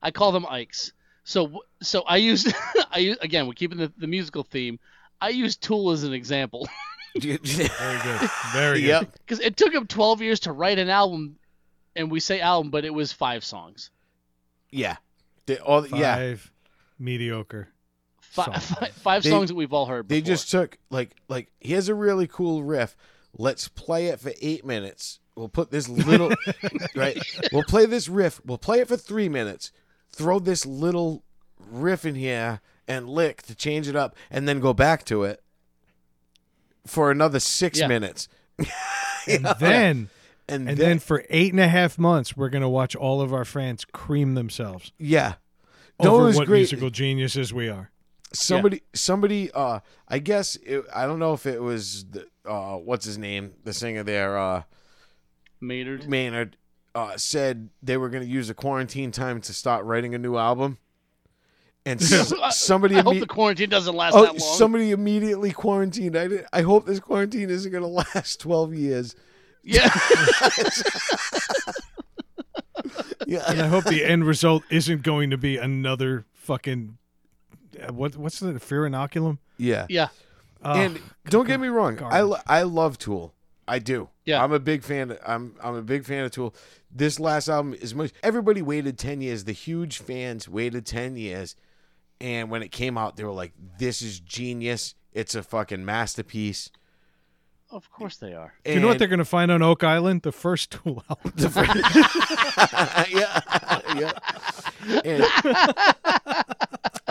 [0.02, 0.92] I call them Ikes.
[1.22, 2.52] So so I use
[2.90, 4.78] I use again we're keeping the, the musical theme.
[5.20, 6.68] I use Tool as an example
[7.20, 7.60] Very good.
[8.52, 8.86] Very good.
[8.86, 9.12] yep.
[9.24, 11.36] because it took him 12 years to write an album,
[11.94, 13.90] and we say album, but it was five songs.
[14.70, 14.96] Yeah.
[15.46, 16.36] They all Five yeah.
[16.98, 17.68] mediocre.
[18.30, 18.66] Five, Songs.
[18.80, 20.08] five, five They- songs that we've all heard.
[20.08, 22.96] They just took like like here's a really cool riff.
[23.38, 25.20] Let's play it for eight minutes.
[25.34, 26.32] We'll put this little
[26.96, 27.18] right.
[27.52, 28.40] We'll play this riff.
[28.44, 29.70] We'll play it for three minutes.
[30.10, 31.22] Throw this little
[31.70, 35.42] riff in here and lick to change it up, and then go back to it
[36.86, 37.88] for another six Yeah.
[37.88, 38.28] minutes.
[39.28, 40.08] And then
[40.48, 43.34] And, and then, then for eight and a half months, we're gonna watch all of
[43.34, 45.34] our fans cream themselves yeah,
[45.98, 46.58] over what great.
[46.60, 47.90] musical geniuses we are.
[48.32, 49.78] Somebody somebody uh
[50.08, 53.72] i guess it, i don't know if it was the, uh what's his name the
[53.72, 54.62] singer there uh
[55.60, 56.08] Maynard.
[56.08, 56.56] maynard
[56.94, 60.36] uh said they were going to use the quarantine time to start writing a new
[60.36, 60.78] album
[61.84, 62.02] and
[62.50, 64.56] somebody I hope imme- the quarantine doesn't last oh, that long.
[64.56, 69.14] somebody immediately quarantined I, did, I hope this quarantine isn't going to last 12 years
[69.62, 69.88] Yeah.
[73.26, 73.42] yeah.
[73.48, 76.98] And I hope the end result isn't going to be another fucking
[77.82, 79.38] Uh, what what's the fear inoculum?
[79.58, 80.08] yeah yeah.
[80.64, 80.98] Oh, and
[81.28, 83.34] don't get me wrong, I, lo- I love Tool.
[83.68, 84.08] I do.
[84.24, 84.42] Yeah.
[84.42, 85.16] I'm a big fan.
[85.26, 86.54] I'm I'm a big fan of Tool.
[86.90, 88.12] This last album is much.
[88.22, 89.44] Everybody waited ten years.
[89.44, 91.56] The huge fans waited ten years,
[92.20, 94.94] and when it came out, they were like, "This is genius.
[95.12, 96.70] It's a fucking masterpiece."
[97.70, 98.54] Of course they are.
[98.64, 100.22] Do you know what they're going to find on Oak Island?
[100.22, 101.32] The first Tool album.
[103.10, 103.40] yeah,
[103.96, 104.12] yeah.
[105.04, 105.24] And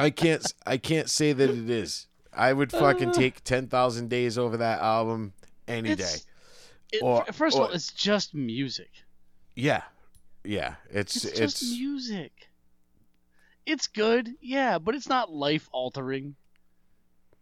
[0.05, 0.53] I can't.
[0.65, 2.07] I can't say that it is.
[2.33, 3.13] I would fucking uh.
[3.13, 5.33] take ten thousand days over that album
[5.67, 6.15] any day.
[6.91, 8.91] It, Or- first of or- all, it's just music.
[9.55, 9.81] Yeah,
[10.43, 10.75] yeah.
[10.89, 12.49] It's It's, it's, just music.
[13.65, 16.35] It's good, yeah, but it's not life altering.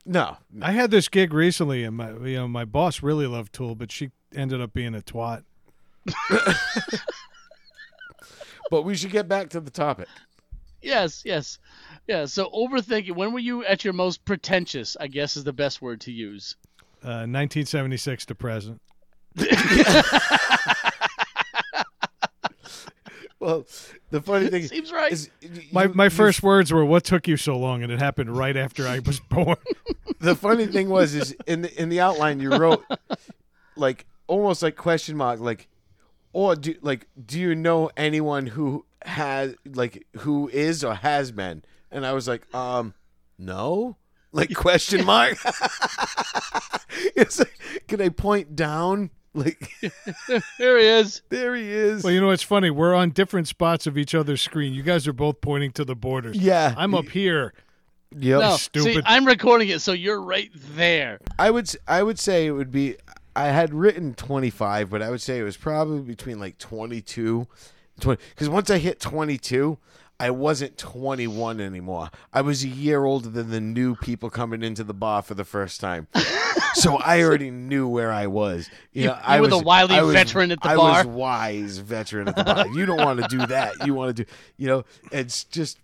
[0.06, 0.66] no, no.
[0.66, 3.92] I had this gig recently, and my you know my boss really loved Tool, but
[3.92, 5.44] she ended up being a twat.
[8.70, 10.08] But we should get back to the topic.
[10.84, 11.58] Yes, yes,
[12.08, 12.26] yeah.
[12.26, 13.16] So overthinking.
[13.16, 14.96] When were you at your most pretentious?
[15.00, 16.56] I guess is the best word to use.
[17.04, 18.82] Uh, 1976 to present.
[23.40, 23.66] Well,
[24.10, 25.12] the funny thing Seems right.
[25.12, 28.00] is, you- My my you- first words were, "What took you so long?" And it
[28.00, 29.58] happened right after I was born.
[30.22, 32.86] The funny thing was, is in the in the outline you wrote
[33.76, 35.68] like almost like question mark, like,
[36.34, 41.64] or do like do you know anyone who has like who is or has been?
[41.92, 42.94] And I was like, um,
[43.38, 43.96] no.
[44.32, 45.38] Like question mark?
[47.16, 47.58] it's like,
[47.88, 49.12] can I point down?
[49.36, 49.68] Like
[50.60, 51.22] There he is.
[51.30, 52.04] there he is.
[52.04, 52.70] Well, you know what's funny?
[52.70, 54.74] We're on different spots of each other's screen.
[54.74, 56.38] You guys are both pointing to the borders.
[56.38, 56.74] yeah.
[56.78, 57.54] I'm up here.
[58.16, 58.40] Yep.
[58.42, 59.04] No, see, stupid.
[59.08, 61.20] I'm recording it, so you're right there.
[61.40, 62.96] I would s- I would say it would be
[63.36, 67.48] I had written 25, but I would say it was probably between like 22
[68.00, 69.78] 20 cuz once I hit 22,
[70.20, 72.10] I wasn't 21 anymore.
[72.32, 75.44] I was a year older than the new people coming into the bar for the
[75.44, 76.08] first time.
[76.76, 78.70] so I already knew where I was.
[78.94, 80.92] You, You- know, I you were the wily was- veteran at the I bar.
[80.92, 82.68] I was wise veteran at the bar.
[82.70, 83.86] You don't want to do that.
[83.86, 85.80] You want to do, you know, it's just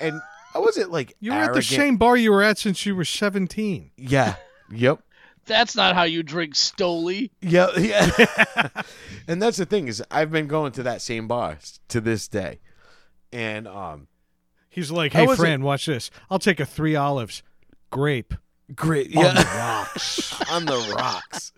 [0.00, 0.20] and
[0.54, 1.64] I wasn't like You were at the arrogant.
[1.66, 3.90] same bar you were at since you were 17.
[3.96, 4.34] Yeah.
[4.72, 5.00] Yep.
[5.46, 7.30] That's not how you drink Stoli.
[7.40, 8.68] Yeah, yeah.
[9.28, 11.58] and that's the thing is I've been going to that same bar
[11.88, 12.60] to this day.
[13.32, 14.06] And um
[14.68, 16.10] He's like, hey, wasn't- watch this.
[16.30, 17.42] I'll take a three olives.
[17.90, 18.34] Grape.
[18.76, 20.40] great On the rocks.
[20.50, 21.52] on the rocks.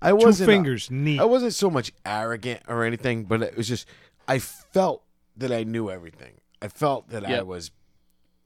[0.00, 0.90] I wasn't fingers.
[0.90, 1.18] Neat.
[1.18, 3.88] I wasn't so much arrogant or anything, but it was just
[4.28, 5.02] I felt
[5.36, 6.34] that I knew everything.
[6.62, 7.72] I felt that I was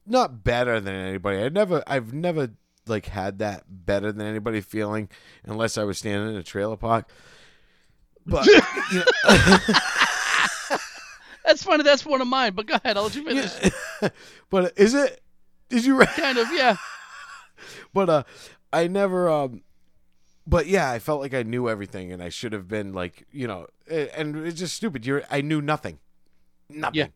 [0.06, 1.42] not better than anybody.
[1.42, 2.50] I never I've never
[2.88, 5.08] like had that better than anybody feeling
[5.44, 7.08] unless I was standing in a trailer park.
[8.26, 8.46] But
[8.92, 9.04] you know,
[11.48, 11.82] That's funny.
[11.82, 12.52] That's one of mine.
[12.52, 12.98] But go ahead.
[12.98, 13.50] I'll let you finish.
[14.50, 15.22] but is it?
[15.70, 15.98] Did you?
[15.98, 16.76] Kind of, yeah.
[17.94, 18.22] but uh,
[18.70, 19.30] I never.
[19.30, 19.62] Um,
[20.46, 23.46] but yeah, I felt like I knew everything, and I should have been like, you
[23.46, 25.06] know, and it's just stupid.
[25.06, 25.98] You're, I knew nothing,
[26.68, 26.98] nothing.
[26.98, 27.06] Yeah.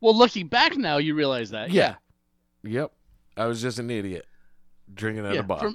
[0.00, 1.70] Well, looking back now, you realize that.
[1.70, 1.96] Yeah.
[2.62, 2.92] Yep,
[3.36, 4.26] I was just an idiot
[4.94, 5.40] drinking at Yeah.
[5.40, 5.58] a bar.
[5.60, 5.72] For,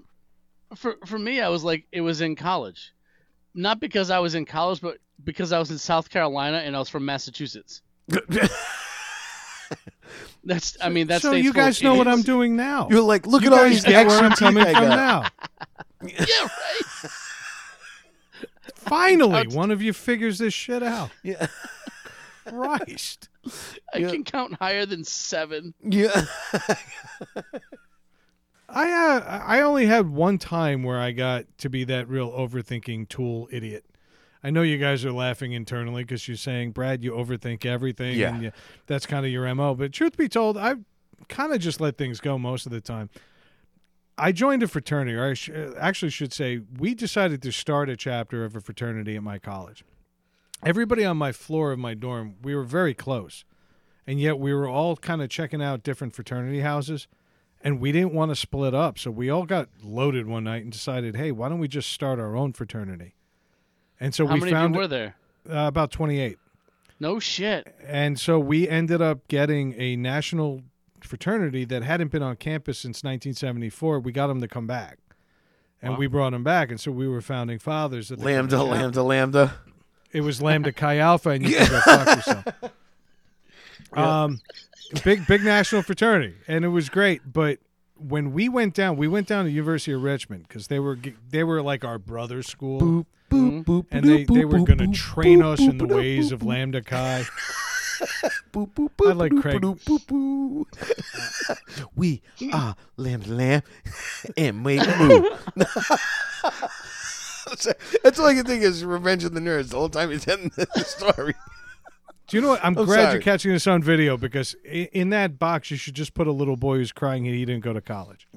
[0.75, 2.93] for for me, I was like, it was in college,
[3.53, 6.79] not because I was in college, but because I was in South Carolina and I
[6.79, 7.81] was from Massachusetts.
[10.45, 12.87] That's, I mean, that's so you guys know what I'm doing now.
[12.89, 15.25] You're like, look you at all these get where I'm coming from now.
[16.03, 17.11] Yeah, right.
[18.75, 21.11] Finally, Count- one of you figures this shit out.
[21.23, 21.47] Yeah,
[22.45, 23.29] Christ.
[23.93, 24.09] I Yeah.
[24.11, 25.73] can count higher than seven.
[25.81, 26.25] yeah.
[28.73, 33.07] I uh, I only had one time where I got to be that real overthinking
[33.09, 33.85] tool idiot.
[34.43, 38.33] I know you guys are laughing internally because you're saying, Brad, you overthink everything, Yeah.
[38.33, 38.51] and you,
[38.87, 39.73] that's kind of your mo.
[39.75, 40.75] But truth be told, I
[41.29, 43.09] kind of just let things go most of the time.
[44.17, 47.95] I joined a fraternity, or I sh- actually should say, we decided to start a
[47.95, 49.85] chapter of a fraternity at my college.
[50.65, 53.45] Everybody on my floor of my dorm, we were very close,
[54.05, 57.07] and yet we were all kind of checking out different fraternity houses
[57.63, 58.99] and we didn't want to split up.
[58.99, 62.19] So we all got loaded one night and decided, hey, why don't we just start
[62.19, 63.15] our own fraternity?
[63.99, 65.15] And so How we many found of you were there?
[65.49, 66.37] uh, about 28.
[66.99, 67.73] No shit.
[67.85, 70.61] And so we ended up getting a national
[71.01, 73.99] fraternity that hadn't been on campus since 1974.
[73.99, 74.99] We got them to come back.
[75.81, 75.99] And Wow.
[75.99, 76.69] we brought them back.
[76.69, 78.09] And so we were founding fathers.
[78.11, 79.53] of the lambda, lambda, lambda.
[80.13, 82.45] It was Lambda Chi Alpha, and you can go fuck yourself.
[83.97, 84.41] Um,
[85.03, 87.21] big big national fraternity, and it was great.
[87.31, 87.59] But
[87.97, 90.97] when we went down, we went down to University of Richmond because they were
[91.29, 94.87] they were like our brother school, Boop, boop, boop, and they, they were going to
[94.87, 97.23] train boop, us in the boop, ways boop, of Lambda Chi.
[98.53, 99.61] boop, boop, I like boop, Craig.
[99.61, 101.89] boop, boop, boop.
[101.95, 102.21] we
[102.51, 103.61] are lambda, lamb,
[104.37, 105.25] and make move.
[108.03, 110.51] That's all I can think is Revenge of the Nerds the whole time he's telling
[110.55, 111.35] the story.
[112.33, 112.65] Do you know what?
[112.65, 113.11] I'm, I'm glad sorry.
[113.13, 116.31] you're catching this on video because i- in that box you should just put a
[116.31, 118.27] little boy who's crying and he didn't go to college.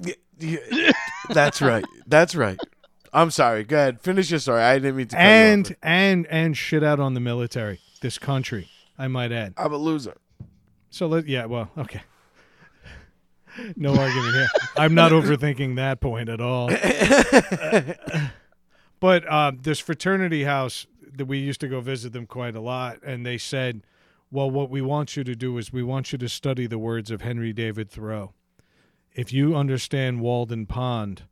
[1.30, 1.82] That's right.
[2.06, 2.58] That's right.
[3.14, 3.64] I'm sorry.
[3.64, 4.02] Go ahead.
[4.02, 4.60] Finish your story.
[4.60, 5.16] I didn't mean to.
[5.16, 5.32] cut you off.
[5.32, 8.68] And and and shit out on the military, this country,
[8.98, 9.54] I might add.
[9.56, 10.18] I'm a loser.
[10.90, 12.02] So let yeah, well, okay.
[13.76, 14.48] No argument here.
[14.76, 16.68] I'm not overthinking that point at all.
[19.00, 20.86] but uh, this fraternity house
[21.18, 23.82] that we used to go visit them quite a lot, and they said,
[24.30, 27.10] "Well, what we want you to do is we want you to study the words
[27.10, 28.32] of Henry David Thoreau.
[29.14, 31.22] If you understand Walden Pond."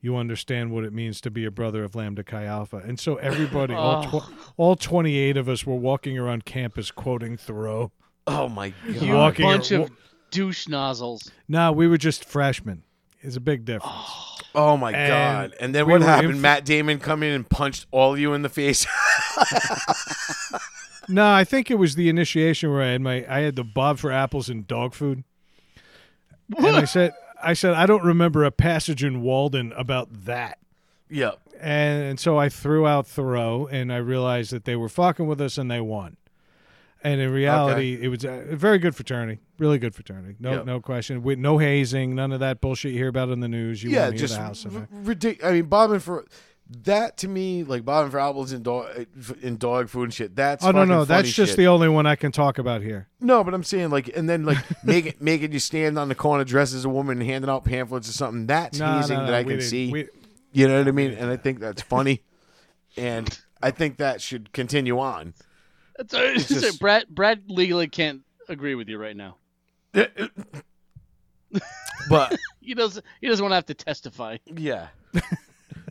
[0.00, 3.16] You understand what it means to be a brother of Lambda Chi Alpha, and so
[3.16, 4.20] everybody, all, Oh.
[4.20, 7.90] tw- all twenty-eight of us, were walking around campus quoting Thoreau.
[8.26, 9.02] Oh my god.
[9.02, 9.90] You Walking bunch ar- of
[10.30, 11.30] douche nozzles.
[11.48, 12.82] No, we were just freshmen.
[13.24, 13.94] It's a big difference.
[13.96, 14.36] Oh.
[14.54, 15.08] oh my And
[15.50, 15.54] god.
[15.60, 16.32] And then we what happened?
[16.32, 18.86] inf- Matt Damon come in and punched all of you in the face.
[21.06, 23.98] No, I think it was the initiation where I had my I had the Bob
[23.98, 25.22] for apples and dog food.
[26.56, 30.58] And I said I said I don't remember a passage in Walden about that.
[31.10, 31.38] yep.
[31.60, 35.42] And, and so I threw out Thoreau and I realized that they were fucking with
[35.42, 36.16] us and they won.
[37.04, 40.36] And in reality, it was a very good fraternity, really good fraternity.
[40.40, 40.64] No, Yep.
[40.64, 41.22] no question.
[41.22, 43.82] With no hazing, none of that bullshit you hear about in the news.
[43.82, 45.50] You yeah, just the house in ridiculous.
[45.50, 46.24] I mean, bobbing for
[46.84, 48.86] that to me, like bobbing for apples and dog
[49.42, 50.34] in dog food and shit.
[50.34, 51.56] That's Oh no, no, that's just shit.
[51.58, 53.06] the only one I can talk about here.
[53.20, 53.44] no.
[53.44, 56.72] But I'm saying like, and then like making making you stand on the corner dressed
[56.72, 58.46] as a woman and handing out pamphlets or something.
[58.46, 59.92] That's No, hazing no, that no, I can didn't- see.
[59.92, 60.08] we-
[60.52, 61.10] you know what I mean?
[61.10, 62.22] And I think that's funny,
[62.96, 63.28] and
[63.62, 65.34] I think that should continue on.
[65.96, 67.06] That's it's just- Brad.
[67.08, 69.36] Brad legally can't agree with you right now.
[72.08, 73.04] But He doesn't.
[73.20, 74.38] He doesn't want to have to testify.
[74.46, 74.88] yeah,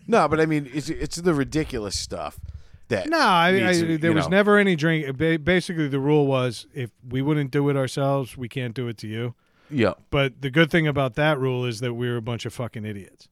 [0.07, 0.27] no.
[0.27, 2.39] But I mean, it's it's the ridiculous stuff
[2.87, 4.37] that No, I, I, to, there was know.
[4.37, 5.15] never any drink.
[5.17, 9.07] Basically, the rule was if we wouldn't do it ourselves, we can't do it to
[9.07, 9.35] you.
[9.69, 12.53] Yeah, But the good thing about that rule is that we were a bunch of
[12.53, 13.27] fucking idiots.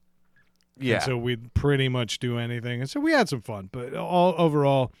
[0.78, 0.94] yeah.
[0.94, 2.80] And so we'd pretty much do anything.
[2.80, 3.68] And so we had some fun.
[3.70, 4.92] But all overall,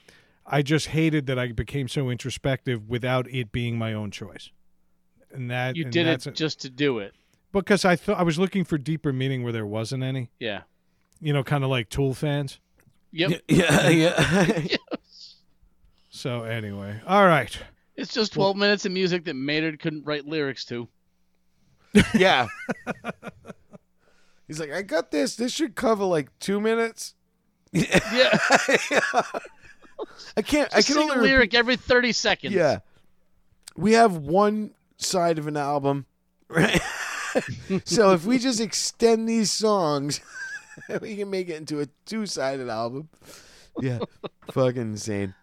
[0.46, 4.50] I just hated that I became so introspective without it being my own choice.
[5.32, 7.14] And that You and did it just to do it.
[7.52, 10.30] because I thought I was looking for deeper meaning where there wasn't any.
[10.38, 10.62] Yeah.
[11.20, 12.58] You know, kind of like Tool fans.
[13.12, 13.42] Yep.
[13.48, 14.66] yeah, yeah.
[16.14, 17.56] So anyway, all right.
[17.96, 20.88] It's just 12 minutes of music that Maynard couldn't write lyrics to.
[22.14, 22.48] Yeah.
[24.46, 25.36] He's like, I got this.
[25.36, 27.14] This should cover like two minutes.
[27.72, 28.38] yeah.
[28.90, 29.22] Yeah.
[30.36, 30.72] I can't.
[30.72, 32.54] I Just can sing only a lyric every 30 seconds.
[32.54, 32.78] Yeah.
[33.76, 36.06] We have one side of an album,
[36.48, 36.80] right?
[37.84, 40.20] so if we just extend these songs,
[41.00, 43.08] we can make it into a two-sided album.
[43.80, 44.00] Yeah.
[44.50, 45.34] Fucking insane.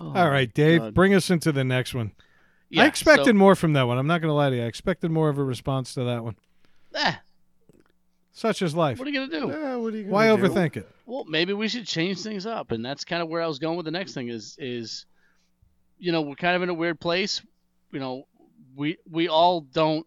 [0.00, 0.94] Oh, All right, Dave, God.
[0.94, 2.12] bring us into the next one.
[2.70, 3.98] Yeah, I expected so- more from that one.
[3.98, 4.62] I'm not going to lie to you.
[4.62, 6.36] I expected more of a response to that one.
[6.94, 7.14] eh,
[8.32, 8.98] Such is life.
[8.98, 9.46] what are you going to do?
[9.46, 10.36] What are you gonna Why do?
[10.36, 10.88] overthink it?
[11.06, 13.76] Well, maybe we should change things up, and that's kind of where I was going
[13.76, 14.28] with the next thing.
[14.28, 15.04] Is is,
[15.98, 17.42] you know, we're kind of in a weird place.
[17.90, 18.26] You know,
[18.74, 20.06] we we all don't,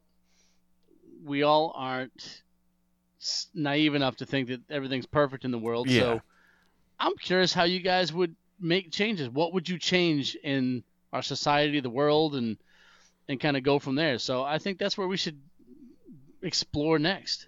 [1.24, 2.42] we all aren't
[3.54, 5.88] naive enough to think that everything's perfect in the world.
[5.90, 6.02] Yeah.
[6.02, 6.22] So,
[7.00, 9.30] I'm curious how you guys would make changes.
[9.30, 10.84] What would you change in
[11.14, 12.58] our society, the world, and
[13.28, 14.20] and kind of go from there.
[14.20, 15.40] So I think that's where we should
[16.42, 17.48] explore next.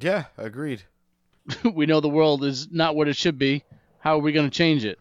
[0.00, 0.82] Yeah, agreed.
[1.74, 3.64] we know the world is not what it should be.
[4.00, 4.98] How are we going to change it?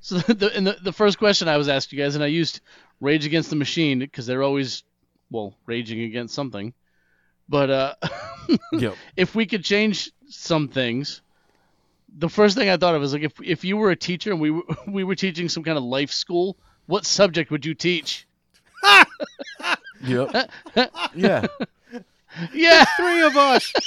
[0.00, 2.60] So the, and the the first question I was asked you guys, and I used
[3.00, 4.82] Rage Against the Machine because they're always,
[5.30, 6.74] well, raging against something.
[7.48, 7.94] But uh,
[8.72, 8.96] Yep.
[9.16, 11.22] if we could change some things,
[12.16, 14.40] the first thing I thought of was like if if you were a teacher and
[14.40, 16.56] we were, we were teaching some kind of life school,
[16.86, 18.26] what subject would you teach?
[20.04, 20.50] Yep.
[21.14, 21.46] yeah.
[22.52, 23.72] Yeah, Three of us.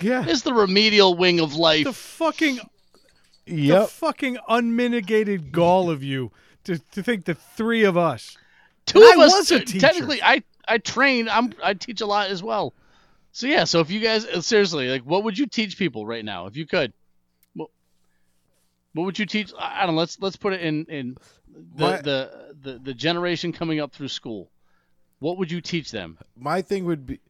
[0.00, 0.24] Yeah.
[0.26, 1.84] it's the remedial wing of life.
[1.84, 2.58] the fucking
[3.46, 6.32] the fucking unmitigated gall of you
[6.64, 8.36] to, to think the three of us.
[8.86, 9.32] Two And of I us.
[9.34, 9.86] was a t- teacher.
[9.86, 11.28] Technically, I I train.
[11.28, 12.74] I'm I teach a lot as well.
[13.32, 13.64] So yeah.
[13.64, 16.56] So if you guys uh, seriously, like, what would you teach people right now if
[16.56, 16.92] you could?
[17.54, 17.70] What,
[18.94, 19.52] what would you teach?
[19.58, 20.00] I I don't know.
[20.00, 21.16] Let's let's put it in in
[21.76, 24.50] the, My- the the the generation coming up through school.
[25.20, 26.18] What would you teach them?
[26.36, 27.20] My thing would be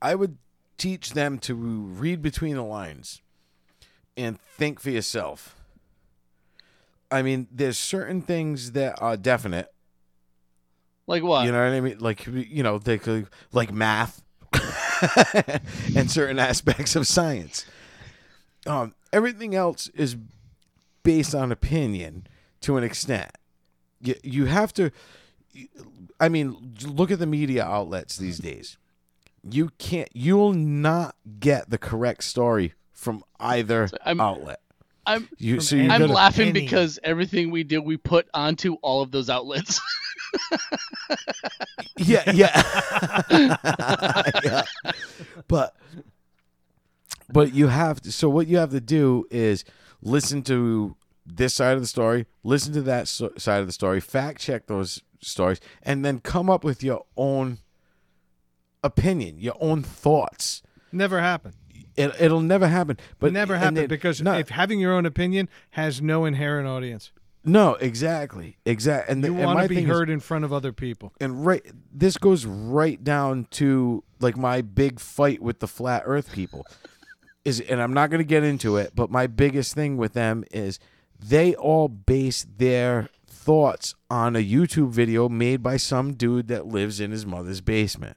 [0.00, 0.38] I would
[0.76, 3.20] teach them to read between the lines
[4.16, 5.56] and think for yourself.
[7.10, 9.72] I mean, there's certain things that are definite.
[11.06, 11.46] Like what?
[11.46, 11.98] You know what I mean?
[11.98, 14.22] Like you know, they could like math
[15.96, 17.64] and certain aspects of science.
[18.66, 20.16] Um, everything else is
[21.02, 22.26] based on opinion
[22.60, 23.30] to an extent.
[24.00, 24.90] You you have to.
[26.20, 28.76] I mean, look at the media outlets these days.
[29.48, 30.08] You can't.
[30.12, 34.60] You'll not get the correct story from either I'm- outlet.
[35.06, 38.28] I'm You so you any- I'm gotta- laughing any- because everything we do we put
[38.34, 39.80] onto all of those outlets.
[41.96, 43.22] yeah, yeah.
[44.44, 44.62] yeah.
[45.46, 45.74] But
[47.30, 49.64] but you have to so what you have to do is
[50.02, 54.00] listen to this side of the story, listen to that so- side of the story,
[54.00, 57.58] fact check those stories and then come up with your own
[58.82, 60.62] opinion, your own thoughts.
[60.92, 61.54] Never happened.
[61.96, 62.96] It, it'll never happen.
[63.18, 67.10] But never happened then- because no, if having your own opinion has no inherent audience,
[67.44, 69.12] no, exactly, exactly.
[69.12, 71.12] And, you want to be thing is- heard in front of other people.
[71.20, 76.32] and right this goes right down to like my big fight with the flat earth
[76.32, 76.66] people
[77.44, 80.44] is and i'm not going to get into it but my biggest thing with them
[80.50, 80.78] is
[81.18, 87.00] they all base their thoughts on a youtube video made by some dude that lives
[87.00, 88.16] in his mother's basement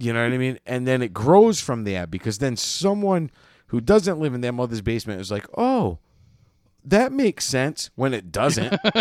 [0.00, 3.30] you know what i mean and then it grows from there because then someone
[3.68, 5.98] who doesn't live in their mother's basement is like oh
[6.82, 8.74] that makes sense when it doesn't.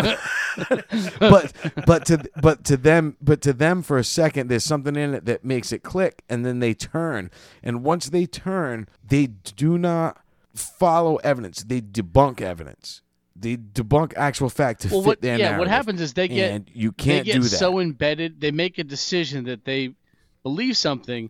[1.20, 1.54] but
[1.86, 5.26] but to but to them but to them for a second there's something in it
[5.26, 7.32] that makes it click and then they turn
[7.64, 10.18] and once they turn they do not
[10.54, 13.02] follow evidence they debunk evidence
[13.36, 15.60] they debunk actual fact to Well, fit what their yeah, narrative.
[15.60, 18.42] what happens is they get and you can't get do that so embedded.
[18.42, 19.96] They make a decision that they
[20.44, 21.30] believe something,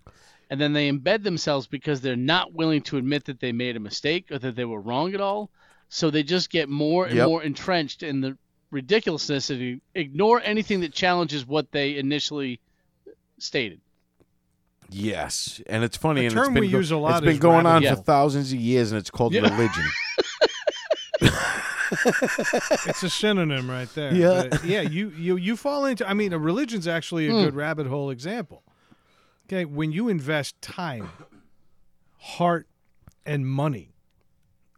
[0.49, 3.79] and then they embed themselves because they're not willing to admit that they made a
[3.79, 5.49] mistake or that they were wrong at all.
[5.89, 7.27] So they just get more and Yep.
[7.27, 8.37] more entrenched in the
[8.71, 12.59] ridiculousness and ignore anything that challenges what they initially
[13.39, 13.79] stated.
[14.91, 17.21] yes and it's funny A and term it's been we go- use a lot it's
[17.25, 19.41] been is going on rabbit for thousands of years and it's called Yeah.
[19.41, 19.85] religion
[22.87, 24.13] It's a synonym right there.
[24.13, 24.47] Yeah.
[24.49, 24.81] But, yeah.
[24.81, 26.07] You you you fall into.
[26.07, 27.43] I mean, a religion's actually a Hmm.
[27.45, 28.63] good rabbit hole example.
[29.51, 31.09] Okay, when you invest time,
[32.19, 32.67] heart,
[33.25, 33.93] and money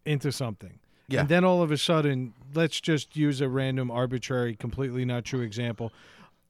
[0.05, 0.79] into something,
[1.09, 1.21] Yeah.
[1.21, 5.41] and then all of a sudden, let's just use a random, arbitrary, completely not true
[5.41, 5.91] example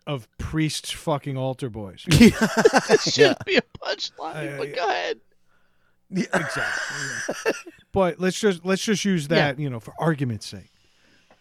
[0.05, 2.05] of priests fucking altar boys.
[2.09, 5.19] It should be a punchline, Uh, but go ahead.
[6.11, 6.25] Yeah.
[6.33, 7.53] exactly.
[7.91, 10.69] but let's just let's just use that you know for argument's sake,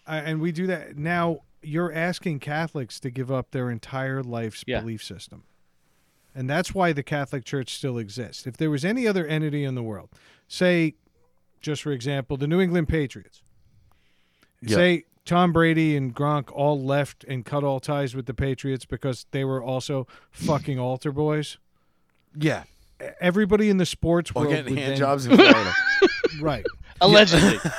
[0.07, 1.41] uh, and we do that now.
[1.63, 4.81] You're asking Catholics to give up their entire life's Yeah.
[4.81, 5.43] belief system,
[6.35, 8.47] and that's why the Catholic Church still exists.
[8.47, 10.11] If there was any other entity in the world,
[10.49, 10.95] say,
[11.61, 13.43] just for example, the New England Patriots,
[14.63, 14.75] Yeah.
[14.77, 19.27] say Tom Brady and Gronk all left and cut all ties with the Patriots because
[19.31, 21.59] they were also fucking altar boys.
[22.37, 22.65] yeah
[23.21, 25.73] Everybody in the sports or world getting would hand then- jobs in Florida
[26.41, 26.65] right.
[27.01, 27.59] Allegedly.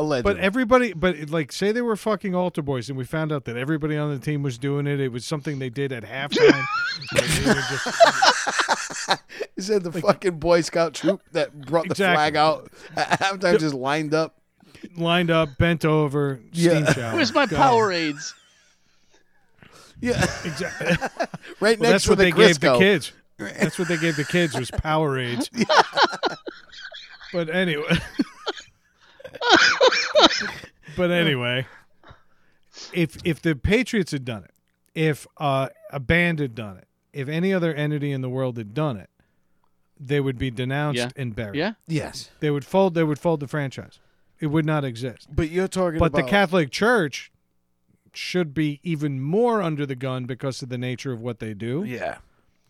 [0.00, 3.44] allegedly But everybody, but like, say they were fucking altar boys, and we found out
[3.44, 5.00] that everybody on the team was doing it.
[5.00, 6.64] It was something they did at halftime.
[7.14, 9.22] Like, they would just-
[9.56, 12.14] Is that the fucking Boy Scout troop that brought the Exactly.
[12.16, 14.36] flag out at halftime, just lined up?
[14.96, 16.92] lined up, bent over, steam Yeah.
[16.92, 17.14] shower.
[17.16, 17.56] Where's my Go.
[17.56, 18.32] Powerades?
[20.00, 20.88] Yeah, Exactly.
[21.60, 23.12] right Well, next that's to what the they gave the kids.
[23.38, 25.48] That's what they gave the kids was Powerades.
[27.32, 27.98] but anyway.
[30.96, 31.66] but anyway,
[32.92, 34.52] if if the Patriots had done it,
[34.94, 38.74] if uh, a band had done it, if any other entity in the world had
[38.74, 39.10] done it,
[39.98, 41.08] they would be denounced Yeah.
[41.16, 41.56] and buried.
[41.56, 41.72] Yeah.
[41.86, 42.94] Yes, They would fold.
[42.94, 43.98] They would fold the franchise.
[44.40, 45.28] It would not exist.
[45.34, 47.30] but you're talking But about the Catholic Church
[48.14, 51.84] should be even more under the gun because of the nature of what they do.
[51.84, 52.18] Yeah,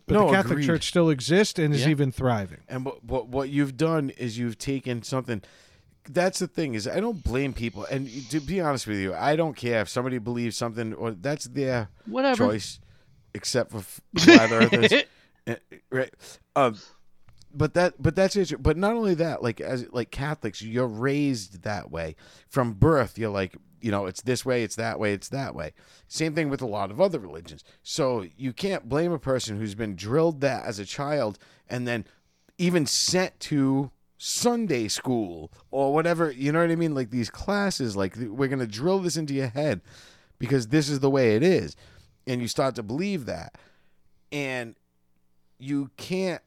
[0.05, 0.65] But no, the Catholic agreed.
[0.65, 1.89] Church still exists and is Yeah.
[1.89, 2.59] even thriving.
[2.67, 5.41] And what, what what you've done is you've taken something.
[6.09, 9.35] That's the thing is I don't blame people, and to be honest with you, I
[9.35, 12.47] don't care if somebody believes something or that's their Whatever.
[12.47, 12.79] choice,
[13.33, 13.81] except for
[14.17, 14.93] flat earthers.
[15.47, 15.55] Uh,
[15.91, 16.13] right
[16.55, 16.77] um
[17.51, 21.63] but that but that's it but not only that like as like catholics you're raised
[21.63, 22.15] that way
[22.47, 25.73] from birth you're like you know it's this way it's that way it's that way
[26.07, 29.73] same thing with a lot of other religions so you can't blame a person who's
[29.73, 32.05] been drilled that as a child and then
[32.59, 33.89] even sent to
[34.23, 36.93] sunday school or whatever you know what i mean?
[36.93, 39.81] Like these classes like we're going to drill this into your head
[40.37, 41.75] because this is the way it is
[42.27, 43.55] and you start to believe that.
[44.31, 44.75] And
[45.57, 46.41] you can't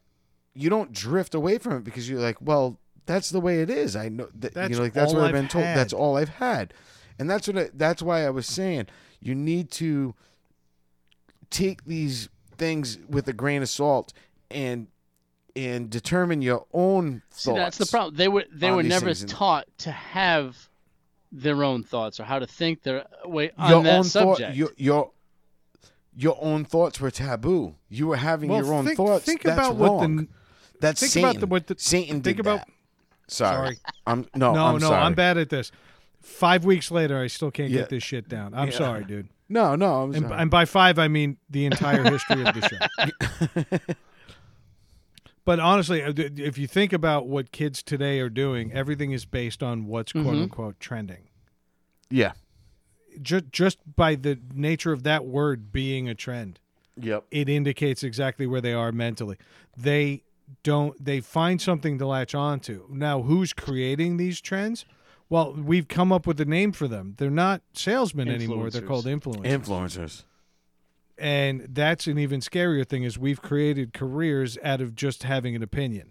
[0.55, 3.97] you don't drift away from it because you're like well that's the way it is.
[3.97, 5.65] I know that That's you know like that's what i've I've been told.
[5.65, 5.77] Had.
[5.77, 6.73] that's all i've had.
[7.19, 8.87] And that's what I, that's why i was saying
[9.19, 10.15] you need to
[11.51, 14.13] take these things with a grain of salt
[14.49, 14.87] and
[15.57, 18.17] and determine your own thoughts See, that's the problem.
[18.17, 20.69] They were they were never taught to have
[21.31, 24.41] their own thoughts or how to think their way on your that own subject.
[24.51, 25.11] thought your your
[26.17, 29.59] your own thoughts were taboo you were having Well, your own think, thoughts think that's
[29.69, 30.17] about wrong.
[30.17, 30.29] what the
[30.81, 31.31] That's think Satan.
[31.31, 32.69] about the- what the- Satan think did about- that.
[33.27, 33.57] Sorry.
[33.77, 33.79] Sorry.
[34.07, 34.53] I'm no.
[34.55, 35.03] no, I'm no, sorry.
[35.03, 35.73] I'm bad at this.
[36.21, 37.81] Five weeks later, I still can't Yeah.
[37.81, 38.55] get this shit down.
[38.55, 38.75] I'm Yeah.
[38.77, 39.29] sorry, dude.
[39.49, 40.03] No, no.
[40.03, 40.41] I'm And, sorry.
[40.43, 43.95] and by five, I mean the entire history of the show.
[45.45, 49.63] but honestly, uh, if you think about what kids today are doing, everything is based
[49.63, 50.43] on what's quote Mhm.
[50.45, 51.29] unquote trending.
[52.11, 52.33] yeah.
[53.23, 56.59] Just just by the nature of that word being a trend,
[57.01, 57.25] Yep.
[57.31, 59.37] it indicates exactly where they are mentally.
[59.77, 60.25] They
[60.65, 62.87] don't they find something to latch onto.
[62.91, 64.85] Now, who's creating these trends?
[65.29, 67.15] Well, we've come up with a name for them.
[67.17, 68.69] They're not salesmen anymore.
[68.71, 69.45] They're called influencers.
[69.47, 70.25] Influencers.
[71.19, 75.63] And that's an even scarier thing is we've created careers out of just having an
[75.63, 76.11] opinion.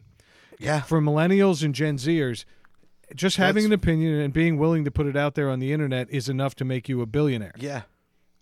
[0.59, 0.81] Yeah.
[0.81, 2.45] For millennials and Gen Zers,
[3.15, 5.73] just having That's- an opinion and being willing to put it out there on the
[5.73, 7.53] internet is enough to make you a billionaire.
[7.57, 7.81] Yeah.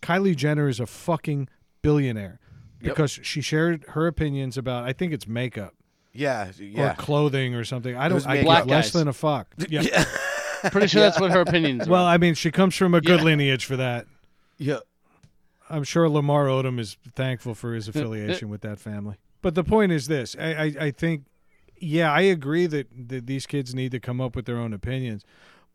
[0.02, 1.48] Kylie Jenner is a fucking
[1.82, 2.38] billionaire
[2.80, 2.94] Yep.
[2.94, 5.74] because she shared her opinions about I think it's makeup
[6.12, 6.50] Yeah.
[6.76, 7.96] or clothing or something.
[7.96, 8.44] I don't I makeup.
[8.44, 8.92] Black less guys.
[8.92, 9.48] than a fuck.
[9.68, 10.04] Yeah.
[10.70, 11.88] Pretty sure that's what her opinions.
[11.88, 12.04] Well.
[12.04, 13.24] I mean, she comes from a good Yeah.
[13.24, 14.06] lineage for that.
[14.58, 14.78] Yeah.
[15.72, 19.16] I'm sure Lamar Odom is thankful for his affiliation with that family.
[19.40, 21.24] But the point is this: I, I, I think,
[21.78, 25.24] yeah, I agree that, that these kids need to come up with their own opinions,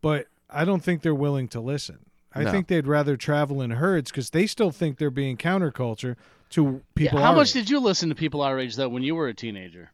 [0.02, 2.00] but I don't think they're willing to listen.
[2.34, 2.52] I No.
[2.52, 6.16] think they'd rather travel in herds because they still think they're being counterculture
[6.52, 7.20] to Yeah, people.
[7.20, 7.54] how our much age.
[7.64, 9.90] did you listen to people our age though when you were a teenager?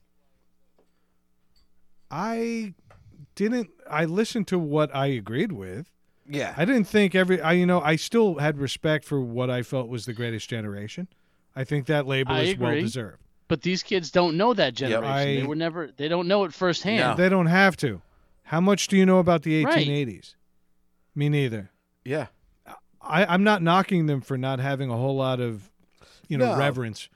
[2.11, 2.73] I
[3.35, 3.69] didn't?
[3.89, 5.89] I listened to what I agreed with.
[6.27, 6.53] Yeah.
[6.57, 7.41] I didn't think every.
[7.41, 11.07] I you know I still had respect for what I felt was the greatest generation.
[11.55, 12.65] I think that label I is agree.
[12.65, 13.17] well deserved.
[13.47, 15.35] But these kids don't know that generation.
[15.35, 15.89] they I- were never.
[15.95, 16.99] They don't know it firsthand.
[16.99, 17.15] No.
[17.23, 18.01] They don't have to.
[18.43, 19.85] How much do you know about the Right.
[19.87, 20.35] 1880s?
[21.15, 21.71] Me neither.
[22.05, 22.27] yeah.
[23.05, 25.69] I, I'm not knocking them for not having a whole lot of,
[26.29, 26.57] you know, No.
[26.57, 27.09] reverence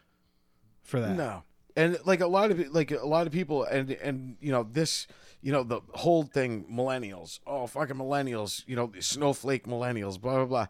[0.83, 1.15] for that.
[1.15, 1.43] No.
[1.77, 5.07] And like a lot of like a lot of people and and you know this
[5.41, 10.35] you know the whole thing millennials oh fucking millennials you know the snowflake millennials blah
[10.35, 10.67] blah blah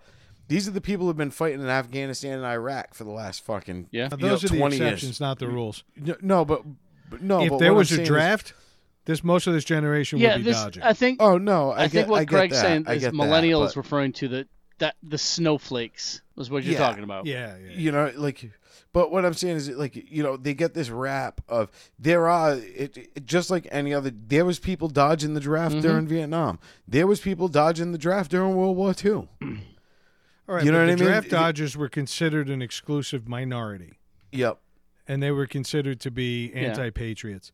[0.50, 3.88] these are the people who've been fighting in Afghanistan and Iraq for the last fucking
[3.92, 4.08] Yeah.
[4.08, 5.20] Now, you know, those are the 20 exceptions, years.
[5.20, 5.84] not the rules.
[5.98, 6.62] No, no but,
[7.10, 8.54] but no if but there was a saying is- draft,
[9.06, 10.84] this most of this generation Yeah, would be this dodging.
[10.84, 11.22] I think.
[11.22, 12.62] oh no I, I, get, think what I get Greg's that.
[12.62, 14.48] saying I is get that, millennials but- referring to the
[14.80, 16.80] that the snowflakes was what you're Yeah.
[16.80, 17.26] talking about.
[17.26, 17.72] yeah, yeah.
[17.76, 18.52] you know like
[18.94, 21.70] but what i'm saying is like you know they get this rap of
[22.00, 25.82] there are it, it- just like any other there was people dodging the draft Mhm.
[25.82, 29.12] during vietnam there was people dodging the draft during world war ii
[30.50, 31.06] All right, you know what the I mean?
[31.06, 33.94] draft dodgers were considered an exclusive minority,
[34.32, 34.60] yep
[35.08, 37.52] and they were considered to be anti-patriots.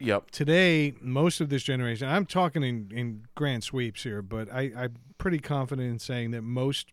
[0.00, 4.72] yep Today, most of this generation, I'm talking in, in grand sweeps here, but I,
[4.76, 6.88] I'm pretty confident in saying that most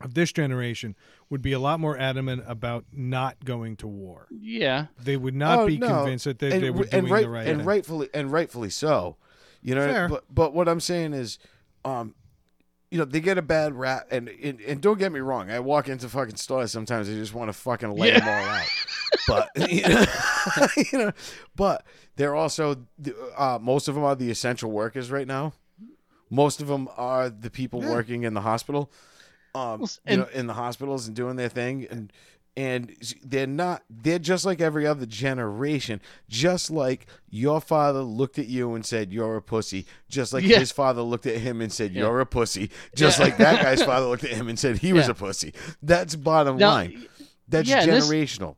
[0.00, 0.96] of this generation
[1.30, 4.26] would be a lot more adamant about not going to war.
[4.30, 4.86] Yeah.
[5.02, 5.86] They would not Oh, be no.
[5.88, 7.66] convinced that they, and, they were doing and right the right and thing.
[7.66, 9.16] rightfully and rightfully so
[9.62, 10.08] you know Fair.
[10.10, 11.38] but but what i'm saying is
[11.86, 12.14] um
[12.90, 15.58] you know they get a bad rap and, and and don't get me wrong i
[15.58, 18.18] walk into fucking stores sometimes i just want to fucking lay Yeah.
[18.20, 18.68] them all out
[19.26, 20.04] but you know,
[20.92, 21.12] you know
[21.56, 22.84] but they're also
[23.38, 25.54] uh most of them are the essential workers right now
[26.30, 27.90] most of them are the people Yeah.
[27.90, 28.90] working in the hospital
[29.54, 32.12] um Well, you know in the hospitals and doing their thing and
[32.56, 32.94] and
[33.24, 38.74] they're not they're just like every other generation just like your father looked at you
[38.74, 40.58] and said you're a pussy just like Yeah.
[40.60, 42.02] his father looked at him and said Yeah.
[42.02, 43.24] you're a pussy just Yeah.
[43.24, 45.52] like that guy's father looked at him and said he was a pussy
[45.82, 47.06] that's bottom Now, line
[47.48, 48.56] that's yeah, and this- generational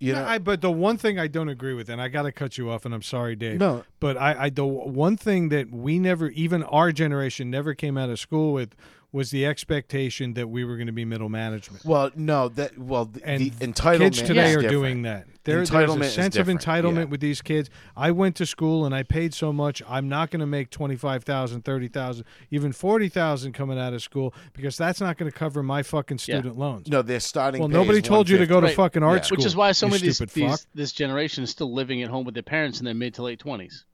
[0.00, 2.30] you know I, but the one thing I don't agree with, and I got to
[2.30, 3.58] cut you off, and I'm sorry, Dave.
[3.58, 7.98] no But I, I the one thing that we never, even our generation, never came
[7.98, 8.76] out of school with
[9.12, 11.84] was the expectation that we were going to be middle management.
[11.84, 14.70] well no that well the, And the entitlement kids today is are different.
[14.70, 15.26] doing that.
[15.44, 17.04] There, there's Entitlement a is sense of entitlement yeah.
[17.04, 17.70] with these kids.
[17.96, 19.82] I went to school and I paid so much.
[19.88, 25.00] I'm not going to make 25,000, 30,000, even 40,000 coming out of school because that's
[25.00, 26.36] not going to cover my fucking Yeah.
[26.40, 26.88] student loans.
[26.88, 28.76] no they're starting well, pay nobody is told you to go to Right.
[28.76, 29.22] fucking art Yeah.
[29.22, 29.36] school.
[29.38, 32.26] Which is why so many of these, these this generation is still living at home
[32.26, 33.84] with their parents in their mid to late twenties.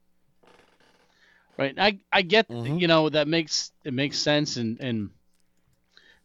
[1.57, 1.75] Right.
[1.79, 2.81] I I get Mhm.
[2.81, 5.11] you know that makes it makes sense and and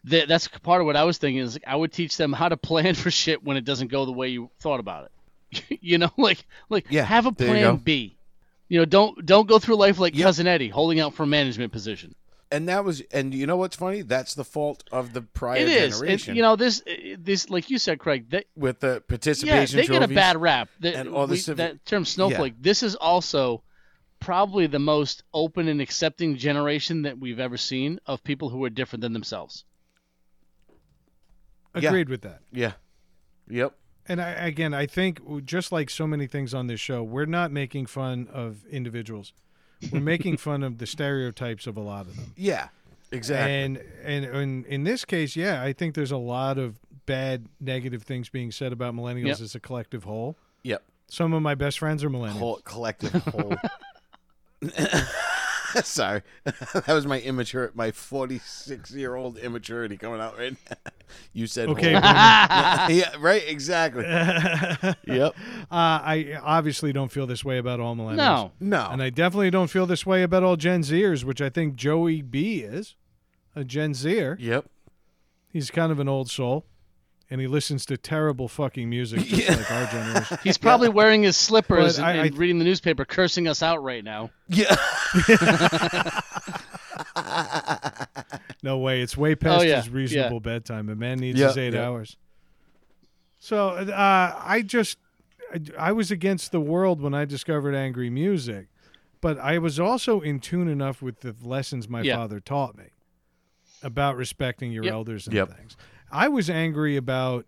[0.05, 2.57] that that's part of what I was thinking is I would teach them how to
[2.57, 5.05] plan for shit when it doesn't go the way you thought about
[5.51, 5.79] it.
[5.81, 7.77] you know, like like Yeah, have a there you plan.
[7.77, 8.15] B.
[8.69, 10.23] You know, don't don't go through life like Yep.
[10.23, 12.15] cousin Eddie holding out for a management position.
[12.51, 15.67] and that was and you know what's funny that's the fault of the prior it
[15.67, 16.01] is.
[16.01, 16.81] It, you know, this
[17.19, 18.29] this like you said, Craig.
[18.31, 20.69] That with the participation, yeah, they get a bad rap.
[20.79, 22.55] That, and all the we- civic- that term snowflake.
[22.61, 23.61] This is also
[24.19, 28.69] probably the most open and accepting generation that we've ever seen of people who are
[28.69, 29.63] different than themselves.
[31.75, 31.89] Yeah.
[31.89, 32.41] Agreed with that.
[32.51, 32.73] Yeah.
[33.49, 33.73] Yep.
[34.07, 37.51] And I, again, I think just like so many things on this show, we're not
[37.51, 39.33] making fun of individuals.
[39.91, 42.33] We're making fun of the stereotypes of a lot of them.
[42.35, 42.69] Yeah.
[43.11, 43.53] Exactly.
[43.53, 46.77] And, and and in this case, yeah, I think there's a lot of
[47.07, 49.41] bad, negative things being said about millennials Yep.
[49.41, 50.35] as a collective whole.
[50.63, 50.83] yep.
[51.11, 52.37] Some of my best friends are millennials.
[52.37, 53.55] Whole collective whole.
[55.83, 60.55] Sorry, that was my immature, my forty-six-year-old immaturity coming out right.
[60.69, 60.77] now.
[61.33, 64.03] you said Okay, yeah, right, exactly.
[64.03, 64.83] yep.
[64.83, 65.35] uh, Yep.
[65.71, 68.15] I obviously don't feel this way about all millennials.
[68.17, 68.87] No, No.
[68.91, 72.23] And I definitely don't feel this way about all Gen Zers, which I think Joey
[72.23, 72.95] B is
[73.55, 74.37] a Gen Zer.
[74.39, 74.65] Yep.
[75.51, 76.65] He's kind of an old soul,
[77.31, 79.55] and he listens to terrible fucking music, just Yeah.
[79.55, 80.37] like our generation.
[80.43, 83.83] he's probably wearing his slippers But and, I- and reading the newspaper, cursing us out
[83.83, 84.31] right now.
[84.47, 84.75] Yeah.
[88.61, 90.89] No way, it's way past Oh, yeah, his reasonable bedtime.
[90.89, 91.85] A man needs Yeah, his eight yeah.
[91.87, 92.17] hours.
[93.39, 94.97] So uh, I just,
[95.53, 98.67] I, I was against the world when I discovered angry music,
[99.21, 102.17] but I was also in tune enough with the lessons my Yeah.
[102.17, 102.87] father taught me
[103.81, 104.93] about respecting your Yep.
[104.93, 105.55] elders and Yep.
[105.57, 105.77] things.
[106.11, 107.45] I was angry about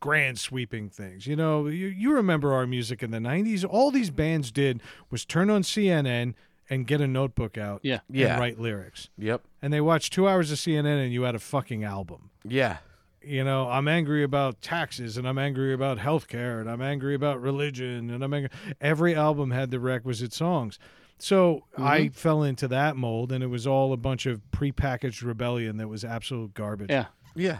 [0.00, 1.26] grand sweeping things.
[1.26, 3.64] You know, you, you remember our music in the 90s.
[3.68, 4.80] All these bands did
[5.10, 6.34] was turn on CNN
[6.70, 8.00] and get a notebook out Yeah.
[8.10, 8.32] Yeah.
[8.32, 9.08] and write lyrics.
[9.18, 9.42] Yep.
[9.62, 12.30] And they watched two hours of CNN and you had a fucking album.
[12.44, 12.78] Yeah.
[13.22, 17.40] You know, I'm angry about taxes and I'm angry about healthcare and I'm angry about
[17.40, 18.50] religion and I'm angry.
[18.80, 20.78] Every album had the requisite songs.
[21.18, 22.12] So I mm-hmm.
[22.12, 26.04] fell into that mold and it was all a bunch of prepackaged rebellion that was
[26.04, 26.90] absolute garbage.
[26.90, 27.06] Yeah.
[27.34, 27.58] Yeah.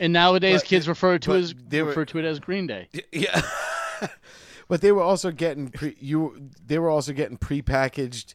[0.00, 2.88] And nowadays, But- kids refer to as they were- refer to it as Green Day.
[3.12, 3.42] Yeah.
[4.68, 8.34] but they were also getting pre you they were also getting prepackaged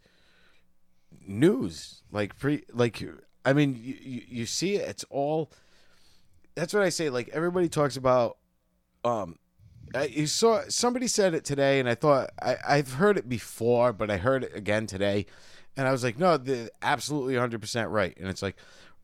[1.27, 2.02] news.
[2.11, 3.03] Like pre like
[3.45, 5.52] I mean you, you, you see it it's all
[6.56, 8.38] that's what I say like everybody talks about
[9.03, 9.38] um
[9.94, 13.94] I, you saw somebody said it today and I thought I I've heard it before
[13.94, 15.26] but I heard it again today
[15.77, 18.56] and I was like no they're absolutely 100% right and it's like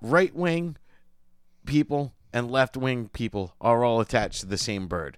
[0.02, 0.77] right wing
[1.65, 5.17] people and left wing people are all attached to the same bird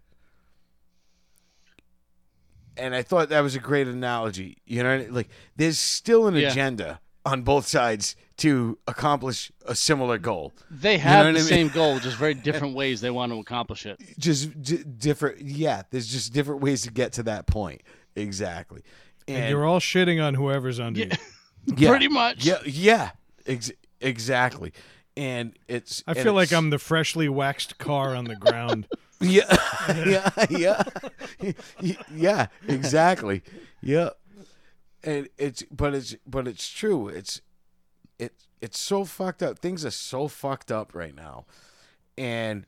[2.78, 4.58] and I thought that was a great analogy.
[4.66, 6.52] You know, like there's still an Yeah.
[6.52, 10.54] agenda on both sides to accomplish a similar goal.
[10.70, 11.44] They have what the I mean?
[11.50, 14.00] same goal, just very different ways they want to accomplish it.
[14.20, 15.82] Just d- different, yeah.
[15.90, 17.82] There's just different ways to get to that point.
[18.16, 18.84] Exactly.
[19.28, 21.16] And you're all shitting on whoever's under Yeah.
[21.66, 21.74] you.
[21.78, 22.46] yeah, Pretty much.
[22.46, 23.10] Yeah, yeah.
[23.48, 24.72] Ex- exactly.
[25.18, 26.04] And it's.
[26.08, 28.88] I and feel like I'm the freshly waxed car on the ground.
[29.20, 29.58] Yeah,
[30.06, 30.84] yeah, yeah,
[32.14, 32.48] yeah.
[32.68, 33.42] Exactly.
[33.82, 34.12] Yeah.
[35.04, 37.08] And it's, but it's, but it's true.
[37.08, 37.42] It's,
[38.20, 39.58] it, it's so fucked up.
[39.58, 41.46] Things are so fucked up right now,
[42.16, 42.68] and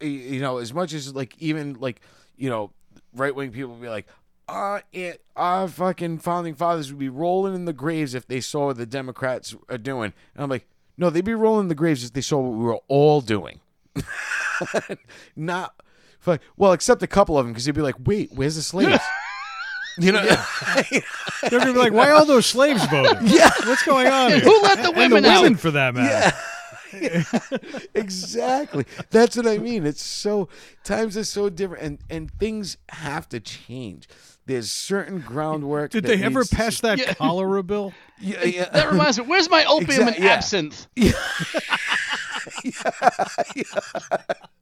[0.00, 2.00] you know, as much as like even like
[2.36, 2.72] you know,
[3.14, 4.06] right wing people be like,
[4.48, 8.66] our it, our fucking founding fathers would be rolling in the graves if they saw
[8.66, 10.12] what the Democrats are doing.
[10.34, 10.66] And I'm like,
[11.02, 13.58] no, they'd be rolling in the graves if they saw what we were all doing.
[15.36, 15.74] Not,
[16.20, 19.02] fuck, well, except a couple of them because they'd be like, wait, where's the slaves?
[19.98, 20.22] you know,
[21.42, 23.18] They're gonna be like, "Why all those slaves voting?
[23.26, 24.40] yeah, What's going on?" Here?
[24.40, 26.36] Who let the and the women women, for that matter.
[27.94, 28.86] exactly.
[29.10, 29.84] That's what I mean.
[29.84, 30.48] It's so
[30.84, 34.06] times are so different, and and things have to change.
[34.46, 35.92] There's certain groundwork.
[35.92, 37.14] Did that they ever needs to- pass that Yeah.
[37.18, 37.92] cholera bill?
[38.20, 38.68] Yeah, yeah.
[38.70, 39.24] That reminds me.
[39.26, 40.32] Where's my opium Exact- and yeah.
[40.34, 40.86] absinthe?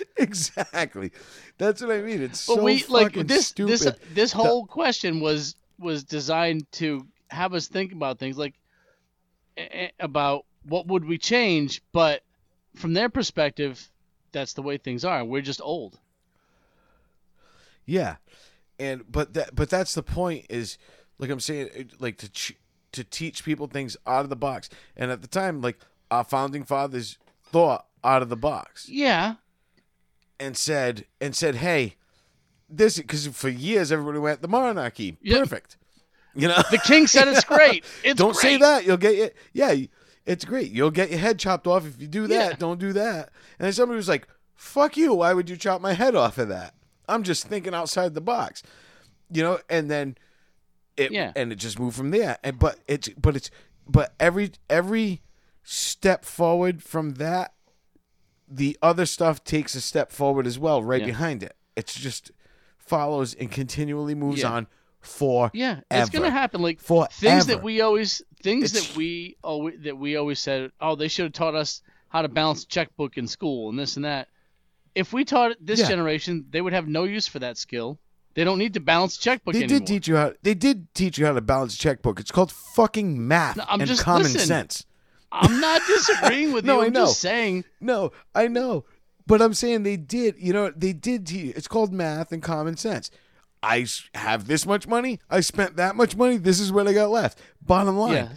[0.16, 1.12] exactly.
[1.58, 2.22] That's what I mean.
[2.22, 3.48] It's But so we like fucking this.
[3.48, 3.72] stupid.
[3.72, 8.54] Uh, this this whole question was was designed to have us think about things like
[9.98, 12.22] about what would we change, but
[12.76, 13.88] from their perspective,
[14.32, 15.24] that's the way things are.
[15.24, 15.98] We're just old.
[17.86, 18.16] Yeah,
[18.80, 20.76] and but that but that's the point is
[21.18, 22.56] like I'm saying like to ch-
[22.92, 24.68] to teach people things out of the box.
[24.96, 25.78] And at the time, like
[26.10, 29.34] our founding fathers thought out of the box Yeah,
[30.40, 31.94] and said and said, hey,
[32.68, 35.38] this because for years everybody went the monarchy Yep.
[35.40, 35.76] perfect.
[36.34, 37.84] You know, the king said it's great.
[38.04, 38.86] It's don't say that.
[38.86, 39.36] You'll get it.
[39.52, 39.74] Yeah,
[40.24, 40.70] it's great.
[40.70, 42.50] You'll get your head chopped off if you do that.
[42.52, 42.56] Yeah.
[42.56, 43.30] Don't do that.
[43.58, 45.14] And then somebody was like, "Fuck you!
[45.14, 46.74] Why would you chop my head off of that?"
[47.10, 48.62] I'm just thinking outside the box,
[49.30, 49.58] you know.
[49.68, 50.16] And then
[50.96, 51.32] it Yeah.
[51.36, 52.38] and it just moved from there.
[52.44, 53.50] And but it's but it's
[53.88, 55.22] but every every
[55.62, 57.52] step forward from that,
[58.48, 61.06] the other stuff takes a step forward as well, right Yeah.
[61.06, 61.56] behind it.
[61.76, 62.30] It's just
[62.78, 64.52] follows and continually moves Yeah.
[64.52, 64.66] on
[65.00, 66.60] for Yeah, it's gonna happen.
[66.60, 67.08] Like Forever.
[67.12, 70.72] things that we always things It's- that we always that we always said.
[70.80, 74.04] Oh, they should have taught us how to balance checkbook in school and this and
[74.04, 74.28] that.
[74.94, 75.88] If we taught this Yeah.
[75.88, 77.98] generation, they would have no use for that skill.
[78.34, 79.80] They don't need to balance checkbook They anymore.
[79.80, 80.32] did teach you how.
[80.42, 82.20] They did teach you how to balance a checkbook.
[82.20, 84.40] It's called fucking math No, I'm and just- common listen.
[84.40, 84.84] sense.
[85.32, 86.82] I'm not disagreeing with No, you.
[86.82, 87.06] I I'm know.
[87.06, 87.64] just saying.
[87.80, 88.84] No, I know,
[89.26, 90.36] but I'm saying they did.
[90.38, 91.54] You know, they did teach.
[91.56, 93.10] It's called math and common sense.
[93.62, 95.20] I have this much money.
[95.28, 96.36] I spent that much money.
[96.38, 97.38] This is what I got left.
[97.62, 98.30] Bottom line.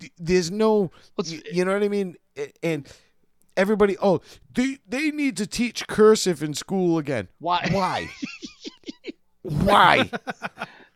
[0.00, 0.08] Yeah.
[0.18, 0.90] There's no.
[1.52, 2.16] You know what I mean?
[2.62, 2.86] And
[3.56, 3.96] everybody.
[4.00, 4.20] Oh,
[4.54, 7.28] they they need to teach cursive in school again.
[7.38, 7.68] Why?
[7.70, 8.08] Why?
[9.42, 10.10] Why?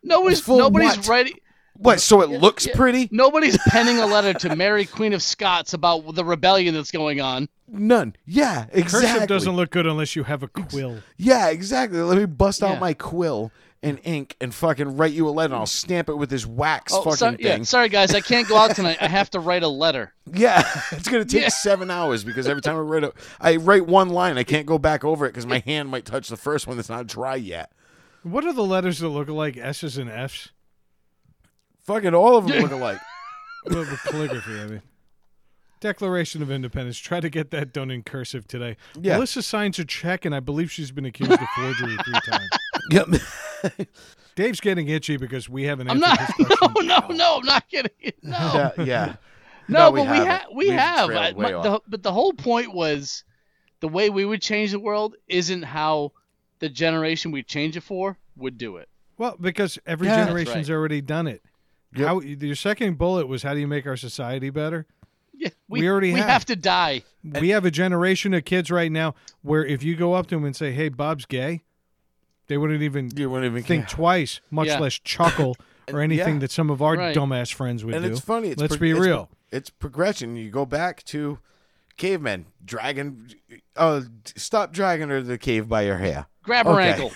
[0.03, 1.09] Nobody's For nobody's what?
[1.09, 1.39] writing.
[1.79, 2.01] What?
[2.01, 2.75] So it looks yeah.
[2.75, 3.09] pretty?
[3.11, 7.49] Nobody's penning a letter to Mary Queen of Scots about the rebellion that's going on.
[7.69, 8.17] None.
[8.25, 9.11] Yeah, exactly.
[9.11, 10.99] Cursive doesn't look good unless you have a quill.
[11.17, 12.01] Yeah, exactly.
[12.01, 12.69] Let me bust Yeah.
[12.69, 13.51] out my quill
[13.83, 15.53] and ink and fucking write you a letter.
[15.55, 18.49] and I'll stamp it with this wax Oh, fucking sorry, yeah, sorry guys, I can't
[18.49, 18.99] go out tonight.
[19.01, 20.13] I have to write a letter.
[20.33, 20.63] Yeah,
[20.93, 21.49] it's gonna take Yeah.
[21.49, 24.79] seven hours because every time I write a, I write one line, I can't go
[24.79, 27.71] back over it because my hand might touch the first one that's not dry yet.
[28.23, 30.51] What are the letters that look like S's and F's?
[31.85, 32.99] Fucking all of them look alike.
[33.67, 34.83] Well, with calligraphy, I mean.
[35.81, 36.99] Declaration of Independence.
[36.99, 38.77] Try to get that done in cursive today.
[39.01, 39.15] Yeah.
[39.15, 42.49] Melissa signs a check, and I believe she's been accused of forgery three times.
[42.91, 43.07] Yep.
[44.35, 46.19] Dave's getting itchy because we haven't I'm not.
[46.39, 47.37] No, no, no.
[47.39, 48.17] I'm not getting it.
[48.23, 48.73] No.
[48.79, 49.17] yeah, yeah.
[49.69, 50.31] No, No, we but we haven't.
[50.31, 50.47] have.
[50.55, 53.25] We We've I- my- the, but the whole point was
[53.81, 56.13] the way we would change the world isn't how
[56.59, 58.89] the generation we change it for would do it.
[59.19, 60.25] Well, because every Yeah.
[60.25, 60.77] Generation's right.
[60.77, 61.43] already done it.
[61.95, 62.07] Yep.
[62.07, 64.87] How your second bullet was how do you make our society better?
[65.33, 66.29] Yeah, we, We already we have.
[66.29, 67.03] have to die.
[67.23, 70.45] we have a generation of kids right now where if you go up to them
[70.45, 71.63] and say, "Hey, Bob's gay,"
[72.49, 73.97] they wouldn't even You wouldn't even think care.
[73.97, 74.79] twice, much Yeah.
[74.81, 75.57] less chuckle
[75.93, 76.41] or anything yeah.
[76.41, 77.17] that some of our Right.
[77.17, 78.11] dumbass friends would and do.
[78.13, 78.49] it's funny.
[78.51, 79.29] It's Let's pro- be it's- real.
[79.53, 80.37] It's progression.
[80.37, 81.39] You go back to
[81.97, 83.31] cavemen dragging.
[83.77, 84.03] Oh,
[84.37, 86.27] stop dragging her to the cave by your hair.
[86.43, 86.91] Grab her Okay.
[86.93, 87.13] ankle.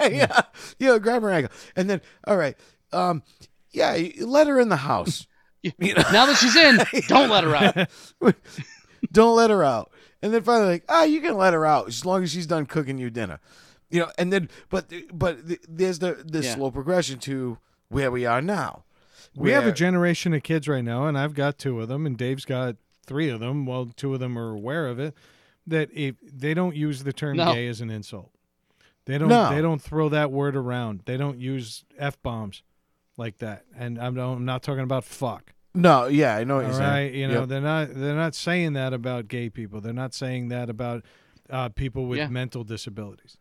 [0.10, 0.40] yeah,
[0.78, 2.56] yeah, grab her ankle, and then all right,
[2.92, 3.22] um,
[3.70, 5.26] yeah, you let her in the house.
[5.62, 6.02] You know?
[6.12, 6.78] Now that she's in,
[7.08, 7.88] don't let her out.
[9.10, 9.90] Don't let her out.
[10.22, 12.66] And then finally, like, ah, you can let her out as long as she's done
[12.66, 13.40] cooking you dinner.
[13.94, 15.38] You know, and then, but, but
[15.68, 16.54] there's the the Yeah.
[16.54, 17.58] slow progression to
[17.88, 18.82] where we are now.
[19.36, 22.16] we have a generation of kids right now, and I've got two of them, and
[22.18, 22.76] Dave's got
[23.06, 23.66] three of them.
[23.66, 25.14] Well, two of them are aware of it.
[25.66, 27.52] That if they don't use the term No.
[27.54, 28.30] gay as an insult,
[29.06, 29.28] they don't.
[29.28, 29.50] No.
[29.54, 31.02] They don't throw that word around.
[31.06, 32.62] They don't use f bombs
[33.16, 33.64] like that.
[33.76, 35.52] And I'm, I'm not talking about fuck.
[35.72, 37.14] No, yeah, I know what All you're right, saying.
[37.14, 37.48] you know Yep.
[37.48, 39.80] they're not they're not saying that about gay people.
[39.80, 41.04] They're not saying that about
[41.50, 42.28] uh, people with Yeah.
[42.28, 43.36] mental disabilities.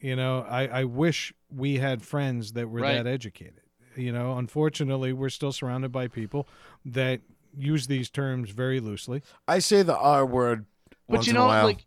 [0.00, 2.94] You know, I, I wish we had friends that were Right.
[3.02, 3.60] that educated.
[3.96, 6.46] You know, unfortunately, we're still surrounded by people
[6.84, 7.20] that
[7.56, 9.22] use these terms very loosely.
[9.48, 10.66] I say the R word.
[11.08, 11.64] But once you in know, a while.
[11.64, 11.86] like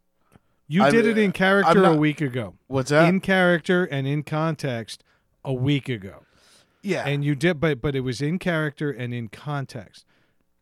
[0.68, 2.56] You I'm- did it in character not- a week ago.
[2.68, 3.08] what's that?
[3.10, 5.04] in character and in context
[5.46, 6.24] a week ago.
[6.82, 10.06] yeah, And you did but but it was in character and in context.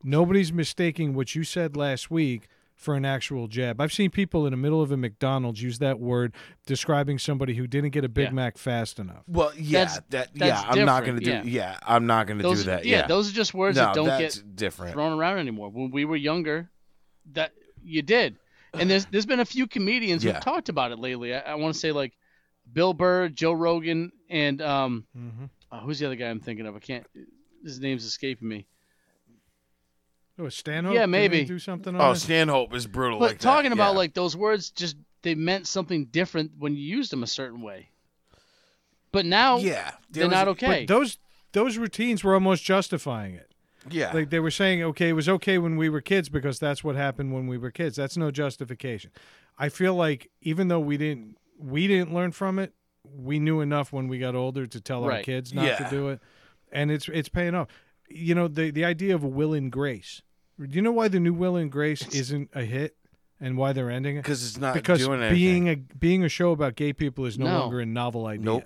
[0.04, 2.48] Nobody's mistaking what you said last week
[2.78, 3.82] for an actual jab.
[3.82, 6.34] I've seen people in the middle of a McDonald's use that word
[6.68, 8.32] describing somebody who didn't get a Big Yeah.
[8.34, 9.24] Mac fast enough.
[9.28, 10.70] well, yeah, That's- that, that's yeah.
[10.70, 11.30] I'm not gonna do.
[11.32, 11.42] yeah.
[11.44, 12.86] Yeah, I'm not gonna those, do that.
[12.86, 14.94] yeah, Yeah, those are just words no, that don't get different.
[14.94, 15.70] thrown around anymore.
[15.70, 16.70] When we were younger,
[17.34, 17.52] that
[17.84, 18.38] you did.
[18.74, 20.34] And there's there's been a few comedians Yeah.
[20.34, 21.34] who've talked about it lately.
[21.34, 22.14] I, I want to say like
[22.72, 25.46] Bill Burr, Joe Rogan, and um, Mm-hmm.
[25.72, 26.76] uh, who's the other guy I'm thinking of?
[26.76, 27.08] I can't.
[27.64, 28.68] His name's escaping me.
[30.40, 30.94] Oh, Stanhope?
[30.94, 31.44] Yeah, maybe.
[31.46, 32.18] do something oh, on Oh, it?
[32.18, 33.20] Stanhope is brutal.
[33.20, 33.98] But like that, talking about yeah.
[33.98, 37.90] like those words, just they meant something different when you used them a certain way.
[39.12, 40.86] But now yeah, they're was- not okay.
[40.86, 41.18] But those
[41.54, 43.52] those routines were almost justifying it.
[43.90, 46.84] Yeah, Like they were saying, okay, it was okay when we were kids because that's
[46.84, 47.96] what happened when we were kids.
[47.96, 49.12] That's no justification.
[49.58, 52.74] I feel like even though we didn't we didn't learn from it,
[53.04, 56.20] we knew enough when we got older to tell our kids not to do it,
[56.72, 57.68] and it's it's paying off.
[58.10, 60.22] You know the the idea of will and grace.
[60.60, 62.96] Do you know why the new Will and Grace isn't a hit,
[63.40, 64.24] and why they're ending it?
[64.24, 65.36] because it's not Because doing anything.
[65.36, 67.60] being a being a show about gay people is no, No.
[67.60, 68.46] longer a novel idea.
[68.46, 68.64] Nope.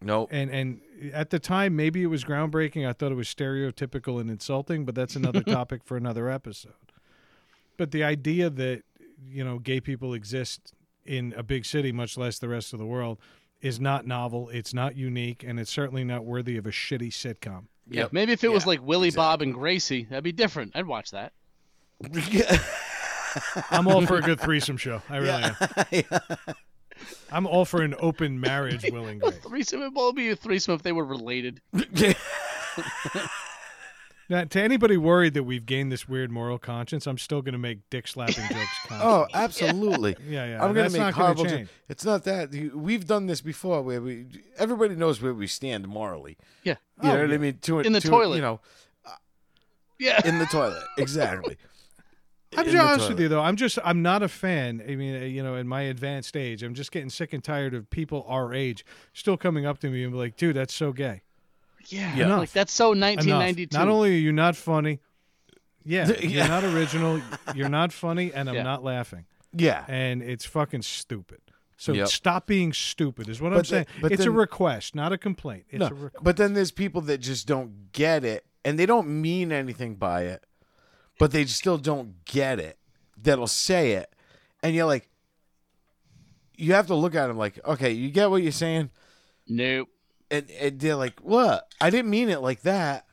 [0.00, 0.28] Nope.
[0.32, 0.80] And and
[1.12, 2.88] at the time, maybe it was groundbreaking.
[2.88, 6.72] I thought it was stereotypical and insulting, but that's another topic for another episode.
[7.76, 8.82] But the idea that
[9.28, 12.86] you know gay people exist in a big city, much less the rest of the
[12.86, 13.18] world,
[13.60, 14.48] is not novel.
[14.48, 17.66] It's not unique, and it's certainly not worthy of a shitty sitcom.
[17.92, 18.12] Yeah, Yep.
[18.12, 19.22] maybe if it was like Willie exactly.
[19.24, 20.72] Bob and Gracie, that'd be different.
[20.74, 21.32] I'd watch that.
[23.70, 25.00] I'm all for a good threesome show.
[25.08, 25.56] I really am.
[25.90, 26.02] yeah.
[27.32, 29.38] I'm all for an open marriage, Will and A Grace.
[29.44, 31.60] threesome, it would be a threesome if they were related.
[34.28, 37.58] Now, to anybody worried that we've gained this weird moral conscience, I'm still going to
[37.58, 38.50] make dick slapping jokes.
[38.86, 38.98] Constantly.
[39.06, 40.16] oh, absolutely.
[40.28, 40.64] yeah, yeah.
[40.64, 41.44] I'm gonna make not gonna horrible.
[41.44, 41.68] jo- change.
[41.88, 44.26] It's not that we've done this before, where we
[44.58, 46.38] everybody knows where we stand morally.
[46.62, 46.76] Yeah.
[47.02, 47.34] You Oh, know what yeah.
[47.34, 47.58] I mean?
[47.62, 48.36] To, In the to- toilet.
[48.36, 48.60] you know,
[49.98, 50.20] Yeah.
[50.26, 51.56] in the toilet, exactly.
[52.54, 53.40] I'm In just the honest with you though.
[53.40, 54.82] I'm just I'm not a fan.
[54.86, 57.72] I mean, uh, you know, in my advanced age, I'm just getting sick and tired
[57.74, 58.84] of people our age
[59.14, 61.22] still coming up to me and be like, "Dude, that's so gay."
[61.88, 62.14] Yeah.
[62.16, 62.36] Yeah.
[62.36, 63.16] Like that's so Enough.
[63.16, 63.76] 1992.
[63.76, 65.00] Not only are you not funny,
[65.84, 66.26] yeah, Yeah.
[66.28, 67.20] you're not original.
[67.54, 68.62] You're not funny, and I'm Yeah.
[68.62, 69.84] not laughing, Yeah.
[69.88, 71.40] and it's fucking stupid.
[71.76, 72.08] So Yep.
[72.08, 73.86] stop being stupid is what I'm But saying.
[73.92, 75.64] then- but it's a request, not a complaint.
[75.70, 76.22] It's No, a request.
[76.24, 80.22] but then there's people that just don't get it, and they don't mean anything by
[80.26, 80.44] it,
[81.18, 82.78] but they still don't get it.
[83.20, 84.14] That'll say it,
[84.62, 85.08] and you're like,
[86.56, 88.90] you have to look at them like, okay, you get what you're saying,
[89.48, 89.88] Nope.
[90.32, 91.68] And, and they're like, what?
[91.80, 93.06] I didn't mean it like that.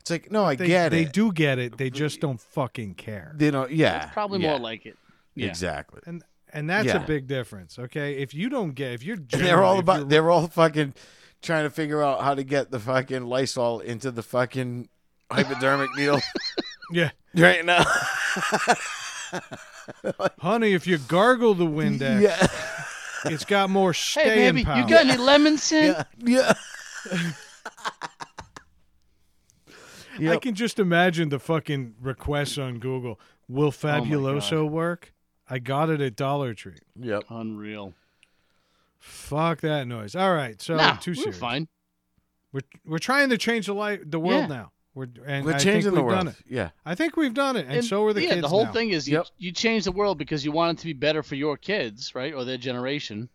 [0.00, 1.04] It's like, no, I they, get they it.
[1.06, 1.76] They do get it.
[1.76, 3.32] They just don't fucking care.
[3.36, 3.70] They don't.
[3.70, 4.96] Yeah, It's probably yeah, more like it.
[5.34, 5.48] Yeah.
[5.48, 6.00] exactly.
[6.06, 6.22] And
[6.52, 7.02] and that's Yeah.
[7.02, 7.78] a big difference.
[7.78, 10.08] Okay, if you don't get, if you're And they're all about.
[10.08, 10.94] They're all fucking
[11.40, 14.88] trying to figure out how to get the fucking Lysol into the fucking
[15.30, 16.20] hypodermic needle
[16.92, 17.10] Yeah.
[17.34, 17.84] right now.
[20.40, 22.46] Honey, if you gargle the Windex, yeah,
[23.26, 24.78] it's got more staying Hey, baby, power.
[24.78, 26.06] you got any lemon scent?
[26.18, 26.52] yeah,
[30.18, 30.32] yeah.
[30.32, 33.18] I can just imagine the fucking requests on Google.
[33.48, 35.12] Will oh Fabuloso work?
[35.48, 36.78] I got it at Dollar Tree.
[36.98, 37.24] Yep.
[37.30, 37.94] Unreal.
[38.98, 40.14] Fuck that noise.
[40.14, 41.38] All right, so nah, too we're serious.
[41.38, 41.68] fine.
[42.52, 44.46] We're we're trying to change the light the world Yeah.
[44.56, 44.72] now.
[44.94, 46.36] We're and We're I changing think the we've done world.
[46.38, 46.44] it.
[46.54, 46.70] Yeah.
[46.84, 48.40] I think we've done it, and, so are the yeah, kids.
[48.42, 48.72] the whole now.
[48.72, 49.26] thing is Yep.
[49.38, 52.14] you, you change the world because you want it to be better for your kids,
[52.14, 53.30] right, or their generation.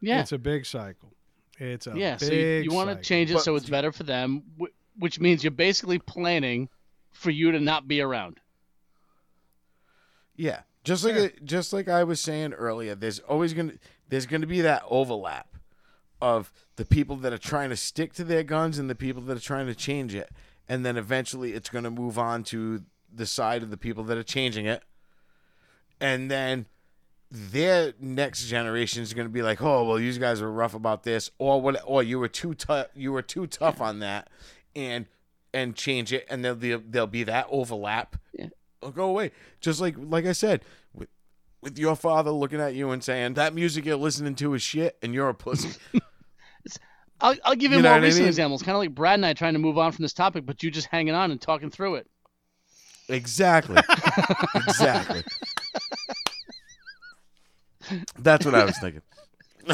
[0.00, 1.12] Yeah, It's a big cycle.
[1.58, 2.16] It's a yeah.
[2.16, 4.42] big So you, you want to change it But- so it's better for them,
[4.98, 6.68] which means you're basically planning
[7.12, 8.40] for you to not be around.
[10.34, 10.60] Yeah.
[10.84, 11.28] Just like Yeah.
[11.44, 13.74] just like I was saying earlier, there's always gonna
[14.08, 15.51] there's gonna be that overlap
[16.22, 19.36] of the people that are trying to stick to their guns and the people that
[19.36, 20.30] are trying to change it.
[20.66, 22.84] And then eventually it's gonna move on to
[23.14, 24.82] the side of the people that are changing it.
[26.00, 26.66] And then
[27.30, 31.02] their next generation is going to be like, "Oh, well, you guys were rough about
[31.02, 34.28] this, or what, or you were too tough, you were too tough on that,"
[34.76, 35.06] and
[35.54, 38.16] and change it, and there'll be, there'll be that overlap.
[38.34, 38.48] Yeah.
[38.80, 39.30] It'll go away.
[39.60, 40.62] Just like like I said,
[40.92, 41.08] with
[41.62, 44.98] with your father looking at you and saying that music you're listening to is shit,
[45.02, 45.78] and you're a pussy.
[47.20, 48.28] I'll, I'll give you, You know more what I recent mean?
[48.28, 50.62] examples, kind of like Brad and I trying to move on from this topic, but
[50.62, 52.06] you just hanging on and talking through it.
[53.08, 53.80] exactly,
[54.56, 55.22] exactly.
[58.18, 59.02] That's what I was thinking.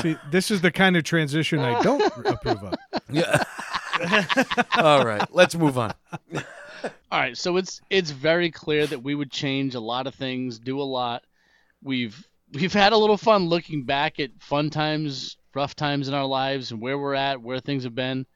[0.03, 2.75] See, this is the kind of transition I don't approve of.
[3.11, 3.43] Yeah.
[4.77, 5.95] All right, let's move on.
[7.11, 10.59] All right, so it's it's very clear that we would change a lot of things,
[10.59, 11.23] do a lot.
[11.83, 16.27] We've we've had a little fun looking back at fun times, rough times in our
[16.27, 18.27] lives, and where we're at, where things have been,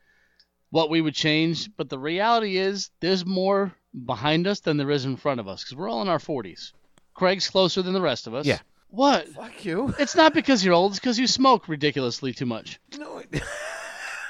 [0.71, 1.71] what we would change.
[1.77, 3.73] But the reality is, there's more
[4.07, 6.73] behind us than there is in front of us because we're all in our 40s.
[7.15, 8.47] Craig's closer than the rest of us.
[8.47, 8.59] Yeah.
[8.89, 9.29] What?
[9.29, 9.95] Fuck you.
[9.99, 12.81] It's not because you're old; it's because you smoke ridiculously too much.
[12.99, 13.19] No.
[13.19, 13.43] it-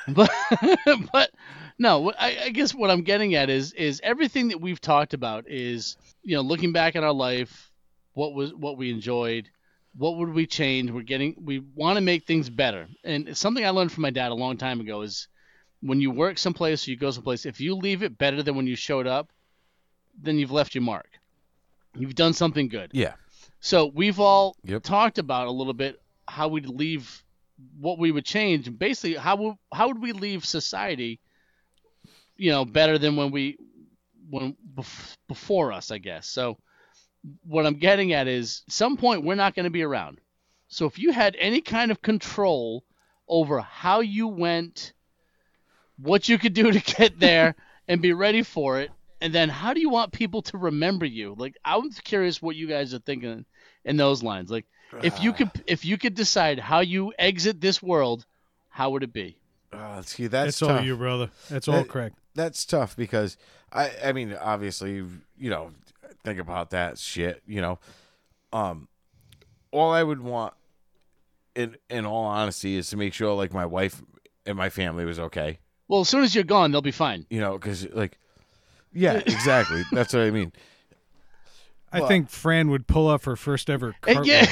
[0.08, 0.30] but
[1.12, 1.30] but
[1.78, 5.44] no I, I guess what i'm getting at is is everything that we've talked about
[5.48, 7.70] is you know looking back at our life
[8.14, 9.48] what was what we enjoyed
[9.96, 13.70] what would we change we're getting we want to make things better and something i
[13.70, 15.28] learned from my dad a long time ago is
[15.80, 18.66] when you work someplace or you go someplace if you leave it better than when
[18.66, 19.30] you showed up
[20.20, 21.08] then you've left your mark
[21.96, 23.14] you've done something good Yeah.
[23.60, 24.82] so we've all Yep.
[24.82, 27.22] talked about a little bit how we'd leave
[27.78, 31.20] what we would change basically how would how would we leave society
[32.36, 33.58] you know better than when we
[34.30, 36.26] when bef- before us I guess.
[36.26, 36.56] So
[37.44, 40.20] what I'm getting at is some point we're not going to be around.
[40.68, 42.84] So if you had any kind of control
[43.28, 44.92] over how you went
[45.98, 47.54] what you could do to get there
[47.88, 48.90] and be ready for it
[49.20, 51.34] and then how do you want people to remember you?
[51.38, 53.44] Like I'm curious what you guys are thinking
[53.84, 54.50] in those lines.
[54.50, 54.66] Like
[55.02, 58.26] if you could if you could decide how you exit this world,
[58.68, 59.36] how would it be?
[59.72, 61.30] Uh, see, that's That's all you, brother.
[61.48, 62.12] That's all That- Craig.
[62.34, 63.36] That's tough because
[63.70, 65.04] I, I mean, obviously,
[65.36, 65.70] you know,
[66.24, 67.42] think about that shit.
[67.46, 67.78] You know,
[68.52, 68.88] um,
[69.70, 70.54] all I would want,
[71.54, 74.02] in in all honesty, is to make sure like my wife
[74.46, 75.58] and my family was okay.
[75.88, 77.26] Well, as soon as you're gone, they'll be fine.
[77.30, 78.18] You know, because like,
[78.92, 79.82] yeah, exactly.
[79.92, 80.52] that's what I mean.
[81.92, 84.24] I Well- think Fran would pull off her first ever cartwheel.
[84.26, 84.46] yeah,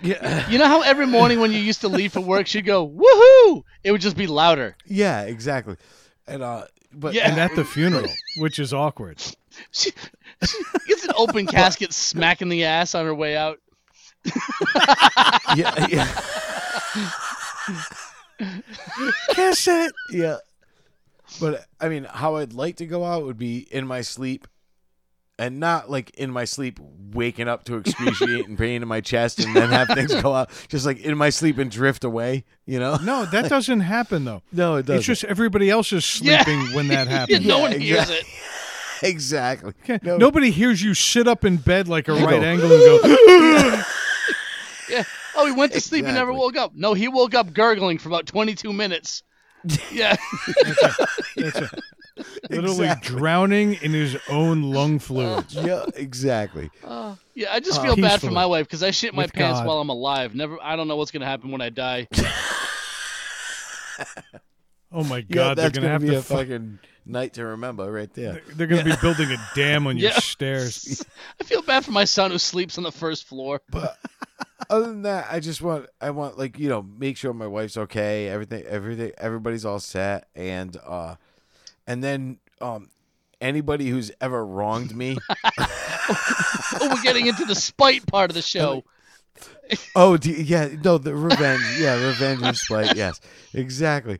[0.00, 2.86] Yeah, you know how every morning when you used to leave for work, she'd go
[2.88, 3.64] woohoo.
[3.82, 4.76] It would just be louder.
[4.86, 5.76] yeah, exactly.
[6.28, 7.28] And uh, but Yeah.
[7.28, 8.08] And at the funeral,
[8.38, 9.20] which is awkward.
[9.72, 9.90] She,
[10.46, 10.58] she
[10.88, 13.58] gets an open casket smacking the ass on her way out.
[15.54, 16.20] yeah, yeah.
[19.30, 19.92] Kiss it.
[20.10, 20.36] Yeah.
[21.40, 24.46] But I mean, how I'd like to go out would be in my sleep,
[25.38, 26.78] and not like in my sleep
[27.12, 30.50] waking up to excruciating pain in my chest and then have things go out.
[30.68, 32.44] Just like in my sleep and drift away.
[32.66, 32.96] You know?
[33.02, 34.42] No, that doesn't happen though.
[34.52, 34.98] No, it doesn't.
[34.98, 36.42] It's just everybody else is Yeah.
[36.44, 37.46] sleeping when that Yeah, happens.
[37.46, 38.16] no Yeah, one hears exactly.
[38.16, 38.26] it.
[39.08, 39.72] exactly.
[39.82, 40.16] Okay, No.
[40.16, 43.82] Nobody hears you sit up in bed like a You right go, angle and go.
[44.88, 45.02] Yeah.
[45.36, 46.72] Oh, he went to sleep and never woke up.
[46.74, 49.22] No, he woke up gurgling for about 22 minutes.
[49.90, 50.16] Yeah.
[51.36, 51.70] That's it.
[52.50, 53.16] Literally Exactly.
[53.18, 55.46] drowning in his own lung fluid.
[55.50, 56.70] Yeah, exactly.
[56.84, 59.58] Uh, yeah, I just Uh, feel bad for my wife because I shit my pants
[59.60, 59.66] God.
[59.66, 60.34] while I'm alive.
[60.34, 62.06] Never, I don't know what's gonna happen when I die.
[64.96, 66.18] Oh my Yeah, God, they're that's gonna, have be to.
[66.18, 68.40] a fu- fucking night to remember right there.
[68.54, 70.18] they're gonna be building a dam on your Yeah.
[70.20, 71.04] stairs.
[71.40, 73.60] I feel bad for my son who sleeps on the first floor.
[73.68, 73.98] But
[74.70, 77.76] other than that, I just want I want like you know make sure my wife's
[77.76, 81.16] okay, everything everything everybody's all set, and uh,
[81.86, 82.88] and then um,
[83.40, 85.18] anybody who's ever wronged me.
[85.58, 88.84] oh, we're getting into the spite part of the show.
[89.96, 93.20] oh, do, yeah, no, the revenge, yeah, revenge and spite, yes,
[93.52, 94.18] exactly.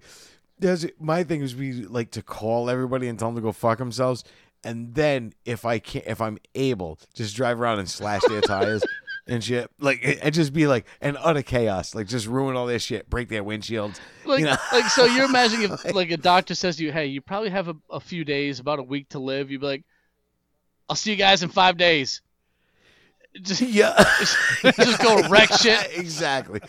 [0.64, 3.76] There's my thing is we like to call everybody and tell them to go fuck
[3.78, 4.24] themselves,
[4.64, 8.82] and then if I can't, if I'm able, just drive around and slash their tires.
[9.26, 12.78] And shit, like, and just be like an utter chaos, like just ruin all their
[12.78, 14.56] shit, break their windshields, Like, you know?
[14.70, 17.68] like so you're imagining if like a doctor says to you, hey, you probably have
[17.68, 19.50] a, a few days, about a week to live.
[19.50, 19.84] You'd be like,
[20.90, 22.20] I'll see you guys in five days.
[23.40, 23.96] Just, Yeah,
[24.62, 25.96] just go wreck shit.
[25.96, 26.60] exactly.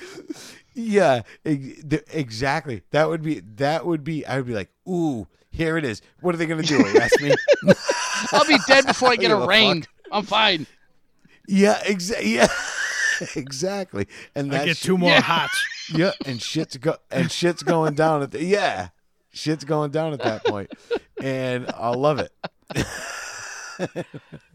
[0.76, 2.84] Yeah, exactly.
[2.92, 4.26] That would be that would be.
[4.26, 6.02] I would be like, ooh, here it is.
[6.20, 6.80] What are they gonna do?
[6.96, 7.34] Arrest me?
[8.34, 9.88] I'll be dead before I get a arraigned.
[10.12, 10.68] I'm fine.
[11.48, 12.36] yeah, exactly.
[12.36, 12.48] Yeah,
[13.36, 14.08] exactly.
[14.36, 15.22] And I get shit- two more Yeah.
[15.22, 15.66] hots.
[15.94, 18.90] Yeah, and shit's go and shit's going down at the yeah,
[19.32, 20.72] shit's going down at that point,
[21.22, 22.32] and I love it.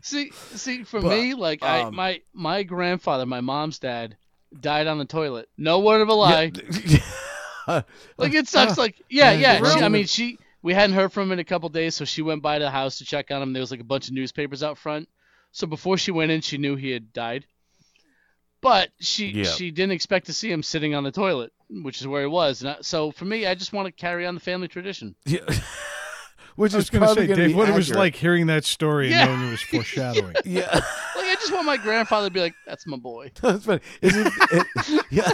[0.02, 4.16] See, see, for But, me, like I, um, my my grandfather, my mom's dad,
[4.58, 5.48] died on the toilet.
[5.56, 6.52] No word of a lie.
[8.16, 8.76] Like it sucks.
[8.76, 9.62] Like yeah, Yeah.
[9.70, 12.20] She, I mean, she we hadn't heard from him in a couple days, so she
[12.22, 13.52] went by the house to check on him.
[13.52, 15.08] There was like a bunch of newspapers out front.
[15.52, 17.46] So before she went in, she knew he had died.
[18.60, 19.44] But she Yeah.
[19.44, 22.62] she didn't expect to see him sitting on the toilet, which is where he was.
[22.62, 25.14] And I, so for me, I just want to carry on the family tradition.
[25.24, 25.40] Yeah.
[26.60, 28.66] Which I was is going to say, Dave, be what it was like hearing that
[28.66, 29.22] story Yeah.
[29.22, 30.34] and knowing it was foreshadowing.
[30.44, 30.68] Yeah.
[30.74, 30.84] Like
[31.16, 33.80] I just want my grandfather to be like, "That's my boy." That's funny.
[34.02, 35.32] Is it, it- yeah.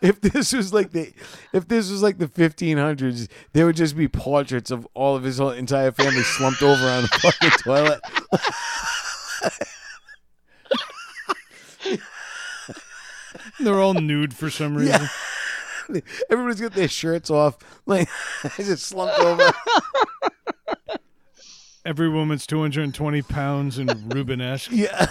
[0.00, 1.12] If this was like the,
[1.52, 5.36] if this was like the 1500s, there would just be portraits of all of his
[5.36, 8.00] whole entire family slumped over on the fucking toilet.
[13.60, 15.08] They're all nude for some reason.
[16.30, 18.08] Everybody's got their shirts off, like
[18.56, 19.52] just slumped over.
[21.86, 24.68] Every woman's 220 pounds and Rubenesque.
[24.72, 25.06] Yeah.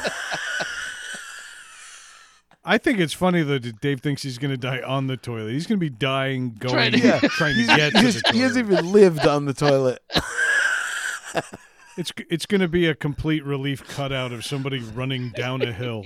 [2.68, 5.52] I think it's funny that Dave thinks he's going to die on the toilet.
[5.52, 7.20] He's going to be dying going, Trying to- Yeah.
[7.22, 10.02] trying to get to he's- the he hasn't even lived on the toilet.
[11.98, 16.04] It's it's going to be a complete relief cutout of somebody running down a hill.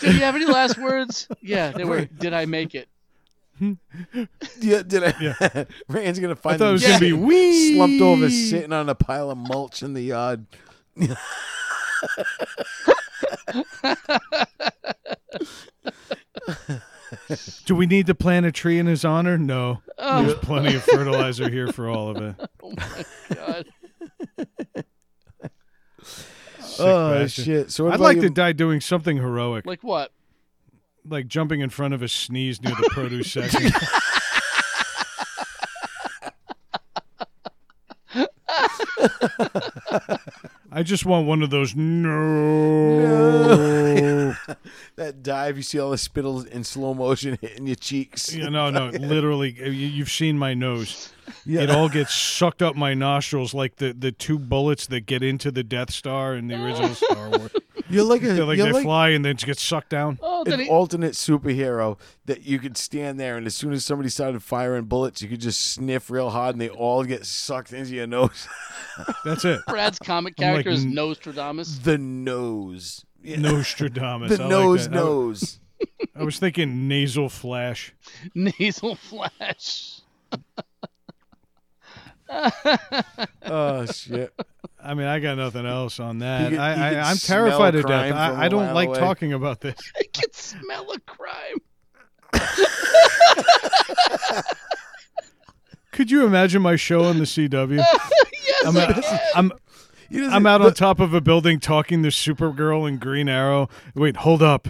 [0.00, 1.28] Did you have any last words?
[1.42, 2.06] Yeah, they were.
[2.06, 2.88] Did I make it?
[4.60, 5.14] Yeah, did I?
[5.20, 5.64] Yeah.
[5.88, 8.72] Rand's gonna I find thought it was going to be sitting- wee slumped over, sitting
[8.72, 10.46] on a pile of mulch in the yard.
[17.66, 19.36] Do we need to plant a tree in his honor?
[19.36, 19.82] No.
[19.98, 22.36] Oh There's plenty of fertilizer here for all of it.
[22.62, 23.04] Oh my
[23.34, 23.66] god.
[26.02, 27.44] Sick oh bastard.
[27.44, 27.70] shit!
[27.72, 30.12] So I'd about like to die doing something heroic, Like what?
[31.08, 33.70] Like jumping in front of a sneeze near the produce section.
[40.72, 41.74] I just want one of those.
[41.74, 43.00] No.
[44.96, 45.56] that dive.
[45.56, 48.32] You see all the spittle in slow motion hitting your cheeks.
[48.34, 48.86] Yeah, no, no.
[48.92, 51.12] Literally, you- you've seen my nose.
[51.44, 51.62] Yeah.
[51.62, 55.50] It all gets sucked up my nostrils like the, the two bullets that get into
[55.50, 57.52] the Death Star in the original Star Wars.
[57.90, 60.18] You're like a They're like you're they like fly and then get sucked down.
[60.22, 60.68] Oh, did an he?
[60.68, 65.20] alternate superhero that you could stand there and as soon as somebody started firing bullets,
[65.22, 68.48] you could just sniff real hard and they all get sucked into your nose.
[69.24, 69.60] That's it.
[69.66, 71.78] Brad's comic I'm like character is n- Nostradamus.
[71.80, 73.04] the nose.
[73.22, 73.38] Yeah.
[73.40, 74.30] Nostradamus.
[74.38, 74.96] the I like nose that.
[74.96, 75.60] I- nose.
[76.14, 77.94] I was thinking nasal flash.
[78.34, 80.00] Nasal flash.
[83.46, 84.32] oh shit.
[84.82, 86.52] I mean, I got nothing else on that.
[86.52, 88.30] You I, you could I, I'm terrified of crime death.
[88.30, 88.98] from I, I a don't like away.
[88.98, 89.74] talking about this.
[89.98, 91.56] I can smell a crime.
[95.92, 97.76] Could you imagine my show on the CW?
[98.32, 99.18] yes, I'm, I uh, can.
[99.34, 99.52] I'm,
[100.08, 103.28] You know, I'm out the- on top of a building talking to Supergirl and Green
[103.28, 103.68] Arrow.
[103.94, 104.68] Wait, hold up.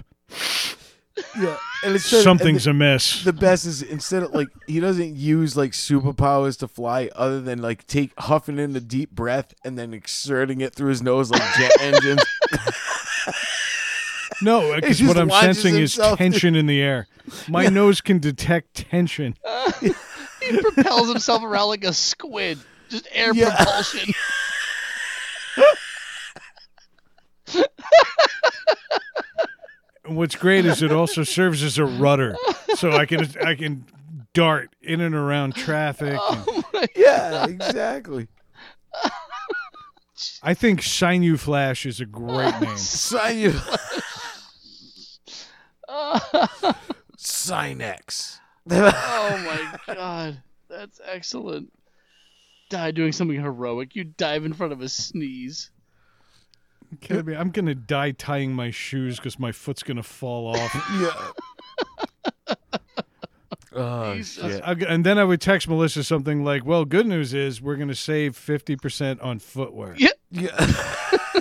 [1.39, 3.24] Yeah, and instead of- and Something's the, amiss.
[3.24, 7.61] the best is instead of like he doesn't use like superpowers to fly, other than
[7.62, 11.43] like take huffing in a deep breath and then exerting it through his nose like
[11.57, 12.23] jet engines.
[14.43, 17.07] No, because what I'm launches sensing is tension in the air.
[17.48, 19.36] My nose can detect tension.
[20.43, 22.59] He propels himself around like a squid.
[22.89, 23.55] Just air Yeah.
[23.55, 24.15] propulsion.
[30.11, 32.35] And what's great is it also serves as a rudder,
[32.74, 33.85] so I can I can
[34.35, 36.19] dart in and around traffic.
[36.20, 38.27] Oh and Oh my yeah, exactly.
[40.43, 42.77] I think Sinew Flash is a great name.
[42.77, 43.53] Sign you.
[47.16, 48.41] Sinex.
[48.69, 51.73] oh my god, that's excellent.
[52.69, 53.95] Die doing something heroic.
[53.95, 55.70] You dive in front of a sneeze.
[57.01, 57.35] Kidding me?
[57.37, 60.75] I'm gonna die tying my shoes because my foot's gonna fall off.
[62.49, 62.57] yeah.
[63.73, 64.57] oh Jesus.
[64.57, 64.83] shit.
[64.83, 68.37] And then I would text Melissa something like, "Well, good news is we're gonna save
[68.37, 70.11] fifty percent on footwear." Yeah.
[70.31, 70.75] Yeah.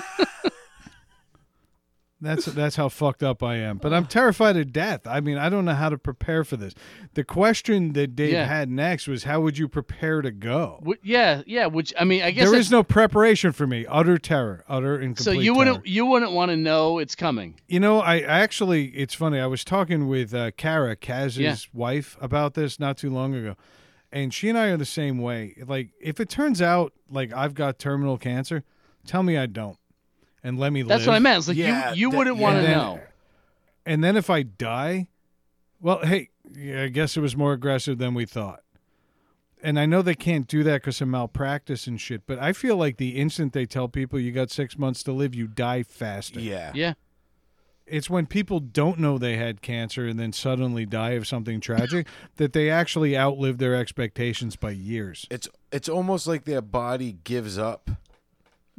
[2.22, 3.78] That's that's how fucked up I am.
[3.78, 5.06] But I'm terrified of death.
[5.06, 6.74] I mean, I don't know how to prepare for this.
[7.14, 8.44] The question that Dave Yeah.
[8.46, 11.64] had next was, "How would you prepare to go?" Wh- yeah, yeah.
[11.66, 13.86] Which I mean, I guess There that's- no preparation for me.
[13.88, 14.64] Utter terror.
[14.68, 17.54] Utter and So you wouldn't you wouldn't want to know it's coming.
[17.68, 19.40] You know, I, I actually, it's funny.
[19.40, 21.56] I was talking with uh, Kara, Kaz's Yeah.
[21.72, 23.56] wife, about this not too long ago,
[24.12, 25.54] and she and I are the same way.
[25.66, 28.62] Like, if it turns out like I've got terminal cancer,
[29.06, 29.78] tell me I don't,
[30.42, 30.88] and let me live.
[30.88, 31.08] That's live.
[31.08, 31.38] what I meant.
[31.38, 33.00] It's like Yeah, you you that- wouldn't want to and know.
[33.86, 35.08] And then if I die,
[35.80, 38.62] well, hey, yeah, I guess it was more aggressive than we thought.
[39.62, 42.76] And I know they can't do that because of malpractice and shit, but I feel
[42.76, 46.40] like the instant they tell people you got six months to live, you die faster.
[46.40, 46.72] Yeah.
[46.74, 46.94] Yeah.
[47.86, 52.06] It's when people don't know they had cancer and then suddenly die of something tragic
[52.36, 55.26] that they actually outlive their expectations by years.
[55.30, 57.90] It's it's almost like their body gives up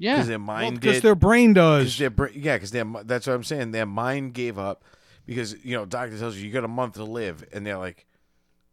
[0.01, 0.15] Yeah.
[0.15, 1.03] because their mind Because did.
[1.03, 1.97] their brain does.
[1.97, 3.71] their bra- yeah, because their that's what I'm saying.
[3.71, 4.83] Their mind gave up
[5.25, 8.07] because you know doctor tells you you got a month to live, and they're like,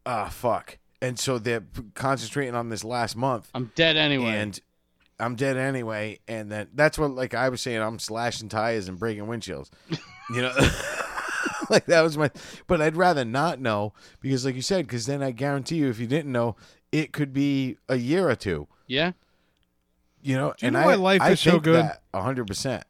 [0.06, 1.64] ah, fuck, and so they're
[1.94, 4.30] concentrating on this last month, I'm dead anyway.
[4.30, 4.58] and
[5.20, 7.80] I'm dead anyway, and then that's what like I was saying.
[7.82, 9.68] I'm slashing tires and breaking windshields,
[10.34, 10.54] you know.
[11.70, 12.30] like that was my,
[12.66, 15.98] but I'd rather not know because, like you said, because then I guarantee you, if
[16.00, 16.56] you didn't know,
[16.92, 18.66] it could be a year or two.
[18.86, 19.12] yeah.
[20.28, 21.84] You know, Do you and know I, why life I is so think good?
[21.84, 22.84] that hundred percent.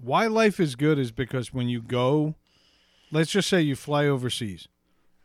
[0.00, 2.34] Why life is good is because when you go,
[3.10, 4.68] let's just say you fly overseas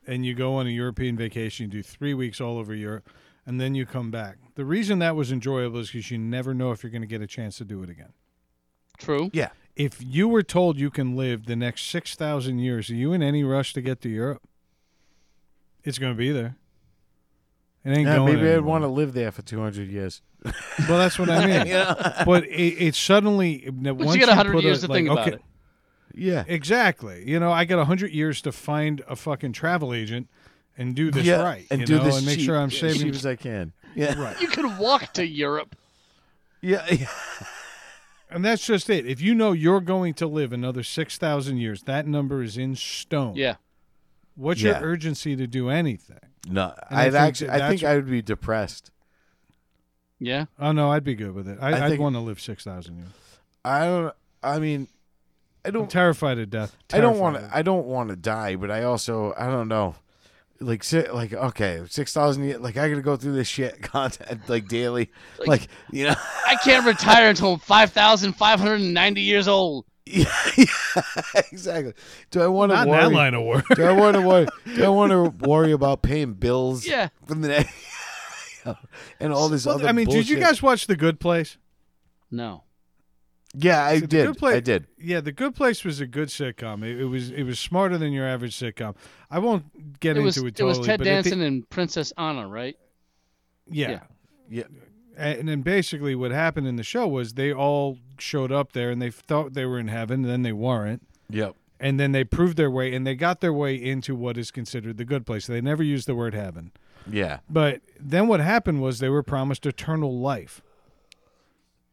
[0.07, 3.09] and you go on a European vacation, you do three weeks all over Europe,
[3.45, 4.37] and then you come back.
[4.55, 7.21] The reason that was enjoyable is because you never know if you're going to get
[7.21, 8.13] a chance to do it again.
[8.97, 9.29] True.
[9.33, 13.21] Yeah, If you were told you can live the next 6,000 years, are you in
[13.21, 14.43] any rush to get to Europe?
[15.83, 16.55] It's going to be there.
[17.85, 18.61] It ain't yeah going maybe I'd anywhere.
[18.63, 20.21] want to live there for two hundred years.
[20.89, 21.67] Well, that's what I mean.
[21.67, 25.09] yeah, But it, it's suddenly But once you got 100 years a, to like, think
[25.09, 25.41] about okay, it.
[26.13, 27.23] yeah, Exactly.
[27.29, 30.27] You know, I got 100 years to find a fucking travel agent
[30.77, 31.65] and do this yeah, right.
[31.71, 33.01] and you do know, this and make cheap, sure I'm as saving.
[33.01, 33.71] cheap as I can.
[33.95, 34.39] Yeah, right.
[34.41, 35.75] You could walk to Europe.
[36.61, 37.07] yeah, yeah.
[38.29, 39.05] And that's just it.
[39.05, 43.35] If you know you're going to live another 6,000 years, that number is in stone.
[43.35, 43.55] Yeah.
[44.35, 44.79] What's Yeah.
[44.79, 46.19] your urgency to do anything?
[46.47, 48.91] No, And I I'd think actually, that I think I would be depressed.
[50.19, 50.45] Yeah.
[50.59, 51.57] Oh, no, I'd be good with it.
[51.61, 53.07] I, I I'd think- want to live 6,000 years.
[53.65, 54.13] I don't.
[54.43, 54.87] I mean,
[55.63, 55.89] I I'm don't.
[55.89, 56.75] terrified of death.
[56.91, 57.57] I don't want Terrified to.
[57.57, 59.33] I don't want to die, but I also.
[59.37, 59.95] I don't know.
[60.59, 62.43] Like, si- like okay, six thousand.
[62.43, 62.59] years.
[62.59, 65.11] Like, I got to go through this shit content like daily.
[65.39, 66.15] Like- Like, you know.
[66.45, 69.85] I can't retire until I'm 5,590 years old.
[70.05, 70.25] yeah,
[70.57, 70.65] yeah,
[71.51, 71.93] exactly.
[72.31, 73.01] Do I want to Not worry?
[73.03, 73.65] that line of work.
[73.75, 74.47] Do I want to worry?
[74.75, 76.85] Do I want to worry about paying bills?
[76.85, 77.09] Yeah.
[77.25, 77.73] From the next.
[79.19, 79.87] and all this Well, other.
[79.87, 81.57] I mean, did you guys watch The Good Place?
[82.31, 82.63] No.
[83.55, 84.25] Yeah, I So The did.
[84.27, 84.87] Good Place- I did.
[84.97, 86.83] Yeah, The Good Place was a good sitcom.
[86.83, 88.95] It, it was it was smarter than your average sitcom.
[89.29, 90.79] I won't get It was into it it totally.
[90.79, 92.75] was Ted but at the- Danson and Princess Anna, right?
[93.69, 93.89] yeah.
[93.91, 93.99] yeah.
[94.49, 94.63] Yeah.
[95.15, 99.01] And then basically what happened in the show was they all showed up there and
[99.01, 101.05] they thought they were in heaven, and then they weren't.
[101.29, 101.55] Yep.
[101.79, 104.97] And then they proved their way and they got their way into what is considered
[104.97, 105.47] the good place.
[105.47, 106.71] They never used the word heaven.
[107.09, 107.39] Yeah.
[107.49, 110.61] But then what happened was they were promised eternal life.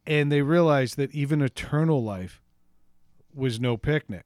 [0.07, 2.41] And they realized that even eternal life
[3.35, 4.23] was no picnic.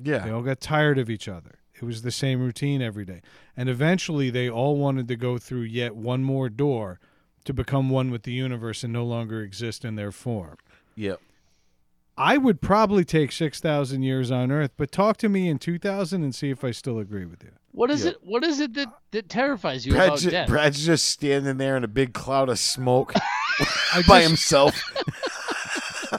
[0.00, 0.18] Yeah.
[0.20, 1.58] They all got tired of each other.
[1.74, 3.20] It was the same routine every day.
[3.56, 7.00] And eventually they all wanted to go through yet one more door
[7.50, 10.56] to become one with the universe and no longer exist in their form.
[10.96, 11.20] Yep.
[12.16, 16.34] I would probably take 6,000 years on Earth, but talk to me in 2000 and
[16.34, 17.52] see if I still agree with you.
[17.72, 18.10] What is Yeah.
[18.10, 18.16] it?
[18.22, 20.48] What is it that, that terrifies you Brad's about just, death?
[20.48, 23.14] Brad's just standing there in a big cloud of smoke
[23.94, 24.82] I by just, himself.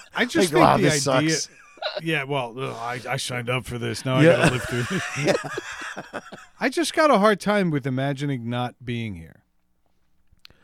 [0.15, 1.29] I just Like, wow, think the this idea.
[1.31, 1.49] sucks.
[2.01, 4.05] Yeah, well, ugh, I, I signed up for this.
[4.05, 4.83] Now I got to live through
[5.23, 5.35] this.
[6.59, 9.40] I just got a hard time with imagining not being here.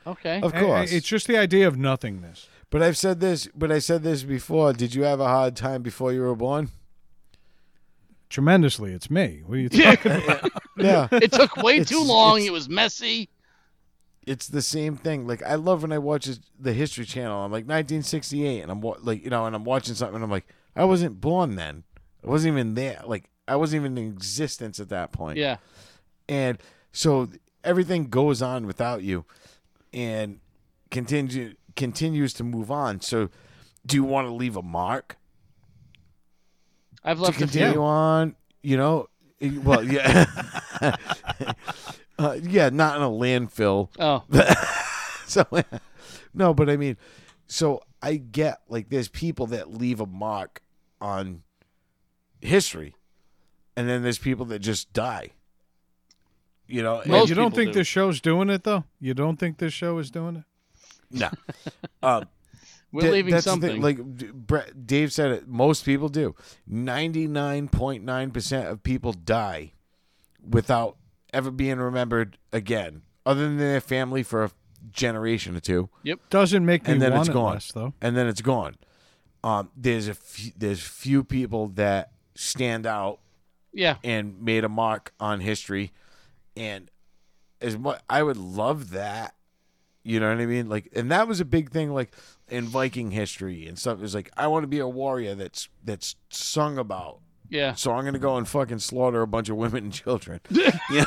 [0.08, 0.42] Okay.
[0.42, 0.92] Of I- I- course.
[0.92, 2.48] it's just the idea of nothingness.
[2.70, 3.48] But I've said this.
[3.56, 4.74] But I said this before.
[4.74, 6.70] Did you have a hard time before you were born?
[8.30, 9.42] Tremendously, it's me.
[9.46, 9.96] What are you Yeah.
[9.96, 10.52] talking about?
[10.80, 11.08] Yeah.
[11.12, 12.36] It took way too It's- long.
[12.38, 13.30] it's- It was messy.
[14.28, 15.26] it's the same thing.
[15.26, 16.30] Like I love when I watch
[16.60, 17.36] the History Channel.
[17.46, 20.46] I'm like 1968, and I'm like you know, and I'm watching something, and I'm like,
[20.76, 21.84] I wasn't born then.
[22.24, 23.02] I wasn't even there.
[23.08, 25.38] Like I wasn't even in existence at that point.
[25.40, 25.58] Yeah.
[26.30, 26.60] And
[26.92, 27.30] so
[27.64, 29.26] everything goes on without you
[29.94, 30.40] and
[30.92, 33.02] continue continues to move on.
[33.02, 33.30] So
[33.86, 35.18] do you want to leave a mark
[37.04, 38.36] I've to left a continue on?
[38.64, 39.08] You know,
[39.42, 40.26] Eh, well, yeah.
[42.20, 43.90] uh, yeah, not in a landfill.
[44.00, 44.24] Oh,
[45.28, 45.46] so
[46.34, 46.98] no, but I mean,
[47.48, 50.62] so I get like there's people that leave a mark
[51.00, 51.44] on
[52.42, 52.96] history,
[53.76, 55.32] and then there's people that just die.
[56.68, 57.80] You know, and- Most you don't think do.
[57.80, 58.84] this show's doing it though?
[59.00, 60.44] You don't think this show is doing it?
[61.12, 61.30] no.
[62.04, 62.28] Um,
[62.92, 63.70] we're Th- leaving that's something.
[63.70, 65.48] thing, Like Brett, Dave said it.
[65.48, 66.36] Most people do.
[66.66, 69.74] Ninety nine point nine percent of people die
[70.48, 70.96] without
[71.34, 74.52] ever being remembered again, other than their family for a
[74.92, 76.20] generation or two, Yep.
[76.30, 77.54] Doesn't make me and then want it's it gone.
[77.54, 77.94] less though.
[78.02, 78.78] and then it's gone.
[79.44, 83.20] Um, there's a few, there's few people that stand out
[83.74, 83.96] yeah.
[84.04, 85.92] and made a mark on history,
[86.58, 86.90] and
[87.62, 89.34] as much I would love that.
[90.04, 90.70] You know what I mean?
[90.70, 92.14] Like, and that was a big thing, like
[92.48, 94.00] in Viking history and stuff.
[94.00, 97.20] It was like, I want to be a warrior that's that's sung about.
[97.50, 97.74] Yeah.
[97.76, 100.40] So I'm gonna go and fucking slaughter a bunch of women and children.
[100.92, 101.04] yeah,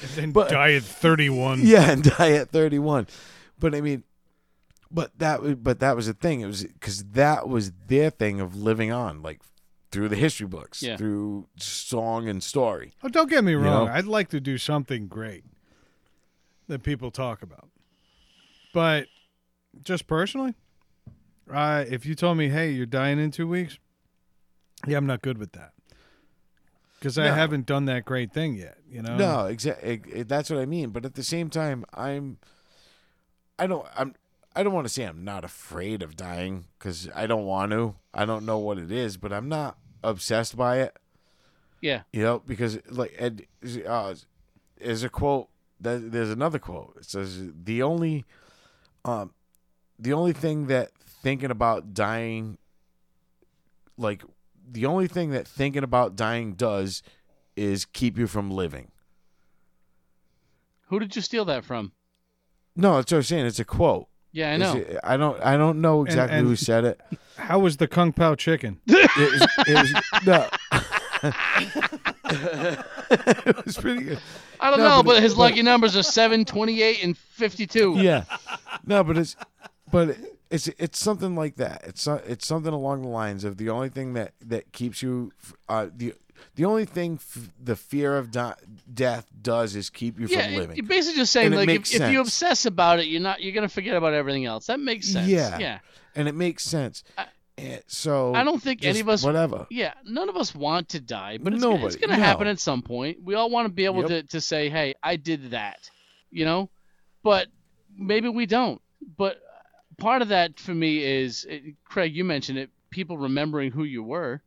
[0.00, 1.60] And then But- die at 31.
[1.62, 3.06] yeah, and die at 31.
[3.58, 4.04] But I mean,
[4.90, 6.40] but that was but that was the thing.
[6.40, 9.40] It was because that was their thing of living on, like
[9.90, 10.96] through the history books, Yeah.
[10.96, 12.92] through song and story.
[13.02, 13.86] Oh, don't get me wrong.
[13.86, 13.92] know?
[13.92, 15.44] I'd like to do something great
[16.68, 17.68] that people talk about.
[18.74, 19.06] But
[19.82, 20.54] just personally,
[21.50, 23.78] uh, if you told me, hey, you're dying in two weeks,
[24.86, 25.72] yeah, I'm not good with that.
[26.98, 27.34] Because I No.
[27.34, 29.16] haven't done that great thing yet, you know?
[29.16, 30.22] No, exactly.
[30.24, 30.90] That's what I mean.
[30.90, 32.38] But at the same time, I'm.
[33.58, 33.86] I don't.
[33.96, 34.14] I'm.
[34.58, 37.94] I don't want to say I'm not afraid of dying because I don't want to.
[38.12, 40.96] I don't know what it is, but I'm not obsessed by it.
[41.80, 42.02] Yeah.
[42.12, 43.46] You know, because like Ed,
[43.86, 44.16] uh,
[44.76, 45.48] there's a quote.
[45.80, 46.96] That, there's another quote.
[46.98, 48.24] It says the only,
[49.04, 49.32] um,
[49.96, 52.58] the only thing that thinking about dying,
[53.96, 54.24] like
[54.68, 57.04] the only thing that thinking about dying does,
[57.54, 58.90] is keep you from living.
[60.88, 61.92] Who did you steal that from?
[62.74, 63.46] No, that's what I'm saying.
[63.46, 64.08] It's a quote.
[64.38, 65.00] Yeah, I It's- know.
[65.02, 65.42] I don't.
[65.42, 67.00] I don't know exactly and- who said it.
[67.36, 68.78] How was the Kung Pao chicken?
[68.86, 69.92] It was, it was
[70.26, 70.46] no.
[72.30, 74.20] it was pretty good.
[74.60, 77.94] I don't No, know, but- but, his but- lucky numbers are 7, 28, and 52.
[77.98, 78.24] Yeah,
[78.86, 79.34] no, but it's
[79.90, 80.16] but
[80.50, 81.82] it's it's something like that.
[81.84, 85.32] It's so- it's something along the lines of the only thing that that keeps you
[85.68, 86.14] uh, the
[86.56, 88.54] the only thing f- the fear of di-
[88.92, 90.76] death does is keep you Yeah, from living.
[90.76, 93.52] you're basically just saying And like if, if you obsess about it, you're not you're
[93.54, 94.66] gonna forget about everything else.
[94.66, 95.28] That makes sense.
[95.28, 95.58] Yeah.
[95.58, 95.78] yeah.
[96.14, 97.04] and it makes sense.
[97.16, 99.66] I- And so I don't think any of us whatever.
[99.70, 102.60] Yeah, none of us want to die, but it's, gonna- it's going to happen at
[102.60, 103.18] some point.
[103.24, 104.08] We all want to be able Yep.
[104.08, 105.90] to, to say, hey, I did that,
[106.30, 106.70] you know?
[107.24, 107.48] But
[107.96, 108.80] maybe we don't.
[109.16, 109.40] But
[109.98, 114.04] part of that for me is, it, Craig, you mentioned it, people remembering who you
[114.04, 114.40] were,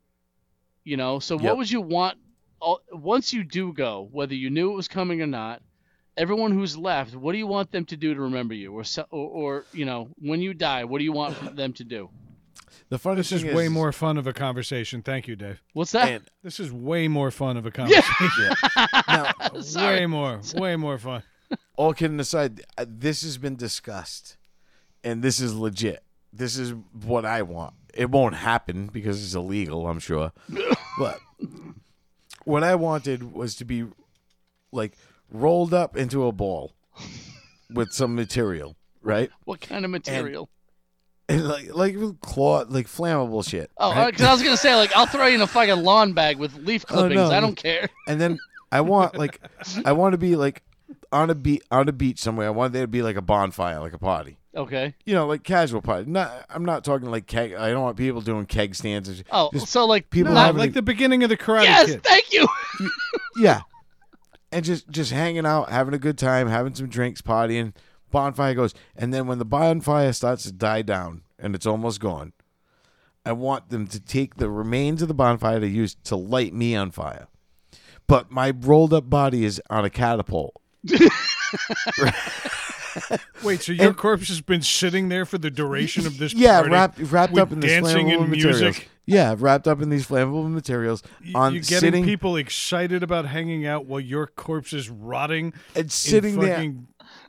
[0.83, 1.19] you know?
[1.19, 1.43] So Yep.
[1.43, 2.17] what would you want,
[2.59, 5.61] all- once you do go, whether you knew it was coming or not,
[6.17, 8.73] everyone who's left, what do you want them to do to remember you?
[8.73, 12.09] Or, or, or you know, when you die, what do you want them to do?
[12.89, 15.01] The funny This is thing way more fun of a conversation.
[15.01, 15.61] Thank you, Dave.
[15.73, 16.07] What's that?
[16.09, 18.53] And This is way more fun of a conversation.
[19.07, 19.31] now,
[19.75, 21.23] way more, way more fun.
[21.77, 24.37] all kidding aside, uh, this has been discussed,
[25.03, 26.03] and this is legit.
[26.33, 26.73] This is
[27.05, 27.73] what I want.
[27.93, 30.31] It won't happen because it's illegal, I'm sure.
[30.99, 31.19] but
[32.45, 33.85] what I wanted was to be
[34.71, 34.93] like
[35.31, 36.73] rolled up into a ball
[37.69, 39.29] with some material, right?
[39.45, 40.49] What kind of material?
[41.29, 43.71] And like like cloth, like flammable shit.
[43.77, 44.11] Oh, uh, right?
[44.11, 46.57] because I was gonna say like I'll throw you in a fucking lawn bag with
[46.57, 47.15] leaf Oh, clippings.
[47.15, 47.31] no.
[47.31, 47.87] I don't care.
[48.05, 48.37] and then
[48.69, 49.39] I want like
[49.85, 50.61] I want to be like
[51.13, 52.47] on a beach on a beach somewhere.
[52.47, 54.39] I want there to be like a bonfire, like a party.
[54.55, 54.95] Okay.
[55.05, 56.09] you know, like casual party.
[56.11, 57.53] Not, I'm not talking like keg.
[57.53, 59.07] I don't want people doing keg stands.
[59.07, 59.27] And shit.
[59.31, 61.85] Oh, Just so like people No, having like a- the beginning of the Karate yes,
[61.87, 62.03] Kid.
[62.03, 62.47] thank you.
[63.37, 63.61] yeah,
[64.51, 67.73] and just just hanging out, having a good time, having some drinks, partying.
[68.11, 72.33] Bonfire goes, and then when the bonfire starts to die down and it's almost gone,
[73.25, 76.75] I want them to take the remains of the bonfire to use to light me
[76.75, 77.27] on fire.
[78.07, 80.53] But my rolled up body is on a catapult.
[83.43, 86.61] Wait, so your And- corpse has been sitting there for the duration of this Yeah,
[86.61, 88.61] wrapped wrapped up in these dancing flammable and materials.
[88.61, 88.89] music?
[89.05, 91.01] Yeah, wrapped up in these flammable materials.
[91.35, 95.53] On You're getting sitting people excited about hanging out while your corpse is rotting.
[95.75, 96.73] and in sitting there.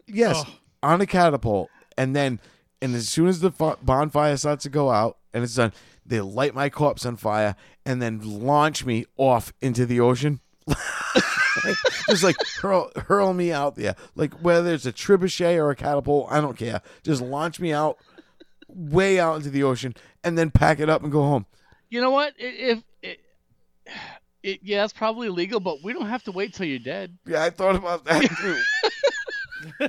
[0.06, 0.55] Yes, Oh.
[0.82, 2.40] on a catapult, and then,
[2.80, 3.51] and as soon as the
[3.82, 5.72] bonfire starts to go out and it's done,
[6.05, 7.55] they light my corpse on fire,
[7.86, 10.40] and then launch me off into the ocean.
[12.09, 16.28] just like hurl, hurl me out there, like whether it's a trebuchet or a catapult,
[16.30, 16.80] I don't care.
[17.02, 17.98] Just launch me out,
[18.68, 19.94] way out into the ocean,
[20.24, 21.47] and then pack it up and go home.
[21.90, 22.34] You know what?
[22.40, 23.20] I- If it,
[24.43, 27.16] it, yeah, it's probably legal, but we don't have to wait till you're dead.
[27.26, 28.22] Yeah, I thought about that
[29.78, 29.89] too.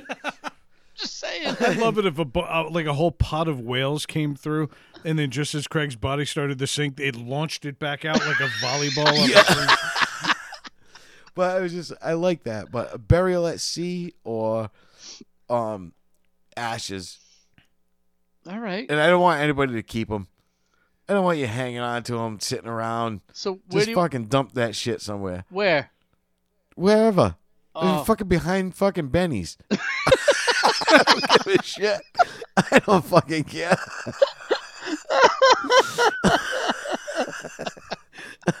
[0.96, 1.56] Just saying.
[1.58, 4.70] I'd love it if a bu- uh, like a whole pot of whales came through,
[5.04, 8.38] and then just as Craig's body started to sink, it launched it back out like
[8.38, 9.28] a volleyball.
[9.28, 9.66] Yeah.
[11.34, 12.70] But I was just I like that.
[12.70, 14.70] But a burial at sea or
[15.48, 15.92] um
[16.56, 17.18] ashes,
[18.48, 18.86] All right.
[18.88, 20.28] and I don't want anybody to keep them.
[21.08, 23.20] I don't want you hanging on to them, sitting around.
[23.32, 25.90] So where Just do you, fucking dump that shit somewhere, where?
[26.76, 27.36] wherever.
[27.76, 29.58] Oh, fucking behind fucking Benny's.
[29.70, 32.00] I don't give a shit.
[32.56, 33.76] I don't fucking care.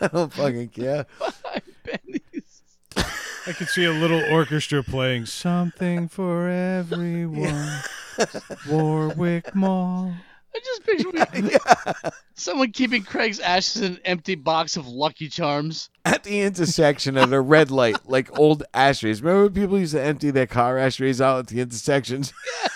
[0.00, 1.06] I don't fucking care.
[1.84, 2.20] Benny's.
[3.46, 7.80] I could see a little orchestra playing something for everyone.
[8.68, 10.14] Warwick Mall.
[10.54, 15.90] I just picture someone keeping Craig's ashes in an empty box of Lucky Charms.
[16.04, 19.20] At the intersection at a red light, like old ashtrays.
[19.20, 22.32] Remember when people used to empty their car ashtrays out at the intersections?
[22.62, 22.68] Yeah,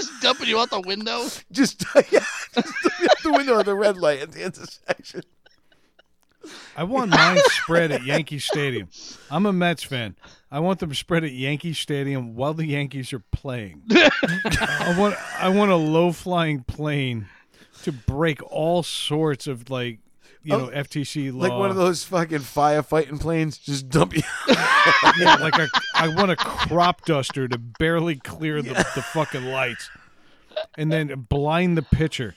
[0.00, 1.26] Just dumping you out the window.
[1.52, 2.24] just, yeah,
[2.54, 5.22] just out the window of the red light at the intersection.
[6.76, 8.88] I want mine spread at Yankee Stadium.
[9.30, 10.16] I'm a Mets fan.
[10.50, 13.82] I want them spread at Yankee Stadium while the Yankees are playing.
[13.90, 17.26] I want I want a low flying plane
[17.82, 19.98] to break all sorts of like
[20.44, 21.40] you oh, know FTC law.
[21.40, 24.22] Like one of those fucking firefighting planes, just dump you.
[25.18, 29.90] yeah, like a I want a crop duster to barely clear the, the fucking lights,
[30.76, 32.34] and then blind the pitcher.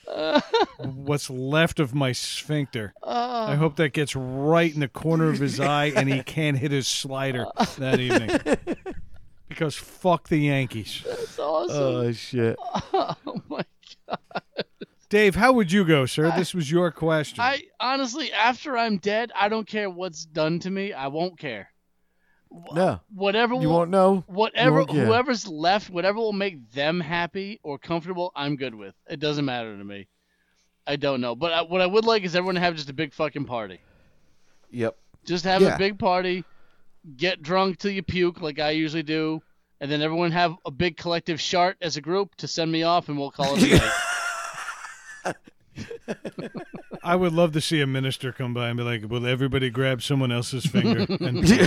[0.78, 2.94] What's left of my sphincter.
[3.02, 6.70] I hope that gets right in the corner of his eye, and he can't hit
[6.70, 7.46] his slider
[7.78, 8.56] that evening.
[9.48, 11.02] Because fuck the Yankees.
[11.06, 11.82] That's oh, awesome.
[11.82, 12.56] Oh shit!
[12.92, 13.64] oh my
[14.06, 14.18] god.
[15.08, 16.30] Dave, how would you go, sir?
[16.36, 17.40] This was your question.
[17.40, 20.92] I honestly, after I'm dead, I don't care what's done to me.
[20.92, 21.70] I won't care.
[22.72, 24.24] No, Whatever you will, won't know.
[24.26, 28.94] whatever won't whoever's left, whatever will make them happy or comfortable, I'm good with.
[29.08, 30.08] It doesn't matter to me.
[30.86, 32.94] I don't know, but I, what I would like is everyone to have just a
[32.94, 33.80] big fucking party.
[34.70, 34.96] Yep.
[35.26, 35.74] Just have Yeah.
[35.74, 36.44] a big party,
[37.16, 39.42] get drunk till you puke, like I usually do,
[39.80, 43.08] and then everyone have a big collective shart as a group to send me off,
[43.10, 45.36] and we'll call it a night.
[47.02, 50.02] I would love to see a minister come by and be like, "Will everybody grab
[50.02, 51.44] someone else's finger?" And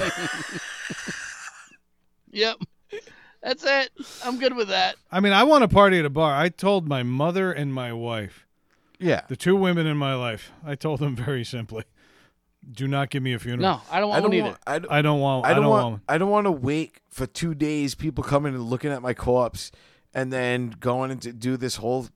[2.33, 2.57] Yep,
[3.43, 3.89] that's it.
[4.23, 4.95] I'm good with that.
[5.11, 6.33] I mean, I want to party at a bar.
[6.33, 8.47] I told my mother and my wife,
[8.99, 9.21] Yeah.
[9.27, 11.83] the two women in my life, I told them very simply,
[12.71, 13.61] "Do not give me a funeral.
[13.61, 14.43] No, I don't I want don't one either.
[14.49, 14.59] want.
[14.65, 15.45] I don't, I don't want.
[15.45, 15.91] I don't want.
[15.91, 16.01] one.
[16.07, 17.95] I don't want to wait for two days.
[17.95, 19.71] People coming and looking at my corpse,
[20.13, 22.07] and then going into do this whole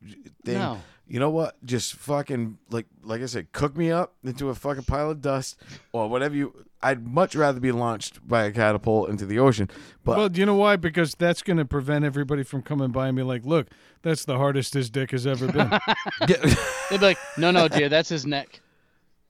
[0.46, 0.60] thing.
[0.60, 0.80] No.
[1.08, 1.56] You know what?
[1.64, 5.62] Just fucking like like I said, cook me up into a fucking pile of dust
[5.94, 6.66] or whatever you.
[6.82, 9.70] I'd much rather be launched by a catapult into the ocean.
[10.04, 10.76] But Well, do you know why?
[10.76, 13.68] Because that's going to prevent everybody from coming by and be like, "Look,
[14.04, 15.72] that's the hardest his dick has ever been."
[16.28, 16.38] yeah,
[16.90, 18.62] They'd be like, no, no, dear, that's his neck.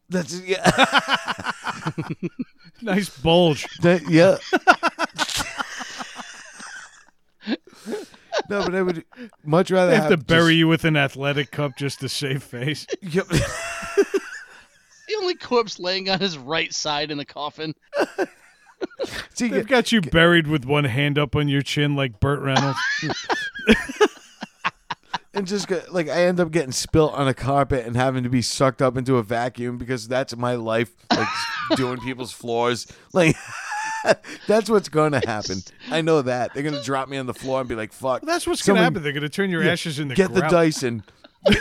[0.10, 0.64] that's yeah,
[2.82, 3.66] nice bulge.
[3.82, 4.38] that, yeah.
[8.50, 9.06] No, but I would
[9.44, 12.44] much rather They have to just- bury you with an athletic cup just to save
[12.44, 12.86] face.
[13.02, 13.28] Yep.
[13.28, 17.74] The only corpse laying on his right side in the coffin.
[19.36, 22.80] See, They've got you buried with one hand up on your chin like Burt Reynolds.
[25.34, 28.42] and just like I end up getting spilt on a carpet and having to be
[28.42, 31.28] sucked up into a vacuum because that's my life, like
[31.76, 32.88] doing people's floors.
[33.14, 33.36] Like
[34.48, 35.60] that's what's going to happen.
[35.92, 38.22] I know that they're going to drop me on the floor and be like, "Fuck."
[38.22, 39.04] That's what's going to happen.
[39.04, 40.52] They're going to turn your Yeah, ashes into Get the grout.
[40.52, 41.04] Dyson.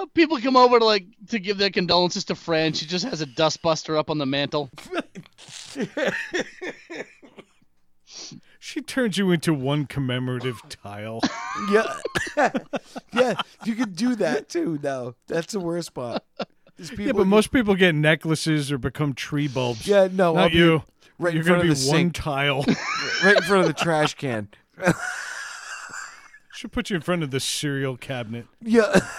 [0.00, 2.72] Uh, people come over to like to give their condolences to Fran.
[2.72, 4.70] She just has a dustbuster up on the mantle.
[8.58, 11.20] She turns you into one commemorative tile.
[11.70, 11.96] Yeah,
[13.12, 13.34] yeah.
[13.64, 14.78] You could do that too.
[14.82, 16.22] No, that's the worst part.
[16.80, 19.86] There's people yeah, but most people get necklaces or become tree bulbs.
[19.86, 20.82] Yeah, no, I'll not be you.
[21.18, 22.64] right You're in front gonna of be the one sink, tile.
[23.24, 24.48] right in front of the trash can.
[26.54, 28.46] Should put you in front of the cereal cabinet.
[28.62, 29.00] Yeah.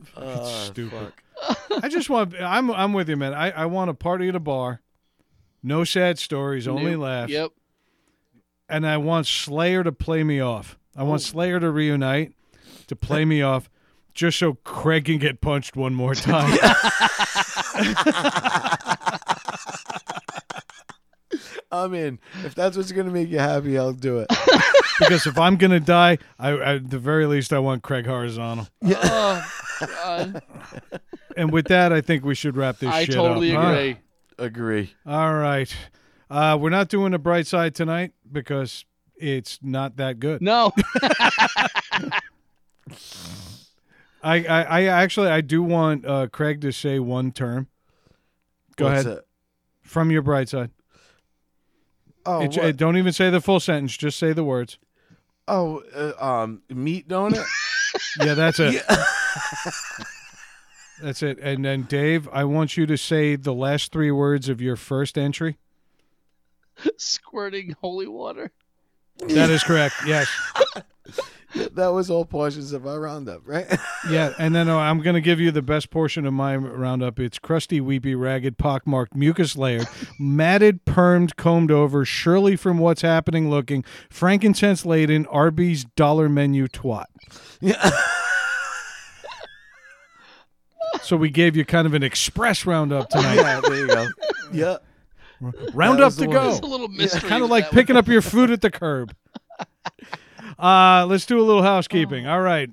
[0.00, 1.12] It's Ah, stupid.
[1.40, 1.82] fuck.
[1.82, 2.34] I just want.
[2.40, 2.70] I'm.
[2.70, 3.32] I'm with you, man.
[3.32, 3.50] I.
[3.50, 4.80] I want a party at a bar.
[5.62, 7.00] No sad stories, only Nope.
[7.02, 7.32] laughs.
[7.32, 7.50] Yep.
[8.68, 10.78] And I want Slayer to play me off.
[10.94, 11.24] I want Oh.
[11.24, 12.34] Slayer to reunite,
[12.86, 13.70] to play me off,
[14.14, 16.58] just so Craig can get punched one more time.
[21.72, 22.18] I'm in.
[22.44, 24.28] If that's what's gonna make you happy, I'll do it.
[24.98, 28.68] because if I'm gonna die, I, I at the very least I want Craig horizontal.
[28.84, 29.50] Oh,
[29.80, 30.42] God.
[31.36, 33.62] And with that, I think we should wrap this I shit totally up.
[33.62, 33.70] huh?
[33.70, 33.96] agree.
[34.38, 34.94] Agree.
[35.04, 35.74] All right.
[36.30, 38.84] Uh, we're not doing the bright side tonight because
[39.16, 40.42] it's not that good.
[40.42, 40.72] No.
[44.24, 47.68] I, I, I actually I do want uh, Craig to say one term.
[48.76, 49.26] Go What's ahead it?
[49.82, 50.70] from your bright side.
[52.26, 53.96] Oh, It- it- don't even say the full sentence.
[53.96, 54.78] Just say the words.
[55.46, 57.44] oh, uh, um, meat donut.
[58.20, 58.82] Yeah, that's it.
[61.02, 61.38] That's it.
[61.40, 65.16] And then Dave, I want you to say the last three words of your first
[65.18, 65.58] entry.
[66.96, 68.50] Squirting holy water.
[69.18, 69.94] That is correct.
[70.06, 70.28] Yes.
[71.74, 73.66] That was all portions of our roundup, right?
[74.10, 77.18] Yeah, and then uh, I'm going to give you the best portion of my roundup.
[77.18, 79.86] It's crusty, weepy, ragged, pockmarked, mucus layered,
[80.18, 87.06] matted, permed, combed over, Shirley from What's Happening looking, frankincense laden, Arby's dollar menu twat.
[87.60, 87.90] yeah.
[91.02, 93.34] So we gave you kind of an express roundup tonight.
[93.34, 93.60] yeah.
[93.60, 94.06] There you go.
[94.52, 94.76] Yeah.
[95.74, 96.44] Roundup to go.
[96.50, 97.28] There's a little mystery.
[97.28, 97.80] kind of like that one.
[97.82, 99.14] picking up your food at the curb.
[100.64, 102.26] Uh, let's do a little housekeeping.
[102.26, 102.70] All right.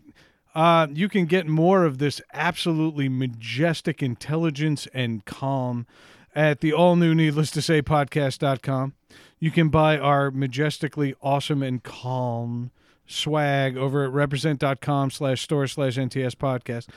[0.55, 5.85] Uh, you can get more of this absolutely majestic intelligence and calm
[6.33, 8.93] at the all new needless to say podcast.com.
[9.39, 12.71] You can buy our majestically awesome and calm
[13.05, 16.87] swag over at represent.com slash store slash NTS podcast.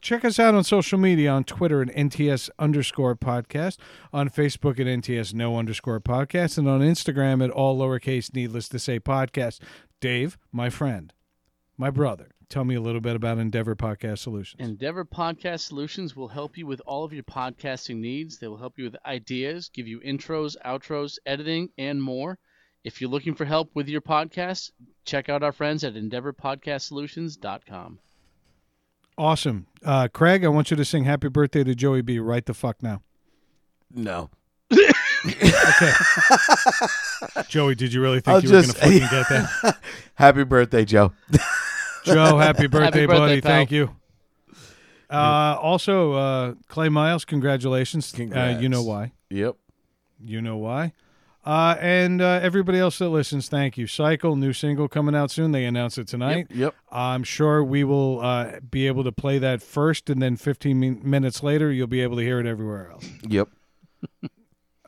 [0.00, 3.78] Check us out on social media on Twitter at NTS underscore podcast,
[4.12, 8.78] on Facebook at NTS no underscore podcast, and on Instagram at all lowercase needless to
[8.78, 9.58] say podcast.
[10.04, 11.14] Dave, my friend,
[11.78, 14.60] my brother, tell me a little bit about Endeavor Podcast Solutions.
[14.60, 18.36] Endeavor Podcast Solutions will help you with all of your podcasting needs.
[18.36, 22.38] They will help you with ideas, give you intros, outros, editing, and more.
[22.84, 24.72] If you're looking for help with your podcast,
[25.06, 27.98] check out our friends at EndeavorPodcastSolutions.com.
[29.16, 29.66] awesome.
[29.82, 32.82] Uh, Craig, I want you to sing happy birthday to Joey B right the fuck
[32.82, 33.00] now.
[33.90, 34.28] No.
[35.26, 35.92] Okay.
[37.48, 39.78] Joey, did you really think I'll you were going to fucking get that?
[40.14, 41.12] Happy birthday, Joe.
[42.04, 43.40] Joe, happy birthday, birthday, buddy.
[43.40, 43.50] pal.
[43.50, 43.90] Thank you.
[45.08, 48.12] Uh, also, uh, Clay Miles, congratulations.
[48.18, 49.12] Uh, you know why.
[49.30, 49.56] Yep.
[50.22, 50.92] You know why.
[51.46, 53.86] Uh, and uh, everybody else that listens, thank you.
[53.86, 55.52] Cycle, new single coming out soon.
[55.52, 56.46] They announced it tonight.
[56.50, 56.74] Yep.
[56.90, 61.00] I'm sure we will uh, be able to play that first, and then 15 min-
[61.04, 63.08] minutes later, you'll be able to hear it everywhere else.
[63.28, 63.48] Yep.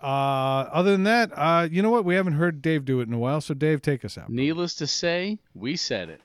[0.03, 2.05] Uh, other than that, uh, you know what?
[2.05, 4.29] We haven't heard Dave do it in a while, so Dave, take us out.
[4.29, 6.21] Needless to say, we said it.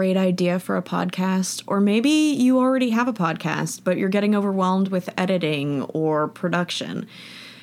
[0.00, 1.62] Great idea for a podcast?
[1.66, 7.06] Or maybe you already have a podcast, but you're getting overwhelmed with editing or production?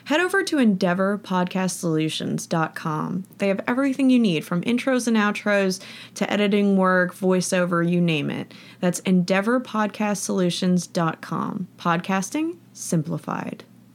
[0.03, 3.23] Head over to EndeavorPodcastSolutions.com.
[3.39, 5.81] They have everything you need from intros and outros
[6.13, 8.53] to editing work, voiceover, you name it.
[8.81, 11.67] That's EndeavorPodcastSolutions.com.
[11.79, 13.63] Podcasting simplified.